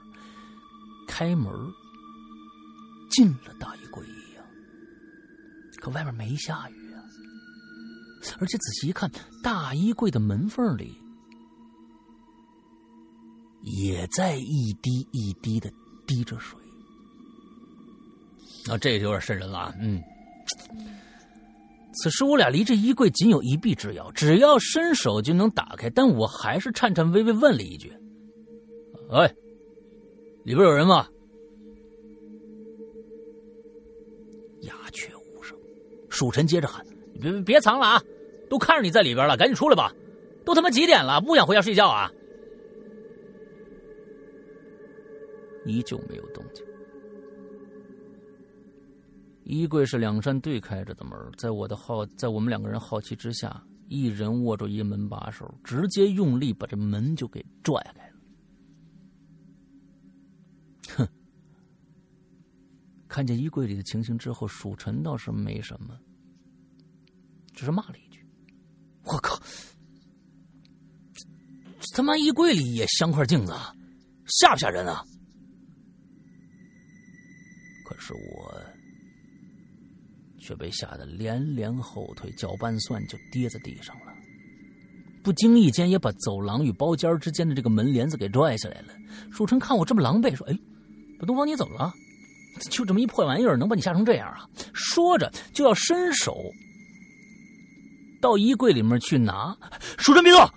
[1.08, 1.52] 开门
[3.10, 4.44] 进了大衣柜一样。
[5.80, 7.02] 可外面没下雨啊，
[8.38, 9.10] 而且仔细一看，
[9.42, 10.96] 大衣柜的门缝里
[13.62, 15.72] 也在一滴一滴的
[16.06, 16.58] 滴着水。
[18.68, 19.74] 啊，这有点瘆人了啊。
[19.80, 20.00] 嗯，
[21.94, 27.92] 此时我俩离这衣柜仅有一臂之遥，只要伸手就能打开，但我还是颤颤巍巍问了一句
[29.12, 29.34] ：“哎，
[30.44, 31.06] 里边有人吗？”
[34.62, 35.54] 鸦雀无声
[36.08, 36.86] 蜀尘接着喊
[37.20, 38.02] ：“别别藏了啊！
[38.48, 39.92] 都看着你在里边了，赶紧出来吧！
[40.46, 42.10] 都他妈几点了，不想回家睡觉啊？”
[45.64, 46.64] 依旧没有动静。
[49.44, 58.14] 衣柜是两扇对开着的门，在我的好，在我们两个人好奇之下，一人握住一门把手，直接用力把这门就给拽开了。
[60.96, 61.08] 哼！
[63.06, 65.94] 看见衣柜里的情形之后，蜀尘倒是没什么，
[67.52, 68.26] 只是骂了一句
[69.04, 69.38] ：“我靠，
[71.94, 73.52] 他妈衣柜里也镶块镜子，
[74.26, 75.04] 吓不吓人啊？”
[77.94, 78.60] 可是我
[80.40, 84.12] 却被吓得连连后退，搅拌蒜就跌在地上了。
[85.22, 88.88] 不经意间也把走廊与包间之间的这个门帘子给拽下来了。
[89.30, 90.58] 蜀尘看我这么狼狈，说：“哎，
[91.20, 91.92] 东方你怎么了？”
[92.70, 94.48] 就这么一破玩意儿，能把你吓成这样啊？
[94.74, 96.36] 说着就要伸手
[98.20, 99.56] 到衣柜里面去拿。
[99.98, 100.50] 蜀尘别动！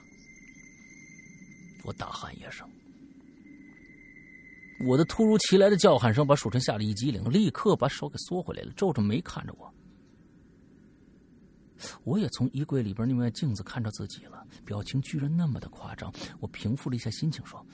[1.83, 2.67] 我大喊一声，
[4.85, 9.73] 我的突如其来的叫喊声把蜀尘吓了一激灵，立刻把手给缩回来了，皱着眉看着我。
[12.03, 16.11] 我也从衣柜里边那面镜子看着自己了，表情居然那么的夸张。
[16.39, 17.65] 我平复了一下心情，说。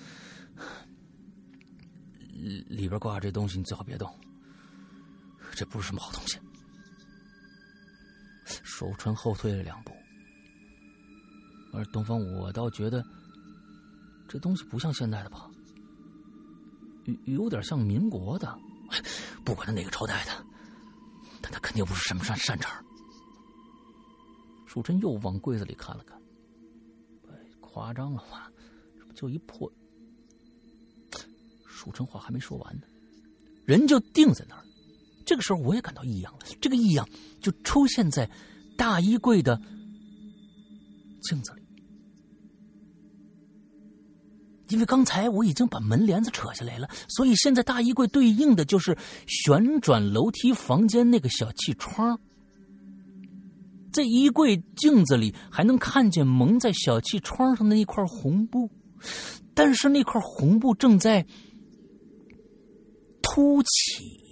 [2.68, 4.14] 里边挂着这东西，你最好别动。
[5.54, 6.38] 这不是什么好东西。
[8.46, 9.94] 守春后退了两步，
[11.72, 13.02] 而东方，我倒觉得
[14.28, 15.50] 这东西不像现代的吧，
[17.06, 18.58] 有有点像民国的。
[19.44, 20.32] 不管他哪个朝代的，
[21.42, 22.84] 但他肯定不是什么善善茬。
[24.68, 26.22] 淑珍又往柜子里看了看，
[27.60, 28.52] 夸张了吧？
[29.00, 29.72] 这不就一破？
[31.66, 32.84] 淑珍话还没说完呢，
[33.66, 34.64] 人就定在那儿。
[35.26, 36.40] 这个时候，我也感到异样了。
[36.62, 37.08] 这个异样
[37.42, 38.30] 就出现在
[38.78, 39.60] 大衣柜的
[41.24, 41.63] 镜子里，
[44.74, 48.98] 因为刚才我已经把门帘子扯下来了，所以现在大衣柜对应的就是
[49.28, 52.20] 旋转楼梯房间那个小气窗。
[53.92, 58.68] 在衣柜镜子里还能看见蒙在小气窗上的那块红布，
[59.54, 61.24] 但是那块红布正在
[63.22, 64.23] 凸起。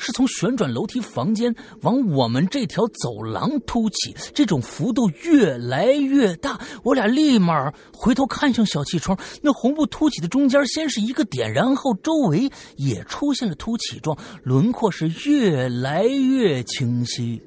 [0.00, 6.58] 是从旋转楼梯房间往我们这条走廊凸起，这种幅度越来越大。
[6.82, 17.42] 我俩立马回头看向小气窗，那红布凸起的中间先是一个点，然后周围也出现了凸起状，轮廓是越来越清晰。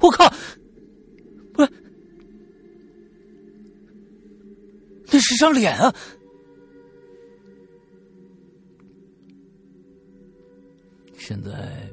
[0.00, 0.28] 我靠！
[1.52, 1.64] 不，
[5.12, 5.94] 那是张脸啊！
[11.20, 11.86] 现在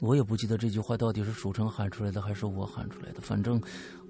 [0.00, 3.60] 我也不记得这句话到底是蜀城喊出来的还是我喊出来的，反正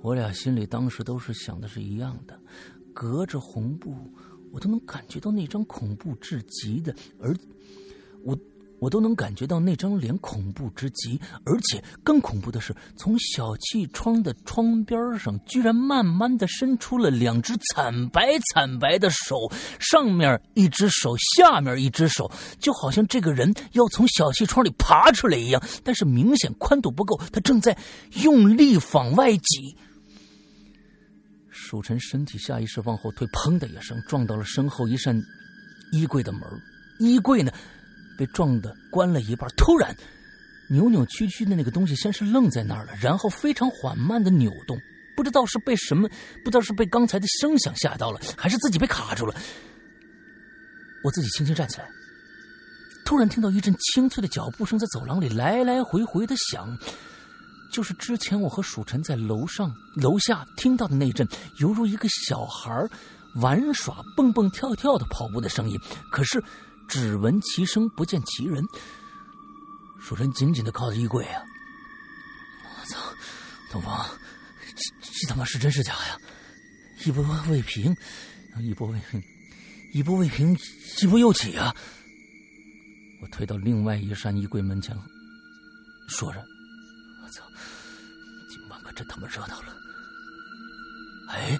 [0.02, 2.38] 我俩心里当时都是想的是一样的。
[2.92, 3.96] 隔着红布，
[4.52, 7.34] 我都能感觉到那张恐怖至极的，而
[8.82, 8.92] 我。
[8.92, 19.50] 都能感觉到那张脸恐怖之极，而且更恐怖的是，从小气窗的窗边上，居然慢慢的伸出了两只惨白惨白的手，
[19.80, 27.74] 上面一只手，下面一只手，就好像这个人要从小气窗里爬出来一样，但是明显宽度不够，他正在
[28.22, 29.74] 用力往外挤。
[31.48, 35.18] 蜀臣身体下意识往后退，砰的一声撞到了身后一扇
[35.92, 36.42] 衣柜的门，
[37.00, 37.50] 衣柜呢？
[38.16, 39.96] 被撞的关了一半，突然
[40.70, 44.78] 扭扭曲曲的那个东西先是愣在那儿了，然后非常缓慢的扭动，
[45.16, 46.08] 不知道是被什么，
[46.44, 49.34] 不知道是被刚才的声响吓到了，还是自己被卡住了。
[51.04, 51.88] 我自己轻轻站起来，
[53.04, 56.74] 突然听到一阵清脆的脚步声在走廊里来来回回的响，
[57.72, 61.26] 就是之前我和蜀臣在楼上楼下听到的那阵，
[61.58, 62.72] 犹如一个小孩
[63.36, 65.78] 玩耍、蹦蹦跳跳的跑步的声音，
[66.10, 66.42] 可是。
[66.88, 68.64] 只闻其声，不见其人。
[70.00, 71.42] 蜀臣紧紧的靠着衣柜啊！
[72.80, 72.98] 我操，
[73.70, 74.04] 东方，
[74.74, 76.18] 这这他妈是真是假呀？
[77.04, 77.94] 一波未平，
[78.60, 79.22] 一波未平，
[79.92, 80.58] 一波未平，
[81.00, 81.74] 一波又起啊！
[83.22, 84.96] 我推到另外一扇衣柜门前，
[86.08, 86.40] 说着
[87.22, 87.44] ：“我操，
[88.50, 89.76] 今晚可真他妈热闹了！”
[91.30, 91.56] 哎，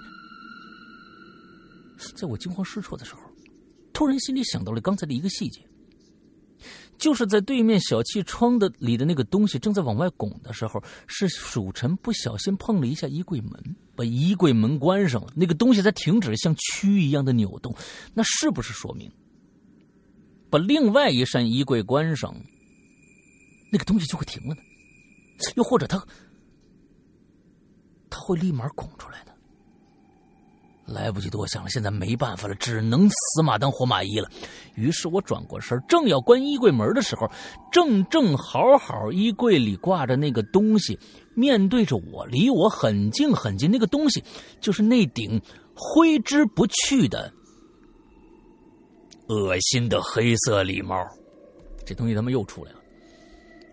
[2.15, 3.22] 在我惊慌失措的时候。
[3.93, 5.61] 突然心里想到了刚才的一个细节，
[6.97, 15.31] 就是在对面小气窗的里的那个东西正在往外拱的时候，是蜀臣不小心碰了一下衣柜门，把衣柜门关上了。
[15.35, 17.75] 那个东西在停止像蛆一样的扭动，
[18.13, 19.11] 那是不是说明
[20.49, 22.35] 把另外一扇衣柜关上，
[23.71, 24.61] 那个东西就会停了呢？
[25.55, 26.03] 又或者他
[28.09, 29.32] 他会立马拱出来呢？
[30.85, 34.29] 来不及多想了，现在没办法了，只能死马当活马医了。
[34.75, 37.25] 于是我转过身，正要关衣柜门的时候，
[37.71, 40.99] 正正好好衣柜里挂着那个东西，
[41.35, 43.71] 面对着我，离我很近很近。
[43.71, 44.21] 那个东西
[44.59, 45.41] 就是那顶
[45.73, 47.31] 挥之不去的
[49.29, 50.97] 恶心的黑色礼帽。
[51.85, 52.79] 这东西他妈又出来了，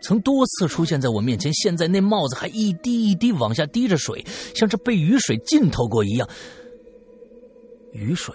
[0.03, 4.25] 曾多次出现在我面前，现在那帽子还一滴一滴往下滴着水，
[4.55, 6.29] 像是被雨水浸透过一样。
[7.93, 8.35] 雨水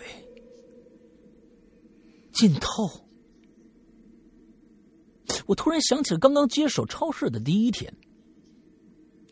[2.32, 2.90] 浸透，
[5.46, 7.94] 我突然想起了刚刚接手超市的第一天，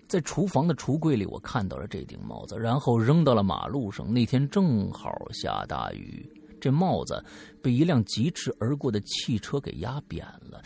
[0.08, 4.14] 在厨房的橱柜里，我看到了这顶帽子，然后扔到了马路上。
[4.14, 6.26] 那天正好下大雨，
[6.62, 7.22] 这帽子
[7.62, 10.62] 被一辆疾驰而过的汽车给压扁了。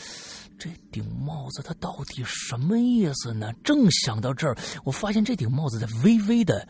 [0.59, 3.51] 这顶帽子它到底什么意思呢？
[3.63, 6.67] 正想到这儿，我发现这顶帽子在微微的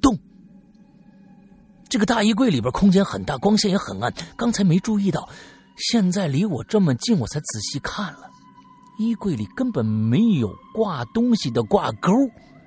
[0.00, 0.18] 动。
[1.88, 5.28] 这个大衣柜里边空间很大，光线也很暗，刚才没注意到，
[5.76, 8.28] 现在离我这么近，我才仔细看了，
[8.98, 12.10] 衣柜里根本没有挂东西的挂钩，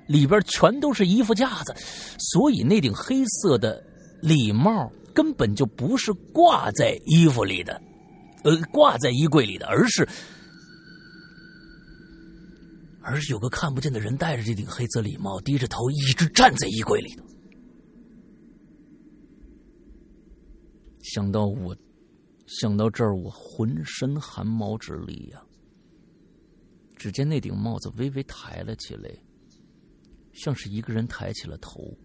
[0.08, 1.74] 里边全都是衣服架子，
[2.18, 3.82] 所以那顶黑色的
[4.22, 7.80] 礼帽根本就不是挂在衣服里的，
[8.42, 10.08] 呃，挂在衣柜里的，而是
[13.02, 17.24] 而是有个看不见的人戴着这顶黑色礼帽，低着头，一直站在衣柜里头。
[21.02, 21.76] 想到我，
[22.46, 25.42] 想到这儿，我浑身汗毛直立呀。
[26.96, 29.10] 只见那顶帽子微微抬了起来，
[30.32, 31.96] 像是一个人抬起了头。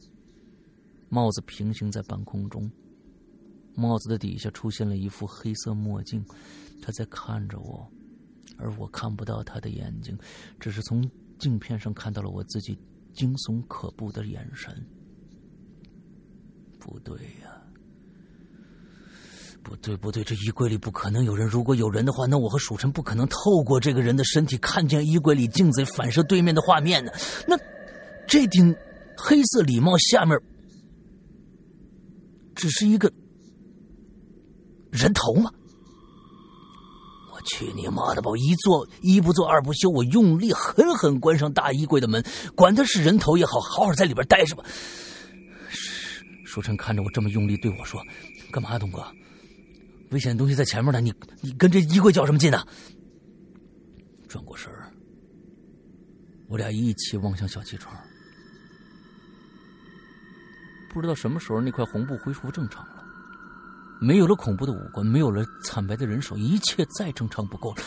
[1.09, 2.71] 帽子平行在半空中，
[3.75, 6.25] 帽子的底下出现了一副黑色墨镜，
[6.81, 7.89] 他在看着我。
[8.57, 10.17] 而我看不到他的眼睛，
[10.59, 12.79] 只是从镜片上看到了我自己
[13.13, 14.73] 惊悚可怖的眼神。
[16.79, 17.64] 不对呀，
[19.67, 21.47] 不对，不对，这衣柜里不可能有人。
[21.47, 27.11] 如果有人的话，那我和蜀臣不可能透过这个人的身体看见衣柜里镜子反射对面的画面呢。
[27.47, 27.57] 那
[28.27, 28.75] 这顶
[29.17, 30.39] 黑色礼帽下面
[32.53, 33.11] 只是一个
[34.91, 35.49] 人头吗？
[37.33, 38.29] 我去你妈的吧！
[38.29, 42.23] 我一做一不做二不休，我用力狠狠关上大衣柜的门，
[42.55, 44.63] 管他是人头也好，好好在里边待着吧。
[46.45, 47.99] 蜀晨看着我这么用力，对我说
[48.53, 49.03] ：“干嘛，东哥？
[50.11, 52.65] 危险的东西在前面呢，你你跟这衣柜较什么劲呢？”
[54.27, 54.71] 转过身
[56.47, 57.95] 我俩一起望向小气窗，
[60.89, 63.03] 不知道什么时候那块红布恢复正常了。
[64.01, 67.83] 没有了恐怖的五官，没有了惨白的人手，一切再正常不过了。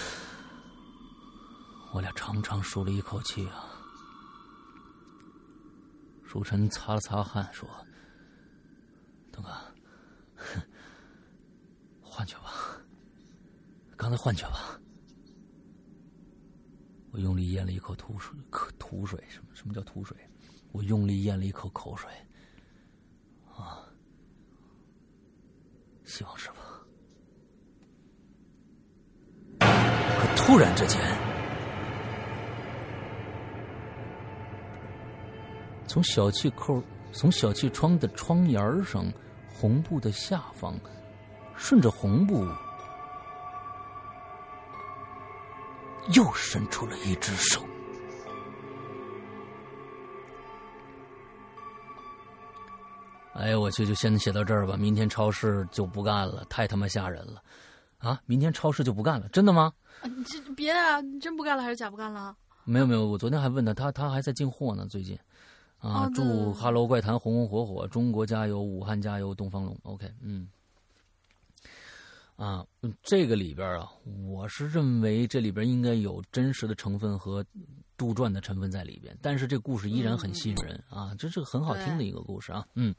[1.93, 3.67] 我俩长长舒了一口气啊。
[6.25, 7.69] 舒晨擦了擦汗，说
[9.31, 9.51] ：“东哥，
[12.25, 12.81] 去吧，
[13.99, 14.81] 刚才幻觉吧。”
[17.13, 18.35] 我用力咽了一口吐水，
[18.79, 19.49] 吐水什么？
[19.55, 20.17] 什么叫吐水？
[20.73, 22.11] 我用力咽了一口口水。
[23.55, 23.85] 啊
[26.05, 26.57] 希望是吧？
[29.61, 30.99] 可突然之间，
[35.87, 39.05] 从小气扣、从小气窗的窗沿上，
[39.49, 40.79] 红布的下方，
[41.57, 42.47] 顺着红布，
[46.15, 47.63] 又伸出了一只手。
[53.35, 54.77] 哎呀，我去，就先写到这儿吧。
[54.77, 57.41] 明天超市就不干了，太他妈吓人了！
[57.99, 59.73] 啊，明天超市就不干了，真的吗？
[60.03, 62.37] 你这别啊，你真不干了还是假不干了？
[62.65, 65.17] 没有没有，我昨天还问他，他他还在进货呢，最近。
[65.79, 66.23] 啊，祝
[66.53, 69.79] 《哈喽怪谈》红红火火，中国加油，武汉加油，东方龙。
[69.85, 70.49] OK，嗯。
[72.39, 72.65] 啊，
[73.03, 73.87] 这个里边啊，
[74.27, 77.45] 我是认为这里边应该有真实的成分和。
[77.99, 81.13] 杜撰的成分在里边，但是这故事依然很吸引人啊！
[81.19, 82.65] 这是个很好听的一个故事啊。
[82.77, 82.95] 嗯，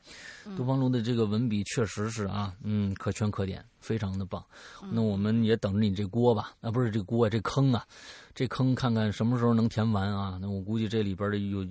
[0.58, 4.46] 杜方龙的这个文笔确实是啊，嗯，可圈可点，非常的棒。
[4.92, 7.88] 那我们也等着你这锅吧，啊，不是这锅，这坑啊，
[8.36, 10.38] 这坑看看什么时候能填完啊？
[10.42, 11.66] 那我估计这里边的有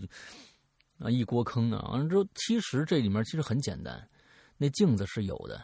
[0.98, 1.86] 啊一锅坑呢。
[1.92, 4.08] 完了之后，其实这里面其实很简单，
[4.56, 5.62] 那镜子是有的。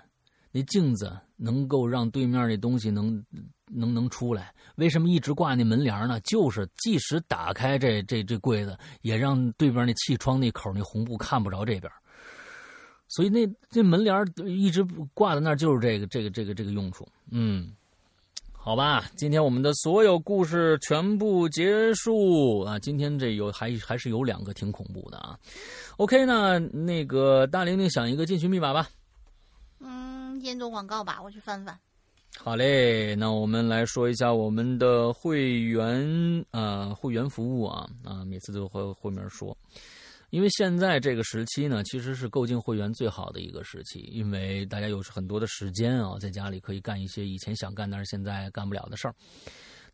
[0.57, 3.21] 那镜子能够让对面那东西能
[3.67, 6.21] 能能出来，为什么一直挂那门帘呢？
[6.21, 11.91] 就是即使打开这这这柜子，也让对面那气窗那口那红布看不着这边。
[13.09, 17.05] 所以那这门帘一直挂在那儿，就是这个这个这个这个用处。
[17.33, 17.73] 嗯，
[18.53, 22.79] 好吧，今天我们的所有故事全部结束啊！
[22.79, 25.37] 今天这有还还是有两个挺恐怖的啊。
[25.97, 28.89] OK 呢，那个大玲玲想一个进群密码吧。
[29.81, 30.14] 嗯
[30.45, 31.79] 先做广告吧，我去翻翻。
[32.37, 39.57] 好嘞，那我们来说一下我们的会员啊，会员服务啊啊，每次都会后面说，
[40.31, 49.15] 因为现在这个时期呢，其实是购进会员最好的一个时期，因为大家有很多的时间啊，在家里可以干一些以前想干但是现在干不了的事儿。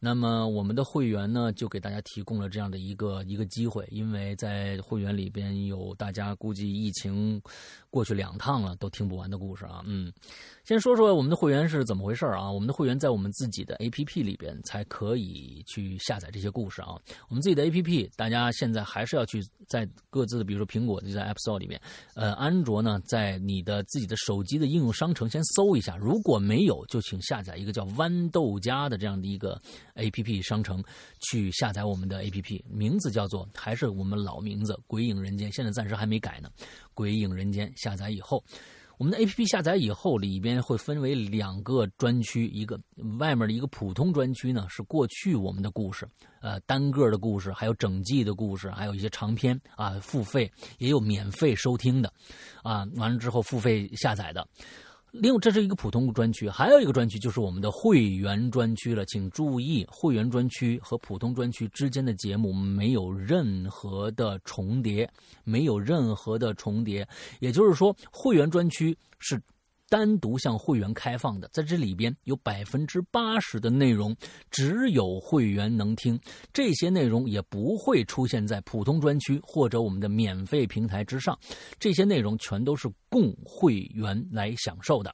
[0.00, 7.40] 那么我们的会员呢，就给大家提供了这样的一个一个机会，因为在会员里边有大家估计疫情
[7.90, 10.12] 过去两趟了都听不完的故事啊，嗯。
[10.70, 12.48] 先说说我们的会员是怎么回事啊？
[12.48, 16.90] 我们的会员在我们自己的 APP 里边才可以去下载这些故事啊。
[17.28, 21.80] 我们自己的 APP，大家现在还是要去在各自的，比如说苹果就在 App Store 里面，
[22.14, 29.60] 呃，安卓呢在你的自己的手机的应用商城先搜一下，如果没有，就请下载一个叫豌豆荚的这样的一个
[29.96, 30.80] APP 商城
[31.18, 36.48] 去下载我们的 APP，名字叫做还是我们老名字《鬼影人间》，现在暂时还没改呢，
[36.94, 38.40] 《鬼影人间》下载以后。
[39.00, 42.78] 我们的 A P P 下载以后，里边会分为两个专区，一个
[43.18, 46.06] 外面的一个普通专区呢，是过去我们的故事，
[46.42, 52.12] 呃，单个的故事，还有整季的故事，还有一些长篇啊，付费也有免费收听的，
[52.62, 54.46] 啊，完了之后付费下载的。
[55.12, 59.04] 另外，这是一个普通专区，还有一个专区就是我们的会员专区了。
[59.06, 65.10] 请注意，会员专区和普通专区之间的节目没有任何的重叠，
[65.44, 67.06] 没有任何的重叠。
[67.40, 69.40] 也就是说，会员专区是。
[69.90, 74.16] 单独向会员开放的，在这里边有百分之八十的内容
[74.50, 76.18] 只有会员能听，
[76.52, 81.36] 这些内容也不会出现在普通专区或者我们的免费平台之上，
[81.78, 85.12] 这些内容全都是供会员来享受的。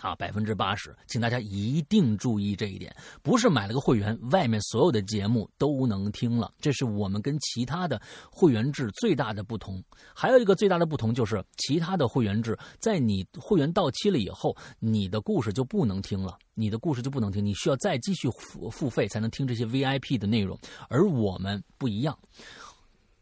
[0.00, 6.52] 啊，百分之八十，请大家一定注意这一点，不是买了个会员，外面所有的节目都能听了。
[6.60, 8.00] 这是我们跟其他的
[8.30, 9.82] 会员制最大的不同。
[10.14, 20.58] 还有一个最大的不同就是，其他的会员制在你会员到期了以后，你的故事就不能听了，你的故事就不能听，你需要再继续付付费才能听这些 VIP 的内容。
[20.88, 22.18] 而我们不一样，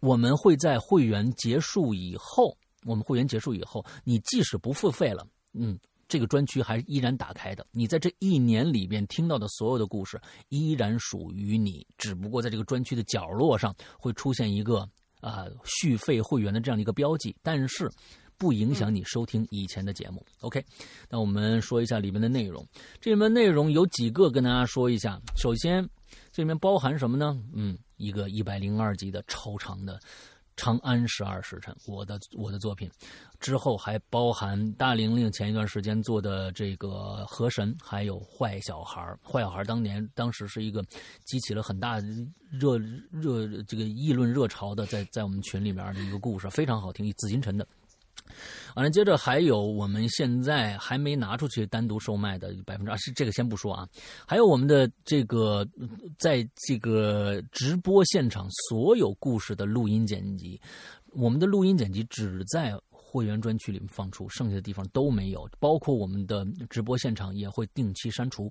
[0.01, 5.79] 我们会在会员结束以后，我们会员结束以后，你即使不付费了，嗯。
[6.13, 10.21] 这个专区还依然打开的，你在这一年里边听到的所有的故事
[10.51, 14.87] 依然属于你，只不过在这个专区的角落上会出现一个
[15.23, 17.91] 啊续费会员的这样的一个标记，但是
[18.37, 20.23] 不影响你收听以前的节目。
[20.41, 20.63] OK，
[21.09, 22.63] 那我们说一下里面的内容，
[23.01, 25.19] 这里面内容有几个跟大家说一下。
[25.35, 25.83] 首先，
[26.31, 27.43] 这里面包含什么呢？
[27.55, 29.95] 嗯，一个一百零二集的超长的。
[30.57, 32.91] 《长安十二时辰》，我的我的作品，
[33.41, 36.89] 之后还包含大玲玲前一段时间做的这个
[37.25, 39.01] 《河神》，还有《坏小孩》。
[39.29, 40.83] 坏小孩当年当时是一个
[41.25, 41.99] 激起了很大
[42.51, 42.79] 热
[43.11, 47.67] 热这个议论热潮的，在在我们群里面的一个故事，非常好听，紫禁城的。
[48.75, 53.89] 完了，接着还有我们现在还没拿出去单独售卖的百分之二十，这个先不说啊。
[54.27, 55.67] 还有我们的这个，
[56.19, 60.61] 在这个直播现场所有故事的录音剪辑，
[61.11, 62.75] 我们的录音剪辑只在。
[63.13, 68.51] 会员专区里面放出，剩下的地方都没有，包括我们的直播现场也会定期删除，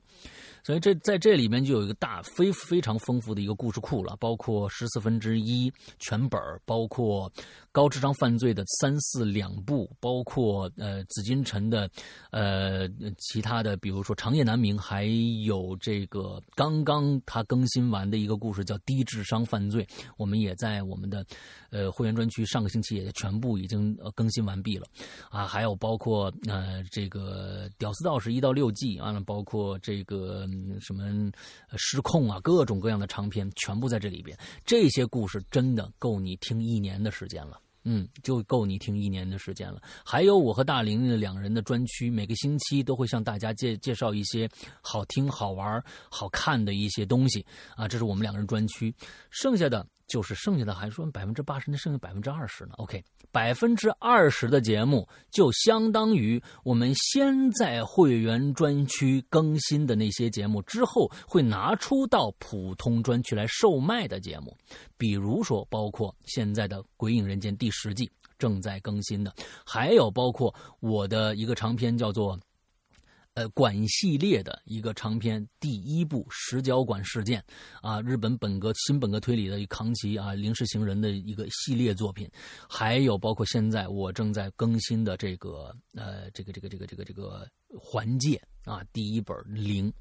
[0.63, 7.31] 所以这在这里面就有一个大非非常丰富的一个故事库了，包括十四分之一全本包括
[7.71, 11.89] 高智商犯罪的三四两部，包括呃紫禁城的
[12.29, 15.05] 呃其他的，比如说长夜难明，还
[15.43, 21.25] 有这个刚刚他更新完的一个故事叫低智商犯罪，我们也在我们的
[21.71, 24.50] 呃会员专区上个星期也全部已经呃更新完。
[24.51, 24.85] 完毕了，
[25.29, 30.45] 啊，还有包括呃这个《屌丝道士》一到六季，完了包括这个
[30.81, 31.31] 什么
[31.77, 34.37] 失控啊，各种各样的长篇全部在这里边。
[34.65, 39.81] 这些故事真的够你听一年的时间了，嗯，就够你听一年的时间了。
[40.03, 44.49] 还有我和大玲玲两人的专区，每个星期都会向大家介介绍一些
[44.81, 47.45] 好听、好玩、好看的一些东西
[47.77, 48.93] 啊，这是我们两个人专区。
[49.29, 49.87] 剩下的。
[50.11, 53.01] 就是剩下的还说百分之八十，那剩下百分之二十呢？OK，
[53.31, 64.53] 百分之二十的节目就相当于我们先在会员专区更新的那些节目，之后会拿出到普通专区来售卖的节目，
[64.97, 69.33] 比如说包括现在的《鬼影人间》第十季正在更新的，
[69.65, 72.37] 还有包括我的一个长篇叫做。
[73.33, 77.43] 呃，馆系列的一个长篇第一部《十角馆事件》，
[77.87, 82.29] 啊，日本本格新本格推理的扛旗啊，临时行人的一个系列作品，
[82.67, 89.91] 还有包括现在我正在更新的这个呃，这个这个这个这个这个环界啊，第一本零，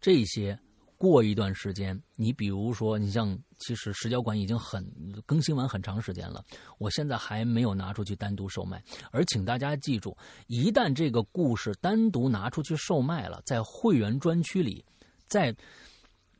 [0.00, 0.58] 这些。
[0.98, 4.84] 过一段时间，你比如说，你像其实石角馆已经很
[5.24, 6.44] 更新完很长时间了，
[6.78, 8.82] 我现在还没有拿出去单独售卖。
[9.10, 10.16] 而请大家记住，
[10.46, 14.84] 一旦这个故事单独拿出去售卖了，在会员专区里，
[15.28, 15.54] 在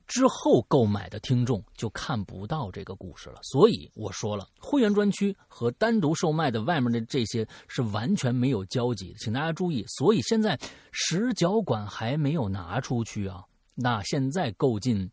[0.07, 3.41] 之后购买的听众就看不到这个故事了。
[3.43, 9.85] 所以我说了，会员专区和单独售卖的外面的这些是完全没有交集，请大家注意。
[9.99, 10.59] 所以现在
[10.93, 13.45] 石角馆还没有拿出去啊。
[13.77, 15.09] 那现在购进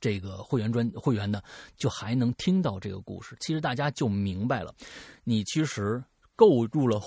[0.00, 1.42] 这个会员专会员的，
[1.76, 3.36] 就还能听到这个故事。
[3.40, 4.72] 其实大家就明白了，
[5.24, 6.04] 你其实
[6.36, 7.00] 购入了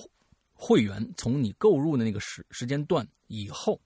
[0.53, 3.79] 会员，从你购入的那个时时间段以后，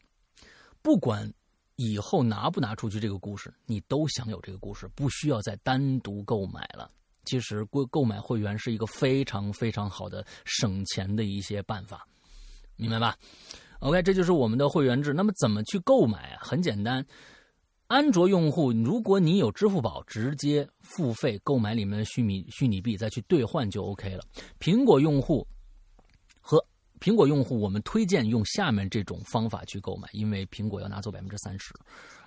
[0.81, 1.31] 不管
[1.75, 6.89] 以后拿不拿出去这个故事，你都享有这个故事，不需要再单独购买了。
[7.25, 12.07] 其实购购买会员是一个非常非常好的省钱的一些办法，
[12.77, 13.17] 明白吧
[13.81, 15.11] ？OK，这就是我们的会员制。
[15.11, 16.37] 那么怎么去购买？
[16.39, 17.03] 很简单，
[17.87, 24.23] 安卓用户如果你有支付宝，直接付费购买里面的虚拟虚拟币，再去兑换就 OK 了。
[24.59, 25.45] 苹果用户
[26.39, 26.63] 和
[26.99, 31.73] 苹果用户，我们推荐用下面这种方法去购买，因为苹果要拿走百分之三十。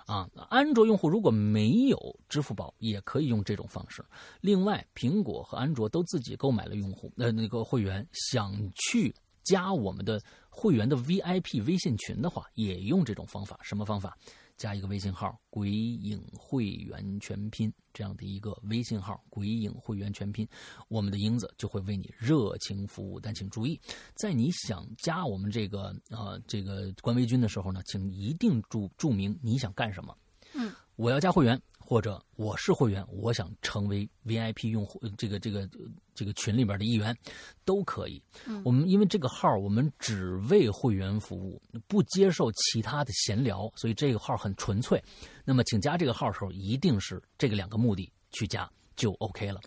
[0.05, 4.03] 啊，安卓用户如果没有支付宝，也可以用这种方式。
[4.41, 9.15] 另外，苹果和安卓都自己购买了用户呃那个会员，想去。
[9.45, 10.19] 加我们的
[10.57, 13.59] 会员的 VIP 微信群的话，也用这种方法。
[13.61, 14.17] 什么方法？
[14.55, 20.47] 加一个微信号“鬼影会员全拼”这样的一个微信号“鬼影会员全拼”，
[20.87, 23.19] 我们的英子就会为你热情服务。
[23.19, 23.77] 但请注意，
[24.15, 30.17] 在你想加我们这个呃这个官微君的时候呢，请一定注注明你想干什么。
[30.53, 31.61] 嗯，我要加会员。
[31.85, 35.69] 或者我是会员，我想成为 VIP 用户，这个这个
[36.15, 37.15] 这个群里边的一员，
[37.63, 38.19] 都可以。
[38.63, 45.01] 我们因为这个号我们只为会员服务，不接受其他的闲聊，所以这个号很纯粹。
[45.45, 49.61] 那么，请加这个号的时候，一定是这个两个目的去加就 OK 了，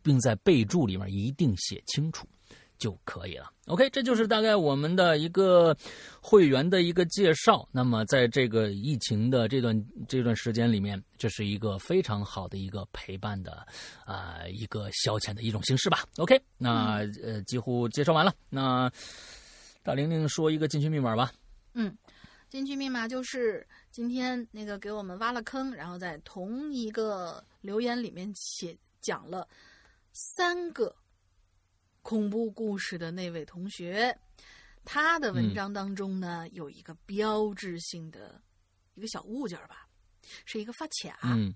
[0.00, 2.24] 并在备注里面一定写清楚。
[2.82, 3.48] 就可以了。
[3.68, 5.74] OK，这就是大概我们的一个
[6.20, 7.66] 会员的一个介绍。
[7.70, 13.64] 那么，在这个疫情的这段这段时间里面，这是一个非常好的一个陪伴的
[14.04, 16.04] 啊一个消遣的一种形式吧。
[16.16, 18.34] OK，那呃几乎介绍完了。
[18.50, 18.90] 那
[19.84, 21.32] 大玲玲说一个进群密码吧。
[21.74, 21.96] 嗯，
[22.50, 29.46] 进群密码就是今天那个给我们挖了坑，然后在同一个留言里面写讲了
[30.12, 30.92] 三个。
[32.02, 34.16] 恐怖故事的那位同学，
[34.84, 38.40] 他的文章当中呢有一个标志性的
[38.94, 39.86] 一个小物件吧，
[40.44, 41.18] 是一个发卡。
[41.22, 41.54] 嗯，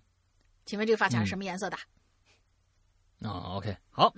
[0.64, 1.76] 请问这个发卡是什么颜色的？
[3.22, 4.12] 啊，OK，好，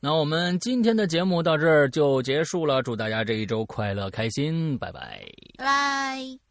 [0.00, 5.22] 那我们今天的节目到这儿就结束了，祝大家这一周快乐开心，拜拜，
[5.58, 6.47] 拜拜。